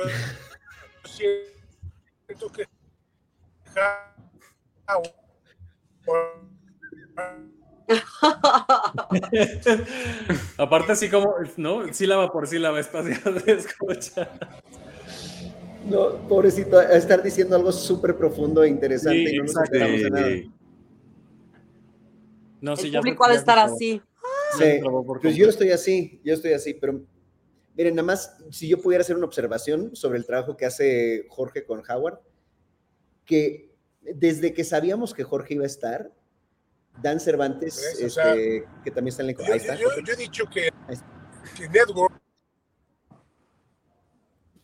siento 1.04 2.50
que. 2.50 2.66
Aparte, 10.56 10.92
así 10.92 11.10
como, 11.10 11.34
¿no? 11.58 11.92
Sílaba 11.92 12.32
por 12.32 12.46
sílaba 12.46 12.80
espacial 12.80 13.42
de 13.46 13.52
escuchar. 13.52 14.30
No, 15.84 16.26
pobrecito, 16.26 16.80
estar 16.80 17.22
diciendo 17.22 17.56
algo 17.56 17.70
súper 17.70 18.16
profundo 18.16 18.62
e 18.62 18.68
interesante 18.68 19.34
y 19.34 19.36
no 19.36 19.44
nos 19.44 19.70
de 19.70 20.10
nada. 20.10 20.28
No, 22.62 22.74
El 22.74 22.92
público 22.92 23.24
ha 23.26 23.28
de 23.28 23.36
estar 23.36 23.58
así. 23.58 24.00
Sí, 24.56 24.80
pues 25.20 25.36
yo 25.36 25.48
estoy 25.48 25.70
así, 25.70 26.20
yo 26.24 26.32
estoy 26.34 26.52
así, 26.52 26.74
pero 26.74 27.02
miren, 27.76 27.94
nada 27.94 28.06
más, 28.06 28.36
si 28.50 28.68
yo 28.68 28.80
pudiera 28.80 29.02
hacer 29.02 29.16
una 29.16 29.26
observación 29.26 29.94
sobre 29.96 30.18
el 30.18 30.26
trabajo 30.26 30.56
que 30.56 30.66
hace 30.66 31.26
Jorge 31.28 31.64
con 31.64 31.82
Howard, 31.88 32.20
que 33.24 33.74
desde 34.00 34.52
que 34.52 34.64
sabíamos 34.64 35.14
que 35.14 35.24
Jorge 35.24 35.54
iba 35.54 35.64
a 35.64 35.66
estar, 35.66 36.12
Dan 37.00 37.20
Cervantes, 37.20 37.78
este, 38.00 38.66
que 38.84 38.90
también 38.90 39.08
está 39.08 39.22
en 39.22 39.30
el... 39.30 39.36
Ahí 39.50 39.58
está. 39.58 39.76
Yo, 39.76 39.88
he 39.90 40.16
dicho 40.16 40.44
que, 40.46 40.68
que 41.56 41.68
Network... 41.68 42.20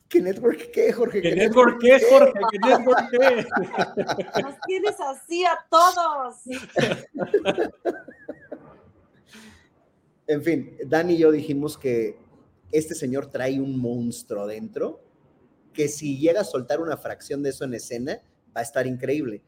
¿Qué 0.09 0.23
network 0.23 0.71
qué, 0.73 0.91
Jorge? 0.91 1.21
¿Qué, 1.21 1.37
network 1.37 1.79
qué, 1.83 2.01
Jorge? 2.09 2.41
¿Qué 2.51 2.59
network 2.67 3.11
qué? 3.11 4.43
Nos 4.43 4.55
tienes 4.67 4.97
así 5.01 5.45
a 5.45 5.59
todos. 5.69 6.37
En 10.27 10.43
fin, 10.43 10.79
Dan 10.87 11.11
y 11.11 11.19
yo 11.19 11.31
dijimos 11.31 11.77
que 11.77 12.19
este 12.73 12.95
señor 12.95 13.31
trae 13.31 13.61
un 13.61 13.79
monstruo 13.79 14.47
dentro, 14.47 15.03
que 15.73 15.89
si 15.89 16.19
llega 16.19 16.41
a 16.41 16.45
soltar 16.45 16.81
una 16.81 16.97
fracción 16.97 17.43
de 17.43 17.51
eso 17.51 17.65
en 17.65 17.75
escena, 17.75 18.21
va 18.57 18.61
a 18.61 18.65
estar 18.65 18.87
increíble. 18.87 19.43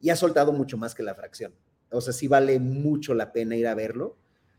Y 0.00 0.10
ha 0.10 0.16
soltado 0.16 0.52
mucho 0.52 0.76
más 0.76 0.94
que 0.94 1.02
la 1.02 1.14
fracción. 1.14 1.54
O 1.90 2.00
sea, 2.00 2.12
sí 2.12 2.28
vale 2.28 2.58
mucho 2.58 3.14
la 3.14 3.32
pena 3.32 3.56
ir 3.56 3.66
a 3.66 3.74
verlo. 3.74 4.16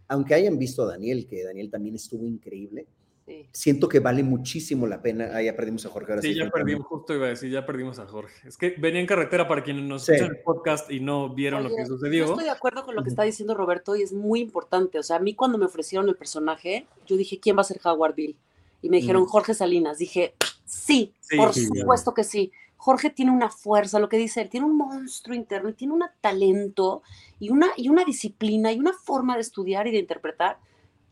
Aunque 0.07 0.33
hayan 0.33 0.57
visto 0.57 0.83
a 0.83 0.87
Daniel, 0.87 1.25
que 1.27 1.43
Daniel 1.43 1.69
también 1.69 1.95
estuvo 1.95 2.27
increíble. 2.27 2.87
Siento 3.51 3.87
que 3.87 3.99
vale 3.99 4.21
muchísimo 4.23 4.85
la 4.85 5.01
pena. 5.01 5.31
Ah, 5.33 5.41
ya 5.41 5.55
perdimos 5.55 5.85
a 5.85 5.89
Jorge. 5.89 6.21
sí, 6.21 6.35
ya 6.35 6.49
perdimos, 6.49 6.85
justo 6.85 7.13
iba 7.13 7.27
a 7.27 7.29
decir, 7.29 7.49
ya 7.49 7.65
perdimos 7.65 7.99
a 7.99 8.07
Jorge. 8.07 8.47
Es 8.47 8.57
que 8.57 8.75
venía 8.77 8.99
en 8.99 9.07
carretera 9.07 9.47
para 9.47 9.63
quienes 9.63 9.83
nos 9.83 10.07
escuchan 10.07 10.35
el 10.35 10.41
podcast 10.41 10.91
y 10.91 10.99
no 10.99 11.33
vieron 11.33 11.63
lo 11.63 11.73
que 11.73 11.85
sucedió. 11.85 12.25
Yo 12.25 12.31
estoy 12.31 12.45
de 12.45 12.51
acuerdo 12.51 12.83
con 12.83 12.95
lo 12.95 13.03
que 13.03 13.09
está 13.09 13.23
diciendo 13.23 13.53
Roberto 13.55 13.95
y 13.95 14.01
es 14.01 14.11
muy 14.11 14.41
importante. 14.41 14.99
O 14.99 15.03
sea, 15.03 15.17
a 15.17 15.19
mí 15.19 15.35
cuando 15.35 15.57
me 15.57 15.65
ofrecieron 15.65 16.09
el 16.09 16.15
personaje, 16.15 16.87
yo 17.05 17.15
dije, 17.15 17.39
¿quién 17.39 17.57
va 17.57 17.61
a 17.61 17.65
ser 17.65 17.79
Howard 17.83 18.15
Bill? 18.15 18.35
Y 18.81 18.89
me 18.89 18.97
dijeron, 18.97 19.25
Jorge 19.25 19.53
Salinas. 19.53 19.97
Dije, 19.97 20.35
sí, 20.65 21.13
por 21.37 21.53
supuesto 21.53 22.13
que 22.13 22.23
sí. 22.23 22.51
Jorge 22.75 23.09
tiene 23.09 23.31
una 23.31 23.49
fuerza, 23.49 23.97
lo 23.97 24.09
que 24.09 24.17
dice 24.17 24.41
él, 24.41 24.49
tiene 24.49 24.65
un 24.65 24.75
monstruo 24.75 25.33
interno 25.33 25.69
y 25.69 25.73
tiene 25.73 25.93
un 25.93 26.03
talento 26.19 27.01
y 27.39 27.49
una, 27.49 27.67
y 27.77 27.87
una 27.87 28.03
disciplina 28.03 28.73
y 28.73 28.79
una 28.79 28.91
forma 28.91 29.35
de 29.35 29.41
estudiar 29.41 29.87
y 29.87 29.91
de 29.91 29.99
interpretar. 29.99 30.57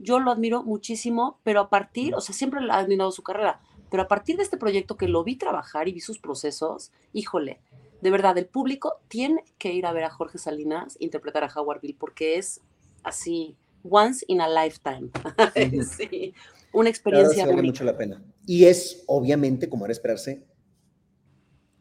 Yo 0.02 0.20
lo 0.20 0.32
admiro 0.32 0.64
muchísimo, 0.64 1.40
pero 1.44 1.62
a 1.62 1.70
partir, 1.70 2.16
o 2.16 2.22
sea, 2.22 2.34
siempre 2.34 2.62
he 2.66 2.72
admirado 2.72 3.12
su 3.12 3.24
carrera, 3.24 3.62
pero 3.90 4.04
a 4.04 4.08
partir 4.08 4.38
de 4.38 4.44
este 4.44 4.58
proyecto 4.58 4.98
que 4.98 5.08
lo 5.08 5.24
vi 5.24 5.36
trabajar 5.36 5.88
y 5.88 5.94
vi 5.94 6.00
sus 6.00 6.20
procesos, 6.20 6.92
híjole, 7.14 7.60
de 8.02 8.10
verdad, 8.10 8.38
el 8.38 8.48
público 8.48 9.00
tiene 9.08 9.44
que 9.58 9.74
ir 9.74 9.86
a 9.86 9.94
ver 9.94 10.06
a 10.06 10.10
Jorge 10.10 10.38
Salinas 10.38 10.98
interpretar 11.00 11.44
a 11.44 11.52
Howard 11.54 11.82
Bill 11.82 11.96
porque 12.00 12.38
es 12.38 12.62
así, 13.04 13.56
once 13.84 14.26
in 14.28 14.42
a 14.42 14.48
lifetime. 14.48 15.10
sí, 15.84 16.34
una 16.74 16.90
experiencia. 16.90 17.46
vale 17.46 17.62
mucho 17.62 17.84
la 17.84 17.98
pena. 17.98 18.24
Y 18.48 18.66
es, 18.66 19.04
obviamente, 19.08 19.70
como 19.70 19.86
era 19.86 19.92
esperarse, 19.92 20.44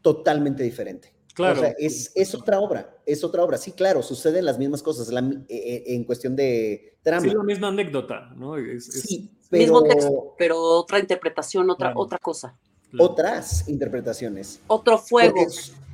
totalmente 0.02 0.62
diferente. 0.62 1.14
Claro. 1.34 1.60
O 1.60 1.62
sea, 1.62 1.74
es, 1.78 2.12
es, 2.14 2.34
otra 2.34 2.60
obra, 2.60 2.98
es 3.06 3.22
otra 3.22 3.44
obra. 3.44 3.56
Sí, 3.56 3.72
claro, 3.72 4.02
suceden 4.02 4.44
las 4.44 4.58
mismas 4.58 4.82
cosas 4.82 5.08
la, 5.10 5.20
eh, 5.20 5.44
eh, 5.48 5.84
en 5.86 6.04
cuestión 6.04 6.34
de 6.34 6.98
trama. 7.02 7.22
Sí, 7.22 7.30
la 7.30 7.42
misma 7.42 7.68
anécdota, 7.68 8.32
¿no? 8.36 8.56
sí, 8.80 9.30
pero... 9.48 9.62
Mismo 9.62 9.82
texto, 9.84 10.34
pero 10.36 10.60
otra 10.60 10.98
interpretación, 10.98 11.70
otra, 11.70 11.92
otra 11.94 12.18
cosa. 12.18 12.56
Otras 12.98 13.68
interpretaciones. 13.68 14.60
Otro 14.66 14.98
fuego. 14.98 15.46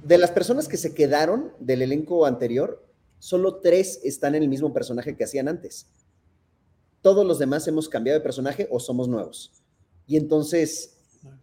de 0.02 0.18
las 0.18 0.30
personas 0.30 0.68
que 0.68 0.76
se 0.76 0.94
quedaron 0.94 1.52
del 1.58 1.82
elenco 1.82 2.24
anterior, 2.24 2.86
solo 3.18 3.56
tres 3.56 4.00
están 4.04 4.34
en 4.34 4.42
el 4.42 4.48
mismo 4.48 4.72
personaje 4.72 5.16
que 5.16 5.24
hacían 5.24 5.48
antes. 5.48 5.86
Todos 7.02 7.26
los 7.26 7.38
demás 7.38 7.68
hemos 7.68 7.88
cambiado 7.88 8.18
de 8.18 8.22
personaje 8.22 8.66
o 8.70 8.80
somos 8.80 9.08
nuevos. 9.08 9.52
Y 10.06 10.16
entonces, 10.16 10.98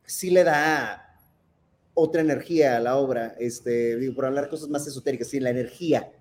sí 0.06 0.32
le 0.32 0.44
da 0.44 1.03
otra 1.94 2.22
energía 2.22 2.78
a 2.78 2.80
la 2.80 2.98
obra, 2.98 3.36
este, 3.40 3.98
digo, 3.98 4.16
por 4.16 4.26
hablar 4.26 4.50
cosas 4.50 4.70
más 4.70 4.88
esotéricas, 4.88 5.28
sí, 5.28 5.40
la 5.40 5.52
energía 5.52 6.12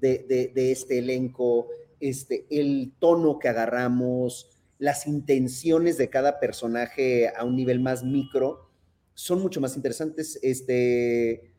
de, 0.00 0.52
este 0.54 0.98
elenco, 0.98 1.68
este, 2.00 2.46
el 2.50 2.92
tono 2.98 3.38
que 3.38 3.48
agarramos, 3.48 4.48
las 4.78 5.06
intenciones 5.06 5.98
de 5.98 6.08
cada 6.08 6.38
personaje 6.38 7.32
a 7.36 7.44
un 7.44 7.56
nivel 7.56 7.80
más 7.80 8.04
micro, 8.04 8.70
son 9.14 9.42
mucho 9.42 9.60
más 9.60 9.76
interesantes 9.76 10.38
este, 10.42 11.52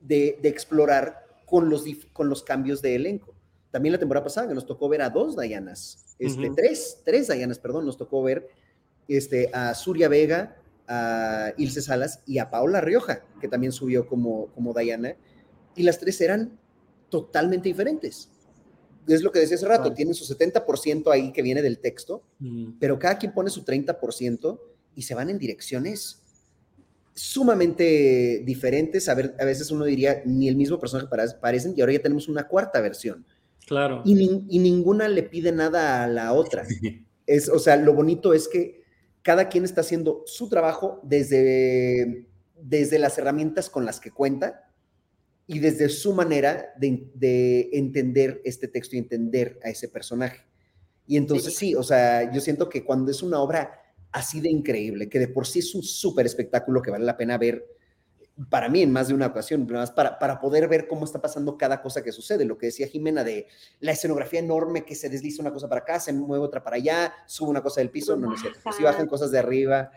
de, 0.00 0.38
explorar 0.44 1.26
con 1.46 1.68
los, 1.68 1.84
con 2.12 2.28
los 2.28 2.42
cambios 2.42 2.80
de 2.80 2.94
elenco. 2.94 3.34
También 3.70 3.92
la 3.92 3.98
temporada 3.98 4.24
pasada 4.24 4.48
que 4.48 4.54
nos 4.54 4.66
tocó 4.66 4.88
ver 4.88 5.02
a 5.02 5.10
dos 5.10 5.34
Dayanas, 5.34 6.14
este, 6.18 6.50
tres, 6.54 7.02
tres 7.04 7.26
Dayanas, 7.26 7.58
perdón, 7.58 7.84
nos 7.84 7.96
tocó 7.98 8.22
ver 8.22 8.48
este, 9.08 9.50
a 9.52 9.74
Surya 9.74 10.08
Vega, 10.08 10.56
a 10.88 11.52
Ilse 11.56 11.82
Salas 11.82 12.22
y 12.26 12.38
a 12.38 12.50
Paola 12.50 12.80
Rioja, 12.80 13.24
que 13.40 13.48
también 13.48 13.72
subió 13.72 14.06
como, 14.06 14.48
como 14.48 14.72
Diana, 14.74 15.16
y 15.76 15.82
las 15.82 15.98
tres 15.98 16.20
eran 16.20 16.58
totalmente 17.08 17.68
diferentes. 17.68 18.30
Es 19.06 19.22
lo 19.22 19.30
que 19.30 19.38
decía 19.38 19.56
hace 19.56 19.68
rato, 19.68 19.92
tienen 19.92 20.14
su 20.14 20.24
70% 20.24 21.12
ahí 21.12 21.32
que 21.32 21.42
viene 21.42 21.62
del 21.62 21.78
texto, 21.78 22.22
pero 22.78 22.98
cada 22.98 23.18
quien 23.18 23.32
pone 23.32 23.50
su 23.50 23.64
30% 23.64 24.58
y 24.94 25.02
se 25.02 25.14
van 25.14 25.30
en 25.30 25.38
direcciones 25.38 26.22
sumamente 27.14 28.42
diferentes. 28.44 29.08
A, 29.08 29.14
ver, 29.14 29.34
a 29.38 29.44
veces 29.44 29.70
uno 29.70 29.84
diría, 29.84 30.22
ni 30.24 30.48
el 30.48 30.56
mismo 30.56 30.78
personaje 30.78 31.08
parecen, 31.40 31.74
y 31.76 31.80
ahora 31.80 31.92
ya 31.92 32.02
tenemos 32.02 32.28
una 32.28 32.48
cuarta 32.48 32.80
versión. 32.80 33.26
Claro. 33.66 34.02
Y, 34.04 34.42
y 34.48 34.58
ninguna 34.58 35.08
le 35.08 35.22
pide 35.22 35.52
nada 35.52 36.04
a 36.04 36.06
la 36.06 36.32
otra. 36.32 36.66
Es, 37.26 37.48
o 37.48 37.58
sea, 37.58 37.76
lo 37.76 37.94
bonito 37.94 38.34
es 38.34 38.48
que 38.48 38.83
cada 39.24 39.48
quien 39.48 39.64
está 39.64 39.80
haciendo 39.80 40.22
su 40.26 40.50
trabajo 40.50 41.00
desde, 41.02 42.28
desde 42.60 42.98
las 42.98 43.16
herramientas 43.16 43.70
con 43.70 43.86
las 43.86 43.98
que 43.98 44.10
cuenta 44.10 44.70
y 45.46 45.60
desde 45.60 45.88
su 45.88 46.12
manera 46.12 46.74
de, 46.76 47.70
entender 47.72 48.42
este 48.44 48.68
texto 48.68 48.96
y 48.96 48.98
entender 48.98 49.58
a 49.64 49.70
ese 49.70 49.88
personaje. 49.88 50.44
Y 51.06 51.16
entonces 51.16 51.56
sí. 51.56 51.74
o 51.74 51.82
sea, 51.82 52.30
yo 52.32 52.40
siento 52.40 52.68
que 52.68 52.84
cuando 52.84 53.10
es 53.10 53.22
una 53.22 53.40
obra 53.40 53.80
así 54.12 54.42
de 54.42 54.50
increíble, 54.50 55.08
que 55.08 55.18
de 55.18 55.28
por 55.28 55.46
sí 55.46 55.60
es 55.60 55.74
un 55.74 55.82
súper 55.82 56.26
espectáculo 56.26 56.82
que 56.82 56.90
vale 56.90 57.06
la 57.06 57.16
pena 57.16 57.38
ver 57.38 57.66
para 58.50 58.68
mí 58.68 58.82
en 58.82 58.92
más 58.92 59.08
de 59.08 59.14
una 59.14 59.26
ocasión, 59.26 59.66
para, 59.94 60.18
para 60.18 60.40
poder 60.40 60.66
ver 60.68 60.88
cómo 60.88 61.04
está 61.04 61.20
pasando 61.20 61.56
cada 61.56 61.80
cosa 61.80 62.02
que 62.02 62.10
sucede. 62.10 62.44
Lo 62.44 62.58
que 62.58 62.66
decía 62.66 62.88
Jimena 62.88 63.22
de 63.22 63.46
la 63.80 63.92
escenografía 63.92 64.40
enorme 64.40 64.84
que 64.84 64.94
se 64.94 65.08
desliza 65.08 65.42
una 65.42 65.52
cosa 65.52 65.68
para 65.68 65.82
acá, 65.82 66.00
se 66.00 66.12
mueve 66.12 66.44
otra 66.44 66.62
para 66.62 66.76
allá, 66.76 67.14
sube 67.26 67.50
una 67.50 67.62
cosa 67.62 67.80
del 67.80 67.90
piso, 67.90 68.16
no, 68.16 68.30
no 68.30 68.36
sé, 68.36 68.48
si 68.76 68.82
bajan 68.82 69.06
cosas 69.06 69.30
de 69.30 69.38
arriba. 69.38 69.90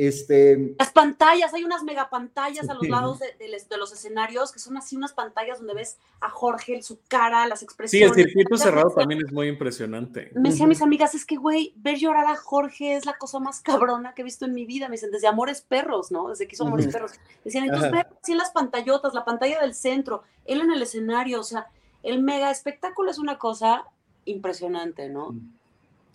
Este, 0.00 0.76
Las 0.78 0.92
pantallas, 0.92 1.52
hay 1.54 1.64
unas 1.64 1.82
megapantallas 1.82 2.68
a 2.70 2.74
los 2.74 2.88
lados 2.88 3.18
de, 3.18 3.34
de 3.36 3.48
les- 3.48 3.68
de 3.68 3.76
los 3.78 3.92
escenarios 3.92 4.52
que 4.52 4.60
son 4.60 4.76
así 4.76 4.96
unas 4.96 5.12
pantallas 5.12 5.58
donde 5.58 5.74
ves 5.74 5.98
a 6.20 6.30
Jorge, 6.30 6.80
su 6.82 7.00
cara, 7.08 7.46
las 7.48 7.58
Sí, 7.58 7.64
el 7.64 7.66
expresiones. 7.66 8.14
circuito 8.14 8.56
cerrado 8.58 8.90
también 8.90 9.20
es 9.26 9.32
muy 9.32 9.48
impresionante. 9.48 10.30
Me 10.36 10.50
decían 10.50 10.68
mis 10.68 10.82
amigas, 10.82 11.16
es 11.16 11.26
que, 11.26 11.34
güey, 11.34 11.72
ver 11.74 11.96
llorar 11.98 12.26
a 12.26 12.36
Jorge 12.36 12.94
es 12.94 13.06
la 13.06 13.18
cosa 13.18 13.40
más 13.40 13.60
cabrona 13.60 14.14
que 14.14 14.22
he 14.22 14.24
visto 14.24 14.44
en 14.44 14.54
mi 14.54 14.66
vida. 14.66 14.88
Me 14.88 14.92
dicen, 14.92 15.10
desde 15.10 15.26
Amores 15.26 15.62
Perros, 15.62 16.12
¿no? 16.12 16.28
Desde 16.28 16.46
que 16.46 16.54
hizo 16.54 16.64
Amores. 16.64 16.86
Perros. 16.86 17.12
Decían, 17.44 17.64
entonces, 17.64 17.90
ver 17.90 18.06
así 18.22 18.30
en 18.30 18.38
las 18.38 18.50
pantallotas, 18.52 19.14
la 19.14 19.24
pantalla 19.24 19.60
del 19.60 19.74
centro, 19.74 20.22
él 20.44 20.60
en 20.60 20.70
el 20.70 20.80
escenario, 20.80 21.40
o 21.40 21.44
sea, 21.44 21.66
el 22.04 22.22
mega 22.22 22.52
espectáculo 22.52 23.10
es 23.10 23.18
una 23.18 23.36
cosa 23.36 23.84
impresionante, 24.26 25.08
¿no? 25.08 25.34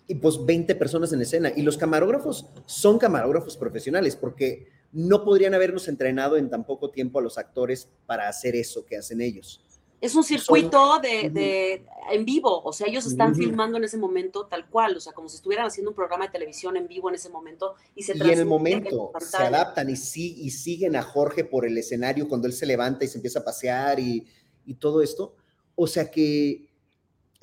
Y 0.06 0.16
pues 0.16 0.44
20 0.44 0.74
personas 0.74 1.12
en 1.12 1.22
escena. 1.22 1.52
Y 1.54 1.62
los 1.62 1.76
camarógrafos 1.78 2.46
son 2.66 2.98
camarógrafos 2.98 3.56
profesionales 3.56 4.16
porque 4.16 4.68
no 4.92 5.24
podrían 5.24 5.54
habernos 5.54 5.88
entrenado 5.88 6.36
en 6.36 6.50
tan 6.50 6.64
poco 6.64 6.90
tiempo 6.90 7.18
a 7.18 7.22
los 7.22 7.38
actores 7.38 7.88
para 8.06 8.28
hacer 8.28 8.54
eso 8.54 8.84
que 8.84 8.96
hacen 8.96 9.20
ellos. 9.20 9.60
Es 10.00 10.14
un 10.14 10.22
circuito 10.22 10.98
de, 11.00 11.20
Ujú. 11.26 11.34
de- 11.34 11.86
en 12.12 12.24
vivo, 12.26 12.62
o 12.62 12.74
sea, 12.74 12.86
ellos 12.86 13.06
están 13.06 13.30
Ujú. 13.30 13.40
filmando 13.40 13.78
en 13.78 13.84
ese 13.84 13.96
momento 13.96 14.44
tal 14.46 14.68
cual, 14.68 14.98
o 14.98 15.00
sea, 15.00 15.14
como 15.14 15.30
si 15.30 15.36
estuvieran 15.36 15.64
haciendo 15.66 15.90
un 15.92 15.96
programa 15.96 16.26
de 16.26 16.32
televisión 16.32 16.76
en 16.76 16.86
vivo 16.86 17.08
en 17.08 17.14
ese 17.14 17.30
momento 17.30 17.74
y 17.94 18.02
se 18.02 18.14
Y 18.14 18.20
en 18.20 18.38
el 18.40 18.44
momento 18.44 19.10
la 19.14 19.20
se 19.20 19.36
adaptan 19.38 19.88
y, 19.88 19.96
sí, 19.96 20.34
y 20.38 20.50
siguen 20.50 20.94
a 20.96 21.02
Jorge 21.02 21.44
por 21.44 21.64
el 21.64 21.78
escenario 21.78 22.28
cuando 22.28 22.46
él 22.46 22.52
se 22.52 22.66
levanta 22.66 23.06
y 23.06 23.08
se 23.08 23.16
empieza 23.16 23.38
a 23.38 23.44
pasear 23.44 23.98
y, 23.98 24.26
y 24.66 24.74
todo 24.74 25.00
esto. 25.00 25.36
O 25.74 25.86
sea 25.86 26.10
que 26.10 26.68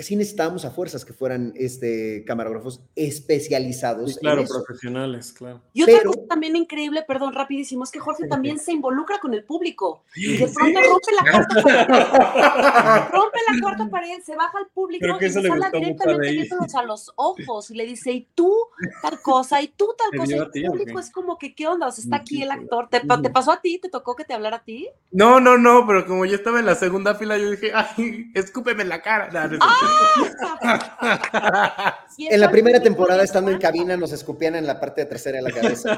sí 0.03 0.15
necesitábamos 0.15 0.65
a 0.65 0.71
fuerzas 0.71 1.05
que 1.05 1.13
fueran 1.13 1.53
este, 1.55 2.23
camarógrafos 2.25 2.81
especializados 2.95 4.13
Sí, 4.13 4.19
claro, 4.19 4.39
en 4.39 4.45
eso. 4.45 4.63
profesionales, 4.63 5.33
claro. 5.33 5.61
Y 5.73 5.83
otra 5.83 5.97
Pero- 5.97 6.11
cosa 6.13 6.27
también 6.27 6.55
increíble, 6.55 7.03
perdón, 7.07 7.33
rapidísimo, 7.33 7.83
es 7.83 7.91
que 7.91 7.99
Jorge 7.99 8.27
también 8.27 8.59
se 8.59 8.71
involucra 8.71 9.19
con 9.19 9.33
el 9.33 9.43
público. 9.43 10.03
Y 10.15 10.37
de 10.37 10.47
pronto 10.47 10.79
rompe 10.81 11.11
la 11.13 11.31
cuarta 11.31 11.61
pared, 11.63 13.11
rompe 13.11 13.39
la 13.51 13.61
cuarta 13.61 13.89
pared, 13.89 14.21
se 14.23 14.35
baja 14.35 14.57
al 14.57 14.67
público 14.67 15.03
Creo 15.03 15.17
que 15.17 15.27
y 15.27 15.41
le 15.41 15.49
habla 15.49 15.69
directamente 15.71 16.49
a 16.75 16.83
los 16.83 17.11
ojos 17.15 17.71
y 17.71 17.75
le 17.75 17.85
dice, 17.85 18.11
y 18.11 18.27
tú 18.35 18.53
tal 19.01 19.21
cosa, 19.21 19.61
y 19.61 19.67
tú 19.69 19.87
tal 19.97 20.11
¿Te 20.11 20.17
cosa. 20.17 20.35
Y 20.35 20.37
el 20.37 20.51
ti 20.51 20.63
público 20.65 20.99
es 20.99 21.11
como 21.11 21.37
que, 21.37 21.53
¿qué 21.55 21.67
onda? 21.67 21.87
O 21.87 21.91
sea, 21.91 22.03
está 22.03 22.17
aquí 22.17 22.41
el 22.41 22.51
actor. 22.51 22.89
¿Te, 22.89 23.01
pasó 23.29 23.51
a 23.51 23.61
ti? 23.61 23.79
¿Te 23.79 23.89
tocó 23.89 24.15
que 24.15 24.23
te 24.23 24.33
hablara 24.33 24.57
a 24.57 24.63
ti? 24.63 24.87
No, 25.11 25.39
no, 25.39 25.57
no, 25.57 25.85
pero 25.87 26.05
como 26.05 26.25
yo 26.25 26.35
estaba 26.35 26.59
en 26.59 26.65
la 26.65 26.75
segunda 26.75 27.15
fila, 27.15 27.37
yo 27.37 27.51
dije, 27.51 27.71
ay, 27.73 28.31
escúpeme 28.33 28.83
en 28.83 28.89
la 28.89 29.01
cara. 29.01 29.29
No 29.31 29.57
En 32.17 32.39
la 32.39 32.51
primera 32.51 32.79
temporada, 32.81 33.23
estando 33.23 33.51
en 33.51 33.57
cabina, 33.57 33.97
nos 33.97 34.11
escupían 34.11 34.55
en 34.55 34.67
la 34.67 34.79
parte 34.79 35.05
trasera 35.05 35.37
de 35.37 35.43
la 35.43 35.51
cabeza. 35.51 35.97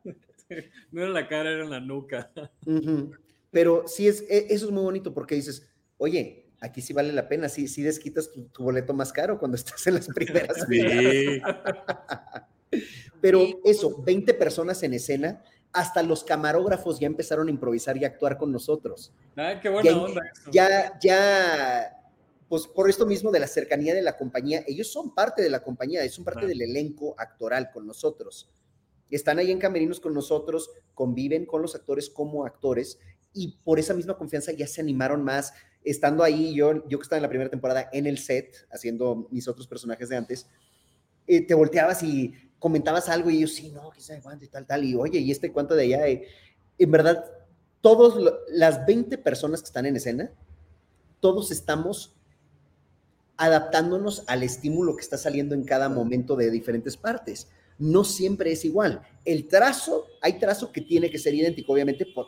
No 0.92 1.02
era 1.02 1.10
la 1.10 1.26
cara, 1.26 1.50
era 1.50 1.64
en 1.64 1.70
la 1.70 1.80
nuca. 1.80 2.30
Pero 3.50 3.82
sí, 3.88 4.06
es, 4.06 4.20
e- 4.28 4.46
eso 4.50 4.66
es 4.66 4.70
muy 4.70 4.84
bonito 4.84 5.12
porque 5.12 5.34
dices, 5.34 5.68
oye, 5.98 6.46
aquí 6.60 6.80
sí 6.80 6.92
vale 6.92 7.12
la 7.12 7.26
pena, 7.28 7.48
sí, 7.48 7.66
sí 7.66 7.82
desquitas 7.82 8.30
tu, 8.30 8.44
tu 8.50 8.62
boleto 8.62 8.94
más 8.94 9.12
caro 9.12 9.40
cuando 9.40 9.56
estás 9.60 9.84
en 9.88 9.94
las 9.94 10.06
primeras. 10.06 10.56
Sí. 10.68 11.40
Pero 13.20 13.40
Sí. 13.40 13.58
eso, 13.64 14.00
20 14.04 14.34
personas 14.34 14.80
en 14.84 14.94
escena, 14.94 15.42
hasta 15.76 16.02
los 16.02 16.24
camarógrafos 16.24 16.98
ya 16.98 17.06
empezaron 17.06 17.48
a 17.48 17.50
improvisar 17.50 17.96
y 17.96 18.04
a 18.04 18.08
actuar 18.08 18.36
con 18.38 18.50
nosotros. 18.50 19.12
Ay, 19.36 19.60
qué 19.60 19.68
buena 19.68 19.90
Ya- 19.90 19.96
onda 19.96 20.22
eso. 20.32 20.50
Ya, 20.50 20.98
ya, 21.00 21.92
pues 22.48 22.66
por 22.66 22.88
esto 22.88 23.06
mismo 23.06 23.30
de 23.30 23.40
la 23.40 23.46
cercanía 23.46 23.94
de 23.94 24.02
la 24.02 24.16
compañía, 24.16 24.64
ellos 24.66 24.90
son 24.90 25.14
parte 25.14 25.42
de 25.42 25.50
la 25.50 25.62
compañía, 25.62 26.08
son 26.10 26.24
parte 26.24 26.46
del 26.46 26.62
elenco 26.62 27.14
actoral 27.18 27.70
con 27.70 27.86
nosotros. 27.86 28.48
Están 29.10 29.38
ahí 29.38 29.50
en 29.52 29.58
camerinos 29.58 30.00
con 30.00 30.14
nosotros, 30.14 30.70
conviven 30.94 31.46
con 31.46 31.62
los 31.62 31.74
actores 31.74 32.10
como 32.10 32.44
actores 32.44 32.98
y 33.32 33.58
por 33.62 33.78
esa 33.78 33.94
misma 33.94 34.16
confianza 34.16 34.52
ya 34.52 34.66
se 34.66 34.80
animaron 34.80 35.22
más. 35.22 35.52
Estando 35.84 36.24
ahí, 36.24 36.54
yo, 36.54 36.88
yo 36.88 36.98
que 36.98 37.02
estaba 37.02 37.18
en 37.18 37.22
la 37.22 37.28
primera 37.28 37.50
temporada 37.50 37.88
en 37.92 38.06
el 38.06 38.18
set, 38.18 38.66
haciendo 38.72 39.28
mis 39.30 39.46
otros 39.46 39.68
personajes 39.68 40.08
de 40.08 40.16
antes, 40.16 40.46
eh, 41.28 41.46
te 41.46 41.54
volteabas 41.54 42.02
y 42.02 42.32
comentabas 42.58 43.08
algo 43.08 43.30
y 43.30 43.40
yo, 43.40 43.46
sí, 43.48 43.70
no, 43.70 43.90
que 43.90 44.00
sabe 44.00 44.20
cuánto 44.22 44.44
y 44.44 44.48
tal, 44.48 44.66
tal, 44.66 44.84
y 44.84 44.94
oye, 44.94 45.18
y 45.20 45.30
este 45.30 45.52
cuánto 45.52 45.74
de 45.74 45.82
allá. 45.84 46.08
eh, 46.08 46.26
en 46.78 46.90
verdad, 46.90 47.24
todos, 47.80 48.16
lo- 48.16 48.38
las 48.48 48.84
20 48.86 49.18
personas 49.18 49.60
que 49.60 49.66
están 49.66 49.86
en 49.86 49.96
escena, 49.96 50.30
todos 51.20 51.50
estamos 51.50 52.14
adaptándonos 53.36 54.24
al 54.26 54.42
estímulo 54.42 54.96
que 54.96 55.02
está 55.02 55.18
saliendo 55.18 55.54
en 55.54 55.64
cada 55.64 55.88
momento 55.88 56.36
de 56.36 56.50
diferentes 56.50 56.96
partes. 56.96 57.48
No 57.78 58.04
siempre 58.04 58.52
es 58.52 58.64
igual. 58.64 59.02
El 59.24 59.46
trazo, 59.48 60.06
hay 60.22 60.38
trazo 60.38 60.72
que 60.72 60.80
tiene 60.80 61.10
que 61.10 61.18
ser 61.18 61.34
idéntico, 61.34 61.74
obviamente, 61.74 62.06
por, 62.06 62.26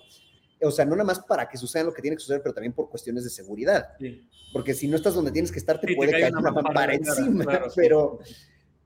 o 0.60 0.70
sea, 0.70 0.84
no 0.84 0.90
nada 0.92 1.04
más 1.04 1.20
para 1.20 1.48
que 1.48 1.56
suceda 1.56 1.84
lo 1.84 1.94
que 1.94 2.02
tiene 2.02 2.16
que 2.16 2.20
suceder, 2.20 2.42
pero 2.42 2.52
también 2.54 2.74
por 2.74 2.90
cuestiones 2.90 3.24
de 3.24 3.30
seguridad. 3.30 3.88
Sí. 3.98 4.28
Porque 4.52 4.74
si 4.74 4.86
no 4.88 4.96
estás 4.96 5.14
donde 5.14 5.30
tienes 5.30 5.50
que 5.50 5.58
estar, 5.58 5.80
te 5.80 5.88
Sí, 5.88 5.94
puede 5.94 6.10
cae 6.12 6.20
caer 6.22 6.36
una 6.36 6.50
mampara 6.50 6.94
encima. 6.94 7.44
claro, 7.44 7.66
pero, 7.74 8.18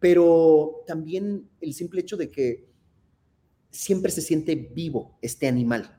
pero 0.03 0.83
también 0.85 1.49
el 1.61 1.73
simple 1.75 2.01
hecho 2.01 2.17
de 2.17 2.29
que 2.29 2.69
siempre 3.71 4.11
se 4.11 4.21
siente 4.21 4.57
vivo 4.57 5.17
este 5.23 5.47
animal. 5.47 5.97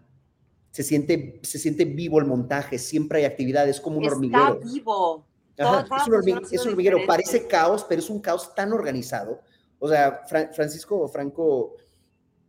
Se 0.71 0.83
siente, 0.83 1.39
se 1.41 1.57
siente 1.57 1.85
vivo 1.85 2.19
el 2.19 2.25
montaje, 2.25 2.77
siempre 2.77 3.19
hay 3.19 3.25
actividad, 3.25 3.67
es 3.69 3.79
como 3.79 3.99
un 3.99 4.03
Está 4.03 4.15
hormiguero. 4.15 4.59
vivo. 4.59 5.25
Ajá, 5.57 5.87
es 6.01 6.07
un, 6.07 6.13
es 6.51 6.65
hormiguero, 6.65 6.97
diferente. 6.97 7.07
parece 7.07 7.47
caos, 7.47 7.85
pero 7.87 8.01
es 8.01 8.09
un 8.09 8.19
caos 8.19 8.53
tan 8.53 8.73
organizado. 8.73 9.39
O 9.79 9.87
sea, 9.87 10.23
Fra- 10.27 10.51
Francisco 10.51 11.07
Franco 11.07 11.75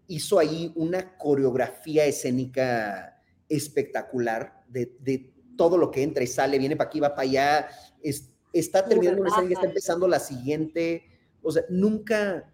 hizo 0.09 0.41
ahí 0.41 0.73
una 0.75 1.17
coreografía 1.17 2.05
escénica 2.05 3.23
espectacular 3.49 4.65
de, 4.69 4.97
de 5.01 5.33
todo 5.57 5.79
lo 5.79 5.91
que 5.93 6.03
entra 6.03 6.25
y 6.25 6.27
sale, 6.27 6.59
viene 6.59 6.75
para 6.77 6.89
aquí, 6.89 6.99
va 6.99 7.11
para 7.15 7.23
allá, 7.29 7.69
es- 8.03 8.33
está 8.53 8.85
terminando 8.89 9.21
una 9.21 9.31
escena 9.31 9.51
y 9.51 9.53
está 9.53 9.67
empezando 9.67 10.09
la 10.09 10.19
siguiente. 10.19 11.03
O 11.45 11.53
sea, 11.53 11.63
nunca, 11.69 12.45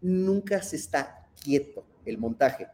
nunca 0.00 0.62
se 0.62 0.76
está 0.76 1.26
quieto 1.42 1.82
el 2.04 2.18
montaje. 2.18 2.68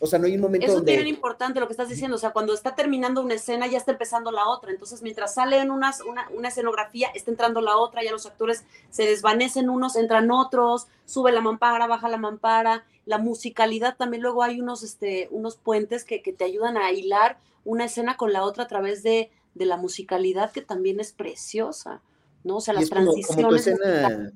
O 0.00 0.06
sea, 0.06 0.18
no 0.18 0.26
hay 0.26 0.34
un 0.34 0.40
momento 0.40 0.66
Eso 0.66 0.72
es 0.74 0.78
donde... 0.78 0.96
bien 0.96 1.06
importante 1.06 1.60
lo 1.60 1.66
que 1.66 1.72
estás 1.72 1.88
diciendo, 1.88 2.16
o 2.16 2.18
sea, 2.18 2.30
cuando 2.30 2.52
está 2.52 2.74
terminando 2.74 3.22
una 3.22 3.34
escena 3.34 3.66
ya 3.68 3.78
está 3.78 3.92
empezando 3.92 4.32
la 4.32 4.48
otra, 4.48 4.70
entonces 4.72 5.02
mientras 5.02 5.34
sale 5.34 5.58
en 5.60 5.70
unas- 5.70 6.00
una, 6.02 6.28
una 6.36 6.48
escenografía 6.48 7.08
está 7.14 7.30
entrando 7.30 7.60
la 7.60 7.76
otra, 7.76 8.02
ya 8.02 8.10
los 8.10 8.26
actores 8.26 8.64
se 8.90 9.04
desvanecen 9.06 9.70
unos, 9.70 9.96
entran 9.96 10.30
otros, 10.30 10.88
sube 11.06 11.32
la 11.32 11.40
mampara, 11.40 11.86
baja 11.86 12.08
la 12.08 12.18
mampara, 12.18 12.84
la 13.06 13.18
musicalidad 13.18 13.96
también 13.96 14.22
luego 14.22 14.42
hay 14.42 14.60
unos, 14.60 14.82
este, 14.82 15.28
unos 15.30 15.56
puentes 15.56 16.04
que, 16.04 16.22
que 16.22 16.32
te 16.32 16.44
ayudan 16.44 16.76
a 16.76 16.90
hilar 16.92 17.38
una 17.64 17.84
escena 17.86 18.16
con 18.16 18.32
la 18.32 18.42
otra 18.42 18.64
a 18.64 18.68
través 18.68 19.02
de, 19.02 19.30
de 19.54 19.64
la 19.64 19.76
musicalidad 19.76 20.50
que 20.52 20.60
también 20.60 21.00
es 21.00 21.12
preciosa, 21.12 22.02
¿no? 22.44 22.56
O 22.56 22.60
sea, 22.60 22.72
Y 22.74 22.76
las 22.76 22.84
es 22.84 22.90
como, 22.90 23.06
como 23.12 23.18
tu 23.18 23.48
transiciones. 23.48 23.66
escena, 23.66 24.32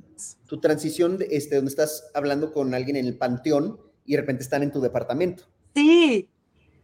tu 0.47 0.61
transición, 0.61 1.19
de, 1.19 1.29
este, 1.31 1.57
donde 1.57 1.69
estás 1.71 2.11
hablando 2.15 2.53
con 2.53 2.75
alguien 2.75 2.97
en 2.97 3.07
el 3.07 3.17
panteón 3.17 3.79
y 4.05 4.13
de 4.15 4.21
repente 4.21 4.43
están 4.43 4.63
en 4.63 4.73
tu 4.73 4.81
departamento. 4.81 5.45
Sí, 5.75 6.29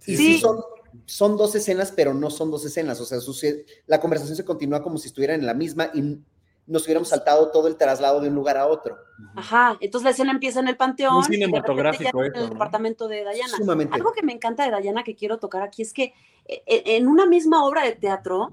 Y 0.07 0.17
Sí. 0.17 0.35
sí, 0.35 0.39
son, 0.39 0.61
son 1.07 1.37
dos 1.39 1.55
escenas, 1.55 1.91
pero 1.91 2.13
no 2.15 2.31
son 2.31 2.51
dos 2.51 2.65
escenas. 2.67 3.01
O 3.01 3.07
sea, 3.07 3.21
sucede- 3.21 3.65
la 3.87 4.01
conversación 4.01 4.37
se 4.37 4.45
continúa 4.45 4.83
como 4.83 4.99
si 4.99 5.09
estuvieran 5.09 5.41
en 5.41 5.47
la 5.47 5.55
misma 5.55 5.91
y 5.95 6.19
nos 6.67 6.85
hubiéramos 6.85 7.09
saltado 7.09 7.51
todo 7.51 7.69
el 7.69 7.77
traslado 7.77 8.21
de 8.21 8.29
un 8.29 8.35
lugar 8.35 8.57
a 8.59 8.67
otro. 8.67 8.97
Ajá, 9.35 9.77
entonces 9.81 10.05
la 10.05 10.11
escena 10.11 10.31
empieza 10.33 10.61
en 10.61 10.69
el 10.69 10.77
panteón. 10.77 11.15
Muy 11.15 11.23
y 11.25 11.41
de 11.41 11.47
repente 11.47 11.47
cinematográfico 11.47 12.21
ya 12.23 12.27
en 12.29 12.35
el 12.37 12.43
¿no? 12.43 12.49
departamento 12.51 13.09
de 13.09 13.25
Dayana. 13.25 13.57
Sumamente. 13.57 13.95
Algo 13.95 14.13
que 14.13 14.23
me 14.23 14.33
encanta 14.33 14.65
de 14.65 14.71
Dayana 14.71 15.03
que 15.05 15.15
quiero 15.15 15.39
tocar 15.39 15.63
aquí 15.63 15.81
es 15.83 15.93
que 15.95 16.13
eh, 16.47 16.63
eh, 16.67 16.83
en 16.97 17.09
una 17.09 17.25
misma 17.27 17.65
obra 17.67 17.83
de 17.85 17.93
teatro, 17.93 18.51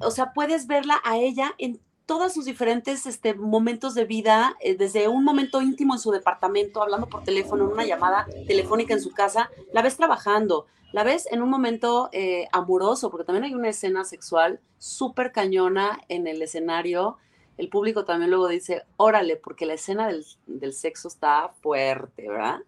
o 0.00 0.10
sea, 0.10 0.32
puedes 0.32 0.66
verla 0.66 1.00
a 1.04 1.16
ella 1.18 1.52
en 1.58 1.80
todos 2.06 2.32
sus 2.32 2.44
diferentes 2.44 3.06
este, 3.06 3.34
momentos 3.34 3.94
de 3.94 4.04
vida, 4.04 4.56
eh, 4.60 4.76
desde 4.76 5.08
un 5.08 5.24
momento 5.24 5.62
íntimo 5.62 5.94
en 5.94 6.00
su 6.00 6.10
departamento, 6.10 6.82
hablando 6.82 7.08
por 7.08 7.24
teléfono, 7.24 7.64
en 7.64 7.72
una 7.72 7.84
llamada 7.84 8.26
telefónica 8.46 8.94
en 8.94 9.00
su 9.00 9.12
casa, 9.12 9.50
la 9.72 9.82
ves 9.82 9.96
trabajando, 9.96 10.66
la 10.92 11.04
ves 11.04 11.26
en 11.30 11.42
un 11.42 11.48
momento 11.48 12.08
eh, 12.12 12.48
amoroso, 12.52 13.10
porque 13.10 13.24
también 13.24 13.44
hay 13.44 13.54
una 13.54 13.68
escena 13.68 14.04
sexual 14.04 14.60
súper 14.78 15.32
cañona 15.32 16.00
en 16.08 16.26
el 16.26 16.42
escenario. 16.42 17.16
El 17.56 17.68
público 17.68 18.04
también 18.04 18.30
luego 18.30 18.48
dice, 18.48 18.82
órale, 18.96 19.36
porque 19.36 19.66
la 19.66 19.74
escena 19.74 20.06
del, 20.08 20.24
del 20.46 20.72
sexo 20.72 21.08
está 21.08 21.48
fuerte, 21.60 22.28
¿verdad? 22.28 22.60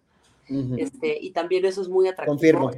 Este, 0.77 1.17
y 1.19 1.31
también 1.31 1.65
eso 1.65 1.81
es 1.81 1.89
muy 1.89 2.07
atractivo. 2.07 2.35
Confirmo. 2.35 2.71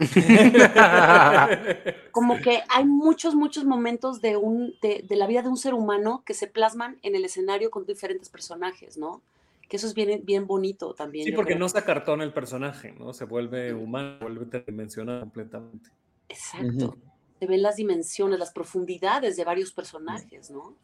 Como 2.12 2.38
que 2.38 2.62
hay 2.68 2.84
muchos, 2.84 3.34
muchos 3.34 3.64
momentos 3.64 4.20
de, 4.20 4.36
un, 4.36 4.74
de, 4.80 5.04
de 5.06 5.16
la 5.16 5.26
vida 5.26 5.42
de 5.42 5.48
un 5.48 5.56
ser 5.56 5.74
humano 5.74 6.22
que 6.24 6.34
se 6.34 6.46
plasman 6.46 6.98
en 7.02 7.14
el 7.14 7.24
escenario 7.24 7.70
con 7.70 7.86
diferentes 7.86 8.28
personajes, 8.28 8.96
¿no? 8.96 9.22
Que 9.68 9.76
eso 9.76 9.86
es 9.86 9.94
bien, 9.94 10.22
bien 10.24 10.46
bonito 10.46 10.94
también. 10.94 11.26
Sí, 11.26 11.32
porque 11.32 11.52
creo. 11.52 11.60
no 11.60 11.68
se 11.68 11.78
acartona 11.78 12.24
el 12.24 12.32
personaje, 12.32 12.92
¿no? 12.98 13.12
Se 13.12 13.24
vuelve 13.24 13.72
humano, 13.72 14.18
se 14.18 14.24
vuelve 14.24 14.46
tridimensional 14.46 15.20
completamente. 15.20 15.90
Exacto. 16.28 16.96
Se 17.38 17.46
ven 17.46 17.62
las 17.62 17.76
dimensiones, 17.76 18.38
las 18.38 18.52
profundidades 18.52 19.36
de 19.36 19.44
varios 19.44 19.72
personajes, 19.72 20.50
¿no? 20.50 20.74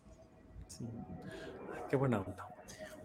Sí. 0.69 0.85
Ay, 1.75 1.83
qué 1.91 1.97
buena 1.97 2.21
onda. 2.21 2.49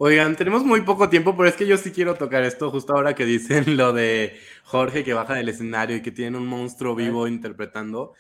Oigan, 0.04 0.36
tenemos 0.36 0.66
muy 0.66 0.82
poco 0.82 1.10
tiempo, 1.10 1.38
pero 1.38 1.48
es 1.48 1.56
que 1.56 1.68
yo 1.68 1.78
sí 1.78 1.92
quiero 1.92 2.16
tocar 2.16 2.42
esto 2.42 2.72
justo 2.72 2.96
ahora 2.96 3.14
que 3.14 3.24
dicen 3.24 3.78
lo 3.78 3.94
de 3.94 4.36
Jorge 4.64 5.04
que 5.04 5.14
baja 5.14 5.36
del 5.36 5.48
escenario 5.48 5.96
y 5.96 6.02
que 6.02 6.10
tiene 6.10 6.40
un 6.40 6.48
monstruo 6.48 6.96
vivo 6.96 7.28
interpretando. 7.28 8.16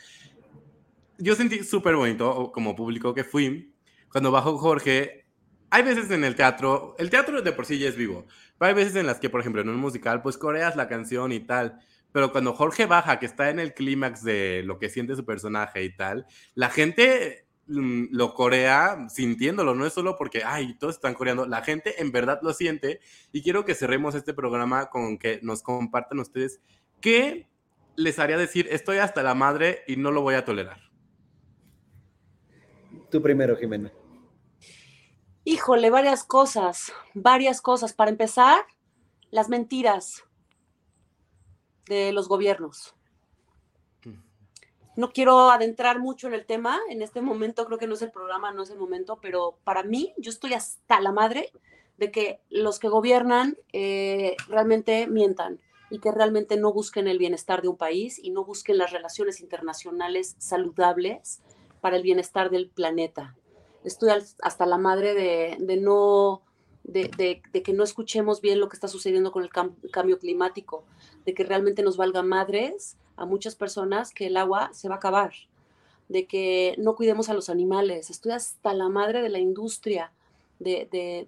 Yo 1.17 1.33
sentí 1.33 1.63
súper 1.63 1.95
bonito 1.95 2.51
como 2.51 2.75
público 2.75 3.15
que 3.15 3.23
fui. 3.23 3.73
Cuando 4.11 4.29
bajó 4.29 4.59
Jorge, 4.59 5.25
hay 5.71 5.81
veces 5.81 6.11
en 6.11 6.23
el 6.23 6.35
teatro, 6.35 6.95
el 6.99 7.09
teatro 7.09 7.41
de 7.41 7.51
por 7.51 7.65
sí 7.65 7.79
ya 7.79 7.89
es 7.89 7.95
vivo, 7.95 8.27
pero 8.59 8.69
hay 8.69 8.75
veces 8.75 8.95
en 8.95 9.07
las 9.07 9.19
que, 9.19 9.31
por 9.31 9.41
ejemplo, 9.41 9.63
en 9.63 9.69
un 9.69 9.77
musical, 9.77 10.21
pues 10.21 10.37
coreas 10.37 10.75
la 10.75 10.87
canción 10.87 11.31
y 11.31 11.39
tal. 11.39 11.79
Pero 12.11 12.31
cuando 12.31 12.53
Jorge 12.53 12.85
baja, 12.85 13.17
que 13.17 13.25
está 13.25 13.49
en 13.49 13.59
el 13.59 13.73
clímax 13.73 14.23
de 14.23 14.61
lo 14.67 14.77
que 14.77 14.89
siente 14.89 15.15
su 15.15 15.25
personaje 15.25 15.83
y 15.83 15.95
tal, 15.95 16.27
la 16.53 16.69
gente 16.69 17.47
lo 17.67 18.33
corea 18.33 19.07
sintiéndolo, 19.09 19.75
no 19.75 19.85
es 19.85 19.93
solo 19.93 20.17
porque, 20.17 20.43
ay, 20.43 20.77
todos 20.77 20.95
están 20.95 21.13
coreando, 21.13 21.45
la 21.45 21.61
gente 21.63 22.01
en 22.01 22.11
verdad 22.11 22.39
lo 22.41 22.53
siente 22.53 22.99
y 23.31 23.41
quiero 23.41 23.63
que 23.63 23.75
cerremos 23.75 24.15
este 24.15 24.33
programa 24.33 24.89
con 24.89 25.17
que 25.17 25.39
nos 25.41 25.61
compartan 25.61 26.19
ustedes 26.19 26.59
qué 26.99 27.47
les 27.95 28.19
haría 28.19 28.37
decir, 28.37 28.67
estoy 28.71 28.97
hasta 28.97 29.23
la 29.23 29.35
madre 29.35 29.83
y 29.87 29.95
no 29.95 30.11
lo 30.11 30.21
voy 30.21 30.35
a 30.35 30.45
tolerar. 30.45 30.91
Tú 33.09 33.21
primero, 33.21 33.55
Jimena. 33.57 33.91
Híjole, 35.43 35.89
varias 35.89 36.23
cosas, 36.23 36.93
varias 37.13 37.61
cosas. 37.61 37.93
Para 37.93 38.11
empezar, 38.11 38.63
las 39.31 39.49
mentiras 39.49 40.23
de 41.85 42.13
los 42.13 42.27
gobiernos. 42.27 42.95
No 44.95 45.11
quiero 45.11 45.49
adentrar 45.49 45.99
mucho 45.99 46.27
en 46.27 46.33
el 46.33 46.45
tema, 46.45 46.79
en 46.89 47.01
este 47.01 47.21
momento 47.21 47.65
creo 47.65 47.77
que 47.77 47.87
no 47.87 47.93
es 47.93 48.01
el 48.01 48.11
programa, 48.11 48.51
no 48.51 48.63
es 48.63 48.69
el 48.71 48.77
momento, 48.77 49.19
pero 49.21 49.57
para 49.63 49.83
mí 49.83 50.13
yo 50.17 50.29
estoy 50.29 50.53
hasta 50.53 50.99
la 50.99 51.11
madre 51.11 51.51
de 51.97 52.11
que 52.11 52.41
los 52.49 52.79
que 52.79 52.89
gobiernan 52.89 53.57
eh, 53.73 54.35
realmente 54.47 55.07
mientan 55.07 55.59
y 55.89 55.99
que 55.99 56.11
realmente 56.11 56.57
no 56.57 56.73
busquen 56.73 57.07
el 57.07 57.19
bienestar 57.19 57.61
de 57.61 57.67
un 57.67 57.77
país 57.77 58.17
y 58.17 58.31
no 58.31 58.43
busquen 58.43 58.77
las 58.77 58.91
relaciones 58.91 59.39
internacionales 59.39 60.35
saludables 60.39 61.41
para 61.79 61.97
el 61.97 62.03
bienestar 62.03 62.49
del 62.49 62.69
planeta. 62.69 63.35
Estoy 63.83 64.09
hasta 64.41 64.65
la 64.65 64.77
madre 64.77 65.13
de, 65.13 65.77
no, 65.77 66.43
de, 66.83 67.41
que 67.51 67.73
no 67.73 67.83
escuchemos 67.83 68.41
bien 68.41 68.59
lo 68.59 68.69
que 68.69 68.75
está 68.75 68.87
sucediendo 68.87 69.31
con 69.31 69.43
el 69.43 69.49
cambio 69.49 70.17
climático, 70.19 70.85
de 71.25 71.33
que 71.33 71.43
realmente 71.43 71.83
nos 71.83 71.97
valga 71.97 72.23
madres 72.23 72.97
a 73.21 73.25
muchas 73.25 73.55
personas 73.55 74.13
que 74.13 74.27
el 74.27 74.37
agua 74.37 74.71
se 74.73 74.89
va 74.89 74.95
a 74.95 74.97
acabar, 74.97 75.31
de 76.09 76.25
que 76.25 76.75
no 76.79 76.95
cuidemos 76.95 77.29
a 77.29 77.35
los 77.35 77.49
animales. 77.49 78.09
Estoy 78.09 78.31
hasta 78.31 78.73
la 78.73 78.89
madre 78.89 79.21
de 79.21 79.29
la 79.29 79.37
industria 79.37 80.11
de, 80.59 81.27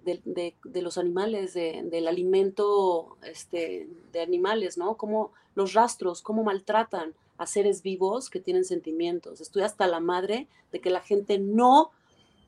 los 0.74 0.98
animales, 0.98 1.54
del 1.54 2.08
alimento 2.08 3.16
este, 3.22 3.88
de 4.12 4.20
animales, 4.20 4.76
¿no? 4.76 4.96
Como 4.96 5.32
los 5.54 5.72
rastros, 5.72 6.20
cómo 6.20 6.42
maltratan 6.42 7.14
a 7.38 7.46
seres 7.46 7.82
vivos 7.82 8.28
que 8.28 8.40
tienen 8.40 8.64
sentimientos. 8.64 9.40
Estoy 9.40 9.62
hasta 9.62 9.86
la 9.86 10.00
madre 10.00 10.48
de 10.72 10.80
que 10.80 10.90
la 10.90 11.00
gente 11.00 11.38
no 11.38 11.92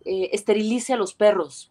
eh, 0.05 0.31
esterilice 0.33 0.93
a 0.93 0.97
los 0.97 1.15
perros. 1.15 1.71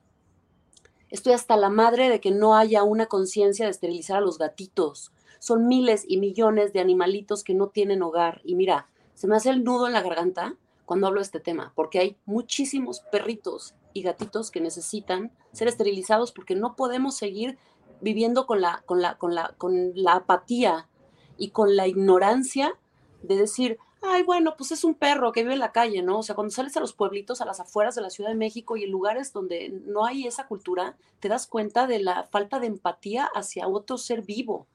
Estoy 1.09 1.33
hasta 1.33 1.57
la 1.57 1.69
madre 1.69 2.09
de 2.09 2.21
que 2.21 2.31
no 2.31 2.55
haya 2.55 2.83
una 2.83 3.05
conciencia 3.07 3.65
de 3.65 3.71
esterilizar 3.71 4.17
a 4.17 4.21
los 4.21 4.37
gatitos 4.37 5.11
son 5.39 5.67
miles 5.67 6.05
y 6.07 6.17
millones 6.17 6.73
de 6.73 6.79
animalitos 6.79 7.43
que 7.43 7.53
no 7.53 7.67
tienen 7.67 8.01
hogar. 8.01 8.41
Y 8.43 8.55
mira, 8.55 8.87
se 9.13 9.27
me 9.27 9.35
hace 9.35 9.49
el 9.49 9.63
nudo 9.63 9.87
en 9.87 9.93
la 9.93 10.01
garganta 10.01 10.55
cuando 10.85 11.07
hablo 11.07 11.19
de 11.19 11.25
este 11.25 11.39
tema, 11.39 11.71
porque 11.75 11.99
hay 11.99 12.17
muchísimos 12.25 12.99
perritos 13.11 13.73
y 13.93 14.01
gatitos 14.01 14.51
que 14.51 14.61
necesitan 14.61 15.31
ser 15.51 15.67
esterilizados 15.67 16.31
porque 16.31 16.55
no 16.55 16.75
podemos 16.75 17.15
seguir 17.15 17.57
viviendo 18.01 18.45
con 18.45 18.61
la, 18.61 18.83
con 18.85 19.01
la, 19.01 19.17
con 19.17 19.33
la, 19.33 19.55
con 19.57 19.91
la 19.95 20.15
apatía 20.15 20.87
y 21.37 21.49
con 21.49 21.75
la 21.75 21.87
ignorancia 21.87 22.77
de 23.23 23.35
decir, 23.35 23.79
ay, 24.01 24.23
bueno, 24.23 24.55
pues 24.57 24.71
es 24.71 24.83
un 24.83 24.93
perro 24.93 25.31
que 25.31 25.41
vive 25.41 25.53
en 25.53 25.59
la 25.59 25.71
calle, 25.71 26.01
¿no? 26.01 26.19
O 26.19 26.23
sea, 26.23 26.35
cuando 26.35 26.53
sales 26.53 26.77
a 26.77 26.79
los 26.79 26.93
pueblitos, 26.93 27.41
a 27.41 27.45
las 27.45 27.59
afueras 27.59 27.95
de 27.95 28.01
la 28.01 28.09
Ciudad 28.09 28.29
de 28.29 28.35
México 28.35 28.77
y 28.77 28.83
en 28.83 28.91
lugares 28.91 29.33
donde 29.33 29.69
no 29.69 30.05
hay 30.05 30.27
esa 30.27 30.47
cultura, 30.47 30.97
te 31.19 31.29
das 31.29 31.47
cuenta 31.47 31.87
de 31.87 31.99
la 31.99 32.23
falta 32.23 32.59
de 32.59 32.67
empatía 32.67 33.29
hacia 33.33 33.67
otro 33.67 33.97
ser 33.97 34.21
vivo 34.21 34.67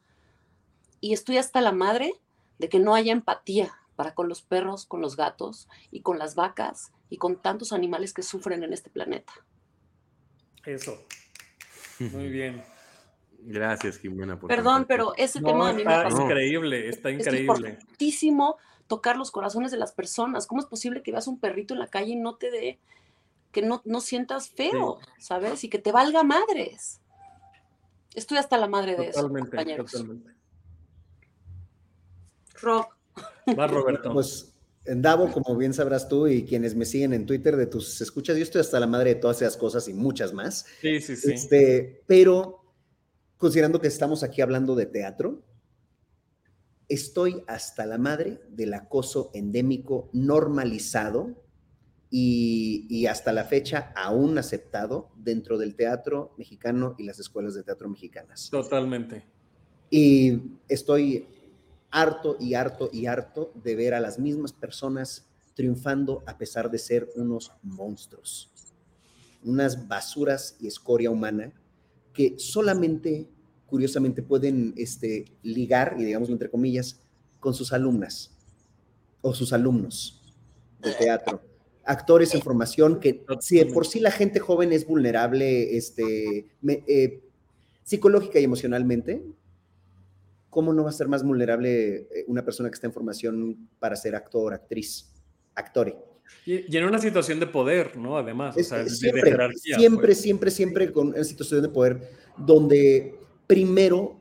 y 1.01 1.13
estoy 1.13 1.39
hasta 1.39 1.61
la 1.61 1.73
madre 1.73 2.15
de 2.59 2.69
que 2.69 2.79
no 2.79 2.95
haya 2.95 3.13
empatía 3.13 3.75
para 3.97 4.15
con 4.15 4.29
los 4.29 4.43
perros, 4.43 4.87
con 4.87 5.01
los 5.01 5.17
gatos 5.17 5.69
y 5.91 6.03
con 6.03 6.19
las 6.19 6.35
vacas 6.35 6.93
y 7.09 7.17
con 7.17 7.37
tantos 7.37 7.73
animales 7.73 8.15
que 8.15 8.23
sufren 8.23 8.63
en 8.63 8.73
este 8.73 8.91
planeta. 8.91 9.33
Eso. 10.65 10.99
Muy 11.99 12.29
bien. 12.29 12.63
Gracias, 13.43 13.99
Jimena. 13.99 14.39
Perdón, 14.39 14.85
pero 14.87 15.15
ese 15.17 15.41
tema 15.41 15.71
a 15.71 15.73
mí 15.73 15.83
está 15.83 16.09
increíble, 16.09 16.89
está 16.89 17.11
increíble. 17.11 17.39
Es 17.39 17.43
importantísimo 17.43 18.57
tocar 18.87 19.17
los 19.17 19.31
corazones 19.31 19.71
de 19.71 19.79
las 19.79 19.93
personas. 19.93 20.47
¿Cómo 20.47 20.61
es 20.61 20.67
posible 20.67 21.03
que 21.03 21.13
veas 21.13 21.27
un 21.27 21.39
perrito 21.39 21.75
en 21.75 21.81
la 21.81 21.87
calle 21.87 22.13
y 22.13 22.17
no 22.17 22.37
te 22.37 22.51
dé, 22.51 22.79
que 23.53 23.63
no, 23.63 23.83
no 23.85 24.01
sientas 24.01 24.51
feo, 24.51 24.99
¿sabes? 25.19 25.65
Y 25.65 25.69
que 25.69 25.79
te 25.79 25.93
valga 25.93 26.23
madres. 26.23 27.01
Estoy 28.15 28.39
hasta 28.39 28.59
la 28.59 28.69
madre 28.69 28.97
de 28.97 29.09
eso, 29.09 29.29
compañeros. 29.29 29.91
Totalmente. 29.91 30.40
Rob. 32.63 32.87
Va, 33.59 33.67
Roberto. 33.67 34.13
Pues 34.13 34.51
en 34.85 35.03
Davo, 35.03 35.31
como 35.31 35.57
bien 35.57 35.75
sabrás 35.75 36.09
tú 36.09 36.27
y 36.27 36.45
quienes 36.45 36.75
me 36.75 36.85
siguen 36.85 37.13
en 37.13 37.27
Twitter 37.27 37.57
de 37.57 37.67
tus 37.67 38.01
escuchas, 38.01 38.37
yo 38.37 38.43
estoy 38.43 38.61
hasta 38.61 38.81
la 38.81 38.87
madre 38.87 39.15
de 39.15 39.21
todas 39.21 39.43
esas 39.43 39.57
cosas 39.57 39.87
y 39.89 39.95
muchas 39.95 40.33
más. 40.33 40.67
Sí, 40.81 41.01
sí, 41.01 41.17
sí. 41.17 41.33
Este, 41.33 42.03
pero 42.07 42.65
considerando 43.37 43.81
que 43.81 43.89
estamos 43.89 44.23
aquí 44.23 44.41
hablando 44.41 44.75
de 44.75 44.87
teatro, 44.87 45.43
estoy 46.89 47.43
hasta 47.47 47.87
la 47.87 47.99
madre 47.99 48.41
del 48.49 48.75
acoso 48.75 49.31
endémico 49.35 50.11
normalizado 50.13 51.45
y, 52.13 52.87
y, 52.91 53.07
hasta 53.07 53.33
la 53.33 53.45
fecha 53.45 53.93
aún 53.95 54.37
aceptado 54.37 55.13
dentro 55.15 55.59
del 55.59 55.77
teatro 55.77 56.35
mexicano 56.37 56.97
y 56.99 57.05
las 57.05 57.21
escuelas 57.21 57.55
de 57.55 57.63
teatro 57.63 57.89
mexicanas. 57.89 58.51
Totalmente. 58.51 59.25
Y 59.91 60.59
estoy 60.69 61.29
harto 61.91 62.37
y 62.39 62.55
harto 62.55 62.91
y 62.93 63.07
harto 63.07 63.53
de 63.55 63.75
ver 63.75 63.95
a 63.95 64.01
las 64.01 64.19
mismas 64.19 64.53
personas 64.53 65.27
triunfando 65.55 66.23
a 66.27 66.39
pesar 66.39 66.71
de 66.71 66.79
ser 66.79 67.11
unos 67.17 67.53
monstruos, 67.63 68.53
unas 69.43 69.89
basuras 69.89 70.57
y 70.61 70.67
escoria 70.67 71.11
humana 71.11 71.53
que 72.13 72.35
solamente, 72.39 73.29
curiosamente, 73.67 74.23
pueden 74.23 74.75
este, 74.77 75.27
ligar, 75.43 75.97
y 75.99 76.05
digámoslo 76.05 76.35
entre 76.35 76.51
comillas, 76.51 77.01
con 77.39 77.55
sus 77.55 77.73
alumnas 77.73 78.31
o 79.23 79.35
sus 79.35 79.53
alumnos 79.53 80.35
de 80.81 80.93
teatro. 80.93 81.43
Actores 81.85 82.35
en 82.35 82.43
formación 82.43 83.01
que 83.01 83.25
si 83.41 83.59
de 83.59 83.67
por 83.67 83.87
sí 83.87 84.01
la 84.01 84.11
gente 84.11 84.39
joven 84.39 84.73
es 84.73 84.87
vulnerable 84.87 85.77
este, 85.77 86.47
eh, 86.67 87.23
psicológica 87.83 88.39
y 88.39 88.45
emocionalmente, 88.45 89.25
¿cómo 90.51 90.73
no 90.73 90.85
va 90.85 90.91
a 90.91 90.93
ser 90.93 91.09
más 91.09 91.23
vulnerable 91.23 91.95
eh, 91.97 92.25
una 92.27 92.45
persona 92.45 92.69
que 92.69 92.75
está 92.75 92.87
en 92.87 92.93
formación 92.93 93.69
para 93.79 93.97
ser 93.97 94.15
actor, 94.15 94.53
actriz, 94.53 95.15
actore? 95.55 95.97
Y, 96.45 96.77
en 96.77 96.85
una 96.85 96.99
situación 96.99 97.41
de 97.41 97.47
poder, 97.47 97.97
¿no? 97.97 98.17
Además, 98.17 98.57
o 98.57 98.63
sea, 98.63 98.87
siempre, 98.89 99.23
de 99.23 99.31
jerarquía, 99.31 99.79
siempre, 99.79 100.07
pues. 100.09 100.21
siempre, 100.21 100.51
siempre 100.51 100.93
con 100.93 101.09
una 101.09 101.25
situación 101.25 101.63
de 101.63 101.69
poder 101.69 102.01
donde 102.37 103.19
primero 103.47 104.21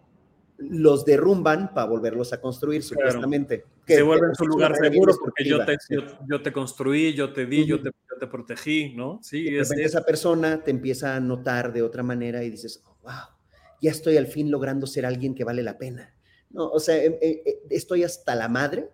los 0.57 1.05
derrumban 1.05 1.73
para 1.73 1.87
volverlos 1.87 2.33
a 2.33 2.41
construir, 2.41 2.83
supuestamente. 2.83 3.63
Que 3.85 3.95
se 3.95 4.01
vuelven 4.01 4.35
su 4.35 4.45
lugar 4.45 4.75
seguro 4.75 5.13
porque 5.19 5.45
yo 5.45 5.65
te, 5.65 5.77
yo, 6.27 6.41
te, 6.41 6.51
construí, 6.51 7.13
yo 7.13 7.31
te 7.31 7.45
di, 7.45 7.65
yo, 7.65 7.81
te, 7.81 7.91
te, 8.19 8.27
protegí, 8.27 8.93
¿no? 8.93 9.19
Sí, 9.23 9.47
es, 9.47 9.71
esa 9.71 10.03
persona 10.03 10.61
te 10.63 10.71
empieza 10.71 11.15
a 11.15 11.19
notar 11.19 11.71
de 11.71 11.81
otra 11.81 12.03
manera 12.03 12.43
y 12.43 12.49
dices, 12.49 12.83
oh, 12.85 12.97
wow, 13.03 13.13
ya 13.81 13.91
estoy 13.91 14.17
al 14.17 14.27
fin 14.27 14.51
logrando 14.51 14.85
ser 14.85 15.05
alguien 15.05 15.33
que 15.33 15.43
vale 15.43 15.63
la 15.63 15.77
pena. 15.77 16.13
No, 16.49 16.69
o 16.69 16.79
sea, 16.79 17.03
em, 17.03 17.13
eh, 17.21 17.43
eh, 17.45 17.61
estoy 17.69 18.03
hasta 18.03 18.35
la 18.35 18.47
madre 18.47 18.89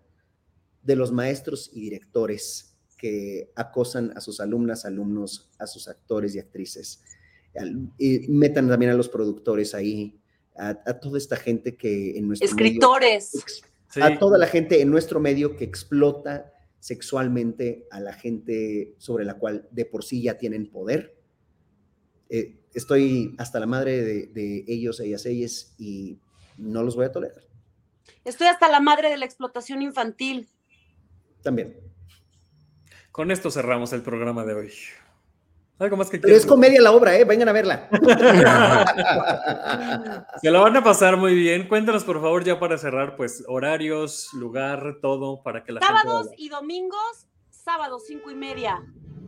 de 0.83 0.95
los 0.95 1.11
maestros 1.11 1.71
y 1.73 1.81
directores 1.81 2.75
que 2.97 3.51
acosan 3.55 4.13
a 4.15 4.21
sus 4.21 4.39
alumnas, 4.39 4.85
alumnos, 4.85 5.49
a 5.59 5.67
sus 5.67 5.87
actores 5.87 6.35
y 6.35 6.39
actrices. 6.39 7.01
Y 7.97 8.27
metan 8.27 8.67
también 8.67 8.91
a 8.91 8.95
los 8.95 9.09
productores 9.09 9.73
ahí, 9.73 10.19
a, 10.55 10.99
toda 10.99 11.17
esta 11.17 11.37
gente 11.37 11.75
que 11.75 12.17
en 12.17 12.27
nuestro 12.27 12.47
Escritores. 12.47 13.31
a 14.01 14.17
toda 14.19 14.37
la 14.37 14.47
gente 14.47 14.81
en 14.81 14.89
nuestro 14.89 15.19
medio 15.19 15.55
que 15.55 15.65
explota 15.65 16.53
sexualmente 16.79 17.87
a 17.91 17.99
la 17.99 18.13
gente 18.13 18.95
sobre 18.97 19.25
la 19.25 19.35
cual 19.35 19.67
de 19.71 19.85
por 19.85 20.03
sí 20.03 20.21
ya 20.21 20.37
tienen 20.37 20.69
poder. 20.69 21.17
Eh, 22.29 22.59
estoy 22.73 23.35
hasta 23.37 23.59
la 23.59 23.65
madre 23.65 24.03
de, 24.03 24.27
de 24.27 24.65
ellos, 24.67 24.99
ellas, 24.99 25.25
ellas, 25.25 25.75
y 25.77 26.19
no 26.57 26.83
los 26.83 26.95
voy 26.95 27.05
a 27.05 27.11
tolerar. 27.11 27.43
Estoy 28.23 28.47
hasta 28.47 28.69
la 28.69 28.79
madre 28.79 29.09
de 29.09 29.17
la 29.17 29.25
explotación 29.25 29.81
infantil. 29.81 30.47
También. 31.41 31.77
Con 33.11 33.31
esto 33.31 33.51
cerramos 33.51 33.91
el 33.93 34.01
programa 34.01 34.45
de 34.45 34.53
hoy. 34.53 34.71
Algo 35.77 35.97
más 35.97 36.09
que 36.09 36.19
Pero 36.19 36.35
es 36.35 36.45
comedia 36.45 36.81
la 36.81 36.93
obra, 36.93 37.17
¿eh? 37.17 37.25
Vengan 37.25 37.49
a 37.49 37.51
verla. 37.51 37.89
Se 40.41 40.49
la 40.49 40.61
van 40.61 40.77
a 40.77 40.83
pasar 40.83 41.17
muy 41.17 41.35
bien. 41.35 41.67
Cuéntanos, 41.67 42.05
por 42.05 42.21
favor, 42.21 42.45
ya 42.45 42.59
para 42.59 42.77
cerrar, 42.77 43.17
pues 43.17 43.43
horarios, 43.47 44.29
lugar, 44.33 44.99
todo, 45.01 45.43
para 45.43 45.63
que 45.63 45.73
la 45.73 45.81
Sábados 45.81 46.29
gente... 46.29 46.41
y 46.41 46.49
domingos, 46.49 47.27
sábados 47.49 48.03
cinco 48.07 48.31
y 48.31 48.35
media 48.35 48.81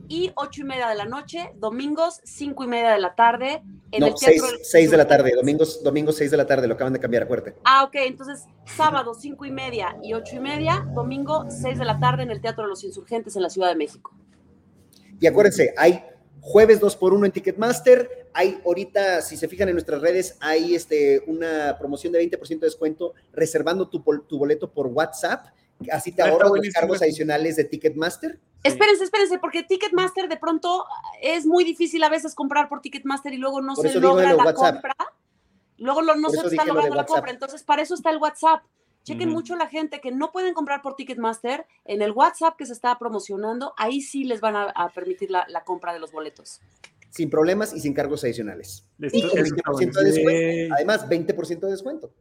y 0.08 0.32
ocho 0.36 0.62
y 0.62 0.64
media 0.64 0.88
de 0.88 0.96
la 0.96 1.06
noche, 1.06 1.52
domingos 1.56 2.22
cinco 2.24 2.64
y 2.64 2.68
media 2.68 2.92
de 2.92 3.00
la 3.00 3.16
tarde. 3.16 3.64
En 3.92 4.02
no, 4.02 4.08
el 4.08 4.16
teatro 4.16 4.48
seis, 4.48 4.60
seis 4.64 4.92
de 4.92 4.98
la 4.98 5.08
tarde, 5.08 5.34
domingos, 5.36 5.84
domingos 5.84 6.18
seis 6.18 6.32
de 6.32 6.38
la 6.38 6.46
tarde, 6.46 6.68
lo 6.68 6.74
acaban 6.74 6.94
de 6.94 7.00
cambiar, 7.00 7.24
acuérdate. 7.24 7.56
Ah, 7.64 7.84
ok, 7.84 7.96
entonces 7.96 8.46
sábado 8.66 9.14
cinco 9.14 9.46
y 9.46 9.52
media 9.52 9.98
y 10.04 10.14
ocho 10.14 10.36
y 10.36 10.40
media, 10.40 10.86
domingo 10.94 11.46
seis 11.50 11.80
de 11.80 11.86
la 11.86 12.00
tarde 12.00 12.24
en 12.24 12.32
el 12.32 12.42
Teatro 12.42 12.64
de 12.64 12.70
los 12.70 12.84
Insurgentes 12.84 13.36
en 13.36 13.42
la 13.44 13.50
Ciudad 13.50 13.70
de 13.70 13.76
México. 13.76 14.14
Y 15.20 15.28
acuérdense, 15.28 15.74
hay 15.78 16.04
jueves 16.42 16.80
2 16.80 16.96
por 16.96 17.14
1 17.14 17.26
en 17.26 17.32
Ticketmaster. 17.32 18.30
Hay 18.34 18.60
ahorita, 18.66 19.22
si 19.22 19.36
se 19.36 19.48
fijan 19.48 19.68
en 19.70 19.76
nuestras 19.76 20.02
redes, 20.02 20.38
hay 20.40 20.76
este, 20.76 21.24
una 21.28 21.76
promoción 21.78 22.14
de 22.14 22.22
20% 22.22 22.48
de 22.48 22.68
descuento 22.68 23.14
reservando 23.34 23.90
tu, 23.90 24.04
tu 24.28 24.38
boleto 24.38 24.72
por 24.72 24.88
WhatsApp. 24.88 25.48
Así 25.92 26.12
te 26.12 26.22
Ah, 26.22 26.30
ahorras 26.30 26.52
los 26.52 26.74
cargos 26.74 27.02
adicionales 27.02 27.56
de 27.56 27.64
Ticketmaster. 27.64 28.40
Espérense, 28.64 29.04
espérense, 29.04 29.40
porque 29.40 29.64
Ticketmaster 29.64 30.28
de 30.28 30.38
pronto 30.38 30.86
es 31.22 31.46
muy 31.46 31.64
difícil 31.64 32.04
a 32.04 32.10
veces 32.10 32.36
comprar 32.36 32.68
por 32.70 32.82
Ticketmaster 32.82 33.34
y 33.34 33.38
luego 33.38 33.62
no 33.62 33.76
Por 33.76 33.88
se 33.88 34.00
logra 34.00 34.32
lo 34.32 34.38
la 34.38 34.46
WhatsApp. 34.46 34.74
compra. 34.76 34.96
Luego 35.78 36.02
lo- 36.02 36.16
no 36.16 36.30
Por 36.30 36.40
se 36.40 36.48
está 36.48 36.66
lo 36.66 36.74
logrando 36.74 36.96
la 36.96 37.06
compra. 37.06 37.32
Entonces, 37.32 37.64
para 37.64 37.82
eso 37.82 37.94
está 37.94 38.10
el 38.10 38.18
WhatsApp. 38.18 38.64
Chequen 39.04 39.30
Ujú. 39.30 39.38
mucho 39.38 39.56
la 39.56 39.68
gente 39.68 40.02
que 40.02 40.12
no 40.12 40.32
pueden 40.32 40.54
comprar 40.54 40.82
por 40.82 40.96
Ticketmaster. 40.96 41.66
En 41.86 42.02
el 42.02 42.12
WhatsApp 42.12 42.58
que 42.58 42.66
se 42.66 42.74
está 42.74 42.98
promocionando, 43.00 43.74
ahí 43.78 44.02
sí 44.02 44.24
les 44.26 44.42
van 44.42 44.56
a, 44.56 44.64
a 44.64 44.90
permitir 44.90 45.32
la, 45.32 45.46
la 45.48 45.64
compra 45.64 45.94
de 45.94 46.00
los 46.00 46.12
boletos. 46.12 46.60
Sin 47.12 47.30
problemas 47.30 47.74
y 47.74 47.80
sin 47.80 47.94
cargos 47.94 48.24
adicionales. 48.26 48.86
Listo, 48.98 49.18
Y 49.18 49.22
con 49.30 49.40
eso 49.40 49.56
20% 49.56 49.88
está 49.88 50.00
de 50.02 50.12
descuento. 50.12 50.76
Además, 50.76 51.08
20% 51.08 51.60
de 51.62 51.72
descuento. 51.72 52.12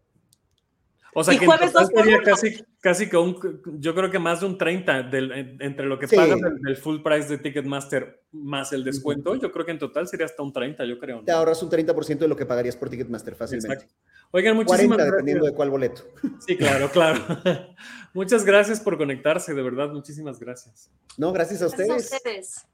O 1.19 1.25
sea 1.25 1.33
Y 1.33 1.39
que 1.39 1.45
en 1.47 1.51
jueves 1.51 1.73
total 1.73 1.85
dos 1.85 1.93
por 1.95 2.03
sería 2.03 2.17
uno. 2.19 2.25
casi, 2.27 2.65
casi 2.81 3.09
que 3.09 3.17
un, 3.17 3.63
yo 3.81 3.95
creo 3.95 4.11
que 4.11 4.19
más 4.19 4.41
de 4.41 4.47
un 4.47 4.59
30 4.59 5.03
del- 5.05 5.33
en- 5.33 5.57
entre 5.63 5.87
lo 5.87 5.99
que 5.99 6.07
Sí. 6.09 6.15
pagas 6.15 6.39
del, 6.39 6.59
del 6.61 6.77
full 6.77 7.01
price 7.01 7.29
de 7.29 7.39
Ticketmaster 7.39 8.23
más 8.33 8.71
el 8.75 8.85
descuento, 8.85 9.35
yo 9.35 9.51
creo 9.51 9.65
que 9.65 9.73
en 9.73 9.79
total 9.79 10.07
sería 10.07 10.27
hasta 10.27 10.43
un 10.43 10.53
30, 10.53 10.85
yo 10.85 10.99
creo. 10.99 11.17
¿no? 11.21 11.25
Te 11.25 11.33
ahorras 11.33 11.63
un 11.63 11.71
30% 11.71 12.19
de 12.19 12.29
lo 12.29 12.37
que 12.37 12.45
pagarías 12.45 12.77
por 12.77 12.91
Ticketmaster 12.91 13.35
fácilmente. 13.35 13.85
Exacto. 13.85 13.95
Oigan, 14.33 14.57
muchísimas 14.57 14.79
40 14.79 14.97
gracias. 14.97 15.13
dependiendo 15.15 15.47
de 15.47 15.53
cuál 15.55 15.71
boleto. 15.71 16.03
Sí, 16.47 16.55
claro, 16.59 16.91
claro. 16.91 17.19
Muchas 18.13 18.45
gracias 18.45 18.81
por 18.81 18.99
conectarse, 18.99 19.55
de 19.55 19.63
verdad, 19.63 19.89
muchísimas 19.91 20.39
gracias. 20.39 20.91
No, 21.17 21.33
gracias 21.33 21.63
a 21.63 21.67
Gracias 21.69 21.89
a 21.91 21.95
ustedes. 21.95 22.13
ustedes. 22.13 22.67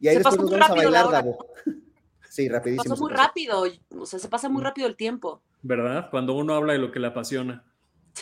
Y 0.00 0.08
ahí 0.08 0.14
Se 0.14 0.18
después 0.20 0.36
pasó 0.36 0.42
nos 0.42 0.50
muy 0.50 0.58
vamos 0.58 0.70
a 0.70 0.82
bailar. 0.82 1.10
Davo. 1.10 1.46
Sí, 2.30 2.48
rapidísimo. 2.48 2.84
Pasó 2.84 2.94
se 2.96 3.02
muy 3.02 3.10
pasó. 3.12 3.22
rápido. 3.24 3.62
O 3.98 4.06
sea, 4.06 4.18
se 4.20 4.28
pasa 4.28 4.48
muy 4.48 4.62
rápido 4.62 4.86
el 4.86 4.94
tiempo. 4.94 5.42
¿Verdad? 5.62 6.08
Cuando 6.12 6.32
uno 6.34 6.54
habla 6.54 6.72
de 6.74 6.78
lo 6.78 6.92
que 6.92 7.00
le 7.00 7.08
apasiona. 7.08 7.64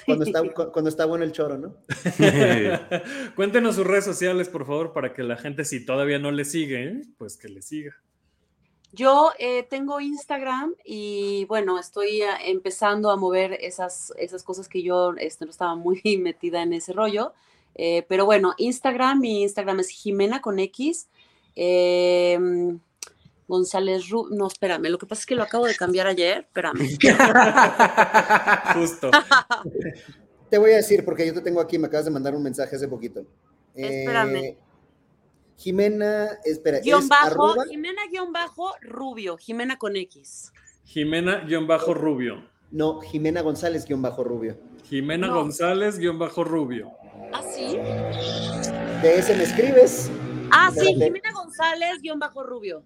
Cuando 0.07 0.25
está, 0.25 0.43
cu- 0.43 0.73
cuando 0.73 0.89
está 0.89 1.05
bueno 1.07 1.25
el 1.25 1.33
choro, 1.33 1.59
¿no? 1.59 1.75
Cuéntenos 3.37 3.77
sus 3.77 3.87
redes 3.87 4.05
sociales, 4.05 4.49
por 4.49 4.67
favor, 4.67 4.93
para 4.93 5.13
que 5.15 5.23
la 5.23 5.37
gente, 5.37 5.65
si 5.65 5.85
todavía 5.85 6.19
no 6.19 6.31
le 6.31 6.45
sigue, 6.45 7.03
pues 7.19 7.37
que 7.37 7.49
le 7.49 7.63
siga. 7.63 7.95
Yo 8.93 9.33
eh, 9.39 9.65
tengo 9.69 10.01
Instagram 10.01 10.75
y 10.85 11.45
bueno, 11.47 11.79
estoy 11.79 12.23
eh, 12.23 12.29
empezando 12.47 13.11
a 13.11 13.17
mover 13.17 13.53
esas, 13.61 14.13
esas 14.17 14.43
cosas 14.43 14.67
que 14.69 14.83
yo 14.83 15.13
este, 15.19 15.45
no 15.45 15.51
estaba 15.51 15.75
muy 15.75 16.01
metida 16.23 16.63
en 16.63 16.73
ese 16.73 16.93
rollo. 16.93 17.33
Eh, 17.75 18.05
pero 18.09 18.25
bueno, 18.25 18.55
Instagram, 18.57 19.21
mi 19.21 19.43
Instagram 19.43 19.81
es 19.81 19.91
Jimena 19.91 20.41
con 20.41 20.59
X. 20.59 21.09
eh, 21.55 22.39
González 23.49 24.11
Ru 24.11 24.29
no, 24.31 24.47
espérame, 24.47 24.91
lo 24.91 24.99
que 24.99 25.07
pasa 25.07 25.21
es 25.21 25.27
que 25.27 25.35
lo 25.35 25.43
acabo 25.43 25.67
de 25.67 25.75
cambiar 25.75 26.07
ayer, 26.07 26.41
espérame. 26.41 26.79
Justo. 28.75 29.11
Te 30.51 30.59
voy 30.59 30.73
a 30.73 30.77
decir, 30.77 31.05
porque 31.05 31.27
yo 31.27 31.35
te 31.35 31.41
tengo 31.41 31.61
aquí, 31.61 31.79
me 31.79 31.87
acabas 31.89 32.05
de 32.05 32.11
mandar 32.11 32.35
un 32.35 32.43
mensaje 32.43 32.77
hace 32.77 32.87
poquito. 32.87 33.21
Eh, 33.75 34.01
Espérame. 34.05 34.57
Jimena, 35.57 36.39
espera, 36.45 36.79
Guión 36.79 37.03
¿es 37.03 37.09
bajo, 37.09 37.27
arroba? 37.27 37.65
Jimena 37.69 38.03
guion 38.11 38.33
bajo 38.33 38.75
Rubio, 38.81 39.37
Jimena 39.39 39.77
con 39.77 39.97
X. 39.97 40.53
Jimena-Rubio. 40.85 42.49
No, 42.71 43.01
Jimena 43.01 43.41
González, 43.43 43.85
guion 43.87 44.01
bajo 44.01 44.23
rubio. 44.23 44.57
Jimena 44.85 45.27
No. 45.27 45.35
González-Rubio. 45.35 46.93
¿Ah, 47.33 47.43
sí? 47.43 47.77
De 49.03 49.19
ese 49.19 49.35
me 49.37 49.43
escribes. 49.43 50.11
Ah, 50.51 50.71
sí. 50.73 50.95
Jimena 50.95 51.33
González 51.33 52.01
guion 52.01 52.19
bajo 52.19 52.43
Rubio. 52.43 52.85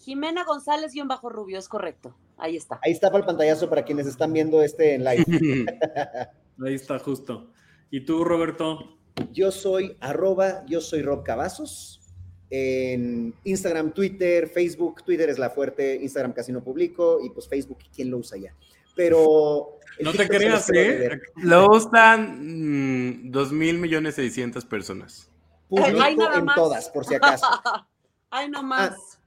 Jimena 0.00 0.44
González 0.44 0.92
guion 0.92 1.08
bajo 1.08 1.28
Rubio, 1.28 1.58
es 1.58 1.68
correcto. 1.68 2.16
Ahí 2.38 2.56
está. 2.56 2.80
Ahí 2.82 2.92
está 2.92 3.08
para 3.08 3.18
el 3.20 3.26
pantallazo 3.26 3.68
para 3.68 3.84
quienes 3.84 4.06
están 4.06 4.32
viendo 4.32 4.62
este 4.62 4.94
en 4.94 5.04
live. 5.04 5.24
Ahí 6.66 6.74
está, 6.74 6.98
justo. 6.98 7.50
¿Y 7.90 8.04
tú, 8.04 8.24
Roberto? 8.24 8.98
Yo 9.32 9.50
soy 9.50 9.96
arroba, 10.00 10.64
yo 10.66 10.80
soy 10.80 11.02
Rob 11.02 11.22
Cavazos. 11.22 12.00
En 12.48 13.34
Instagram, 13.44 13.92
Twitter, 13.92 14.48
Facebook. 14.48 15.02
Twitter 15.04 15.28
es 15.28 15.38
la 15.38 15.50
fuerte, 15.50 15.96
Instagram 15.96 16.32
casi 16.32 16.50
no 16.50 16.64
publico 16.64 17.20
y 17.22 17.30
pues 17.30 17.48
Facebook, 17.48 17.78
¿quién 17.94 18.10
lo 18.10 18.18
usa 18.18 18.38
ya? 18.38 18.54
Pero... 18.96 19.78
No 20.00 20.12
te 20.12 20.26
creas, 20.26 20.70
¿eh? 20.70 21.20
Lo 21.36 21.70
usan 21.70 23.20
mm, 23.20 23.30
dos 23.30 23.52
mil 23.52 23.78
millones 23.78 24.14
seiscientas 24.14 24.64
personas. 24.64 25.30
Publico 25.68 26.00
Ay, 26.00 26.16
nada 26.16 26.38
en 26.38 26.44
más. 26.46 26.56
todas, 26.56 26.88
por 26.88 27.04
si 27.04 27.14
acaso. 27.14 27.46
Ay, 28.30 28.48
no 28.48 28.62
más. 28.62 29.19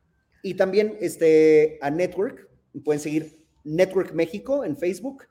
Y 0.44 0.54
también 0.54 0.96
este, 1.02 1.80
a 1.82 1.90
Network, 1.90 2.48
pueden 2.84 3.02
seguir 3.02 3.40
Network 3.64 4.14
México 4.14 4.64
en 4.64 4.78
Facebook, 4.78 5.24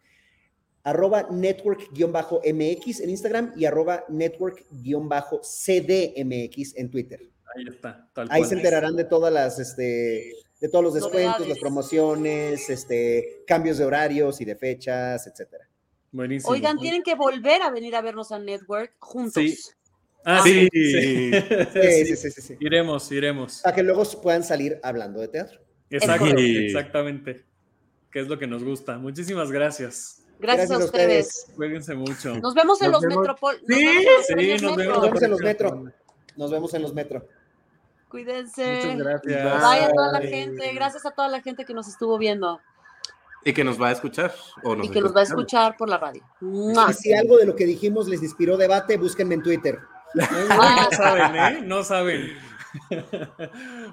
arroba 0.83 1.29
network-mx 1.31 3.01
en 3.01 3.11
Instagram 3.11 3.53
y 3.57 3.67
arroba 3.67 4.05
network-cdmx 4.09 6.75
en 6.77 6.91
Twitter. 6.91 7.21
Ahí 7.55 7.65
está, 7.69 8.09
tal 8.15 8.29
Ahí 8.31 8.41
cual. 8.41 8.49
se 8.49 8.55
enterarán 8.57 8.97
de 8.97 9.05
todas 9.05 9.33
las, 9.33 9.59
este, 9.59 10.33
de 10.61 10.69
todos 10.69 10.83
los 10.83 10.95
descuentos, 10.95 11.41
Novedades. 11.41 11.49
las 11.49 11.59
promociones, 11.59 12.71
este, 12.71 13.43
cambios 13.47 13.79
de 13.79 13.85
horarios 13.85 14.41
y 14.41 14.45
de 14.45 14.57
fechas, 14.57 15.27
etcétera. 15.27 15.69
Buenísimo. 16.11 16.53
Oigan, 16.53 16.79
tienen 16.79 17.03
que 17.03 17.15
volver 17.15 17.63
a 17.63 17.71
venir 17.71 17.95
a 17.95 18.01
vernos 18.01 18.33
a 18.33 18.39
Network 18.39 18.95
juntos. 18.99 19.43
Sí. 19.43 19.57
Ah, 20.25 20.41
Sí. 20.45 20.69
sí. 20.73 20.93
sí. 20.93 21.31
Sí, 21.73 22.05
sí, 22.07 22.17
sí, 22.17 22.31
sí, 22.31 22.43
sí. 22.43 22.57
Iremos, 22.61 23.11
iremos. 23.13 23.61
Para 23.63 23.75
que 23.75 23.83
luego 23.83 24.05
puedan 24.23 24.45
salir 24.45 24.79
hablando 24.83 25.21
de 25.21 25.29
teatro. 25.29 25.61
Exacto, 25.91 26.27
exactamente. 26.37 27.45
Que 28.11 28.21
es 28.21 28.29
lo 28.29 28.39
que 28.39 28.47
nos 28.47 28.63
gusta. 28.65 28.99
Muchísimas 28.99 29.51
gracias. 29.51 30.23
Gracias, 30.39 30.71
a 30.71 30.79
ustedes. 30.79 31.47
Cuídense 31.55 31.95
mucho. 31.95 32.35
Nos 32.41 32.55
vemos 32.55 32.81
en 32.83 32.91
Nos 32.91 33.03
los. 33.03 33.17
Metropol. 33.17 33.57
Sí, 33.67 33.87
Sí, 34.27 34.63
nos 34.63 34.77
vemos. 34.77 35.23
en 35.23 35.31
los 35.31 35.41
metro. 35.41 35.85
Nos 36.37 36.51
vemos 36.51 36.75
en 36.75 36.83
los 36.83 36.93
metro. 36.95 37.29
Cuídense. 38.09 38.77
Muchas 38.77 38.99
gracias. 38.99 39.63
Vaya 39.63 39.87
a 39.87 39.91
toda 39.93 40.13
la 40.13 40.19
Bye. 40.21 40.29
gente. 40.29 40.73
Gracias 40.75 41.07
a 41.07 41.11
toda 41.13 41.29
la 41.29 41.41
gente 41.41 41.65
que 41.65 41.73
nos 41.75 41.89
estuvo 41.89 42.19
viendo 42.19 42.61
Y 43.45 43.53
que 43.53 43.65
nos 43.65 43.81
va 43.81 43.89
a 43.89 43.93
escuchar. 43.93 44.33
O 44.65 44.75
nos 44.77 44.87
y 44.87 44.91
que 44.91 45.01
nos 45.01 45.15
va 45.15 45.21
a 45.21 45.25
escuchar 45.25 45.77
por 45.77 45.89
la 45.89 45.99
radio. 45.99 46.23
Y 46.41 46.93
si 46.95 47.13
algo 47.13 47.39
de 47.39 47.47
lo 47.47 47.55
que 47.57 47.65
dijimos 47.65 48.09
les 48.09 48.23
inspiró 48.23 48.57
debate, 48.57 48.97
búsquenme 48.97 49.35
en 49.37 49.43
Twitter. 49.43 49.79
No 50.15 50.91
saben, 50.91 51.37
¿eh? 51.37 51.63
No 51.65 51.83
saben. 51.85 52.33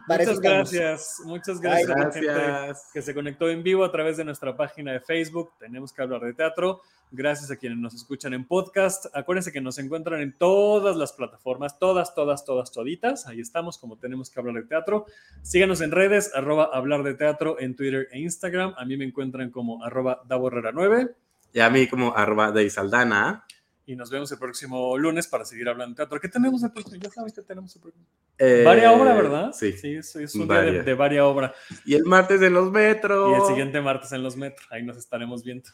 Muchas 0.07 0.39
gracias. 0.39 1.21
Muchas 1.25 1.59
gracias 1.59 1.89
a 1.89 1.95
la 1.95 2.11
gente 2.11 2.79
que 2.93 3.01
se 3.01 3.13
conectó 3.13 3.49
en 3.49 3.63
vivo 3.63 3.83
a 3.83 3.91
través 3.91 4.17
de 4.17 4.23
nuestra 4.23 4.55
página 4.55 4.93
de 4.93 4.99
Facebook. 4.99 5.51
Tenemos 5.59 5.93
que 5.93 6.01
hablar 6.01 6.21
de 6.21 6.33
teatro. 6.33 6.81
Gracias 7.11 7.49
a 7.49 7.55
quienes 7.57 7.79
nos 7.79 7.93
escuchan 7.95 8.33
en 8.33 8.45
podcast. 8.45 9.07
Acuérdense 9.13 9.51
que 9.51 9.61
nos 9.61 9.79
encuentran 9.79 10.21
en 10.21 10.37
todas 10.37 10.95
las 10.95 11.13
plataformas, 11.13 11.79
todas, 11.79 12.13
todas, 12.13 12.45
todas, 12.45 12.71
toditas. 12.71 13.25
Ahí 13.25 13.39
estamos, 13.39 13.77
como 13.77 13.97
tenemos 13.97 14.29
que 14.29 14.39
hablar 14.39 14.55
de 14.55 14.63
teatro. 14.63 15.05
Síganos 15.41 15.81
en 15.81 15.91
redes, 15.91 16.31
arroba 16.35 16.69
hablar 16.71 17.03
de 17.03 17.15
teatro 17.15 17.59
en 17.59 17.75
Twitter 17.75 18.07
e 18.11 18.19
Instagram. 18.19 18.75
A 18.77 18.85
mí 18.85 18.95
me 18.95 19.05
encuentran 19.05 19.49
como 19.49 19.83
arroba 19.83 20.21
Davo 20.27 20.47
Herrera 20.49 20.71
9. 20.71 21.15
Y 21.51 21.59
a 21.59 21.69
mí 21.69 21.87
como 21.87 22.15
arroba 22.15 22.51
de 22.51 22.69
Saldana. 22.69 23.43
Y 23.89 23.95
nos 23.95 24.11
vemos 24.11 24.31
el 24.31 24.37
próximo 24.37 24.95
lunes 24.99 25.25
para 25.25 25.43
seguir 25.43 25.67
hablando 25.67 25.93
de 25.93 25.95
teatro. 25.95 26.21
¿Qué 26.21 26.29
tenemos 26.29 26.61
el 26.61 26.71
próximo? 26.71 27.01
Ya 27.01 27.09
sabes 27.09 27.33
que 27.33 27.41
tenemos 27.41 27.75
el 27.75 27.81
próximo. 27.81 28.05
Eh, 28.37 28.61
Varia 28.63 28.91
obra, 28.91 29.15
¿verdad? 29.15 29.51
Sí. 29.51 29.71
Sí, 29.71 29.95
es, 29.95 30.15
es 30.15 30.35
un 30.35 30.47
día 30.47 30.59
de, 30.59 30.65
Varia. 30.65 30.83
de 30.83 30.93
varia 30.93 31.25
obra. 31.25 31.55
Y 31.85 31.95
el 31.95 32.03
martes 32.03 32.39
en 32.43 32.53
los 32.53 32.71
metros. 32.71 33.31
Y 33.31 33.41
el 33.41 33.47
siguiente 33.47 33.81
martes 33.81 34.11
en 34.11 34.21
los 34.21 34.37
metros. 34.37 34.67
Ahí 34.69 34.83
nos 34.83 34.95
estaremos 34.95 35.43
viendo. 35.43 35.71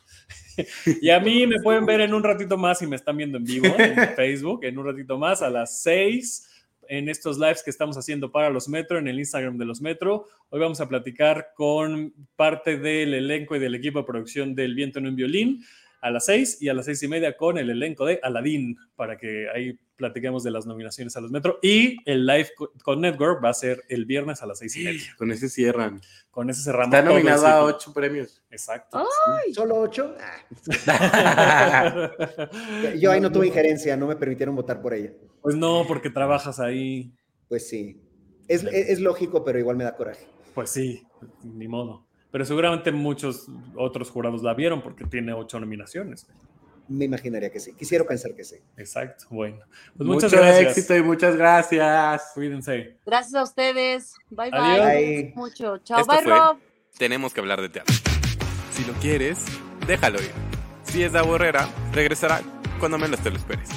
y 1.02 1.10
a 1.10 1.20
mí 1.20 1.46
me 1.46 1.60
pueden 1.60 1.86
ver 1.86 2.00
en 2.00 2.14
un 2.14 2.24
ratito 2.24 2.58
más 2.58 2.82
y 2.82 2.88
me 2.88 2.96
están 2.96 3.18
viendo 3.18 3.38
en 3.38 3.44
vivo 3.44 3.68
en 3.78 3.98
Facebook, 4.16 4.64
en 4.64 4.78
un 4.78 4.86
ratito 4.86 5.18
más 5.18 5.42
a 5.42 5.50
las 5.50 5.82
6 5.82 6.52
en 6.88 7.10
estos 7.10 7.38
lives 7.38 7.64
que 7.64 7.70
estamos 7.70 7.98
haciendo 7.98 8.32
para 8.32 8.50
los 8.50 8.70
Metro, 8.70 8.98
en 8.98 9.10
el 9.10 9.20
Instagram 9.20 9.58
de 9.58 9.66
los 9.66 9.82
Metro. 9.82 10.30
Hoy 10.50 10.62
vamos 10.62 10.80
a 10.80 10.88
platicar 10.88 11.50
con 11.54 12.14
parte 12.38 12.78
del 12.78 13.14
elenco 13.14 13.58
y 13.58 13.60
del 13.60 13.76
equipo 13.76 14.00
de 14.00 14.06
producción 14.06 14.56
del 14.56 14.74
Viento 14.74 15.00
en 15.00 15.08
un 15.08 15.18
Violín. 15.18 15.66
A 16.06 16.12
las 16.12 16.26
6 16.26 16.62
y 16.62 16.70
a 16.70 16.76
las 16.76 16.86
6 16.86 17.02
y 17.02 17.08
media 17.08 17.36
con 17.36 17.58
el 17.58 17.68
elenco 17.72 18.06
de 18.06 18.20
Aladdin 18.22 18.78
para 18.96 19.18
que 19.18 19.48
ahí 19.50 19.80
platiquemos 19.96 20.44
de 20.44 20.52
las 20.52 20.68
nominaciones 20.68 21.18
a 21.18 21.22
los 21.22 21.32
Metro. 21.32 21.58
Y 21.64 21.98
el 22.06 22.28
live 22.28 22.50
con 22.84 23.02
Network 23.02 23.44
va 23.44 23.50
a 23.50 23.54
ser 23.56 23.84
el 23.90 24.06
viernes 24.06 24.44
a 24.44 24.46
las 24.46 24.60
6 24.60 24.76
y 24.76 24.84
media. 24.84 25.02
Con 25.18 25.32
ese 25.32 25.50
cierran. 25.50 26.00
Con 26.30 26.52
ese 26.52 26.62
cerramos. 26.62 26.94
Está 26.94 27.10
nominado 27.10 27.48
a 27.48 27.64
8 27.64 27.92
premios. 27.92 28.44
Exacto. 28.52 29.04
¿Solo 29.52 29.80
8? 29.80 30.16
Ah. 30.88 32.12
Yo 33.00 33.12
ahí 33.12 33.20
no 33.20 33.32
tuve 33.32 33.48
injerencia, 33.48 33.98
no 33.98 34.06
me 34.06 34.16
permitieron 34.16 34.56
votar 34.56 34.82
por 34.84 34.94
ella. 34.94 35.12
Pues 35.42 35.56
no, 35.56 35.86
porque 35.88 36.12
trabajas 36.12 36.60
ahí. 36.60 37.12
Pues 37.48 37.68
sí. 37.68 38.00
Es, 38.48 38.64
es, 38.64 38.90
es 38.90 39.00
lógico, 39.00 39.44
pero 39.44 39.58
igual 39.58 39.76
me 39.76 39.86
da 39.86 39.96
coraje. 39.96 40.28
Pues 40.54 40.70
sí, 40.70 41.02
ni 41.44 41.68
modo. 41.68 42.05
Pero 42.36 42.44
seguramente 42.44 42.92
muchos 42.92 43.48
otros 43.78 44.10
jurados 44.10 44.44
la 44.44 44.54
vieron 44.54 44.82
porque 44.82 45.06
tiene 45.06 45.32
ocho 45.32 45.58
nominaciones. 45.58 46.28
Me 46.90 47.06
imaginaría 47.06 47.50
que 47.50 47.62
sí. 47.62 47.72
Quisiera 47.76 48.04
pensar 48.04 48.36
que 48.36 48.44
sí. 48.44 48.58
Exacto. 48.76 49.28
Bueno, 49.30 49.60
pues 49.96 50.06
muchas 50.06 50.34
Mucho 50.34 50.44
gracias. 50.44 50.78
éxito 50.78 50.98
y 50.98 51.02
muchas 51.02 51.38
gracias. 51.38 52.32
Cuídense. 52.34 52.98
Gracias 53.06 53.36
a 53.36 53.42
ustedes. 53.42 54.16
Bye 54.32 54.50
Adiós. 54.52 54.86
bye. 54.86 55.34
Mucho. 55.34 55.78
Chao. 55.78 56.04
bye, 56.06 56.24
Rob. 56.24 56.58
Tenemos 56.98 57.34
que 57.34 57.40
hablar 57.40 57.62
de 57.62 57.70
teatro. 57.70 57.96
Si 58.72 58.84
lo 58.84 58.92
quieres, 58.96 59.46
déjalo 59.88 60.22
ir. 60.22 60.32
Si 60.84 61.04
es 61.04 61.14
de 61.14 61.20
aburrera, 61.20 61.70
regresará 61.94 62.42
cuando 62.82 62.98
menos 62.98 63.22
te 63.22 63.30
lo 63.30 63.38
esperes. 63.38 63.70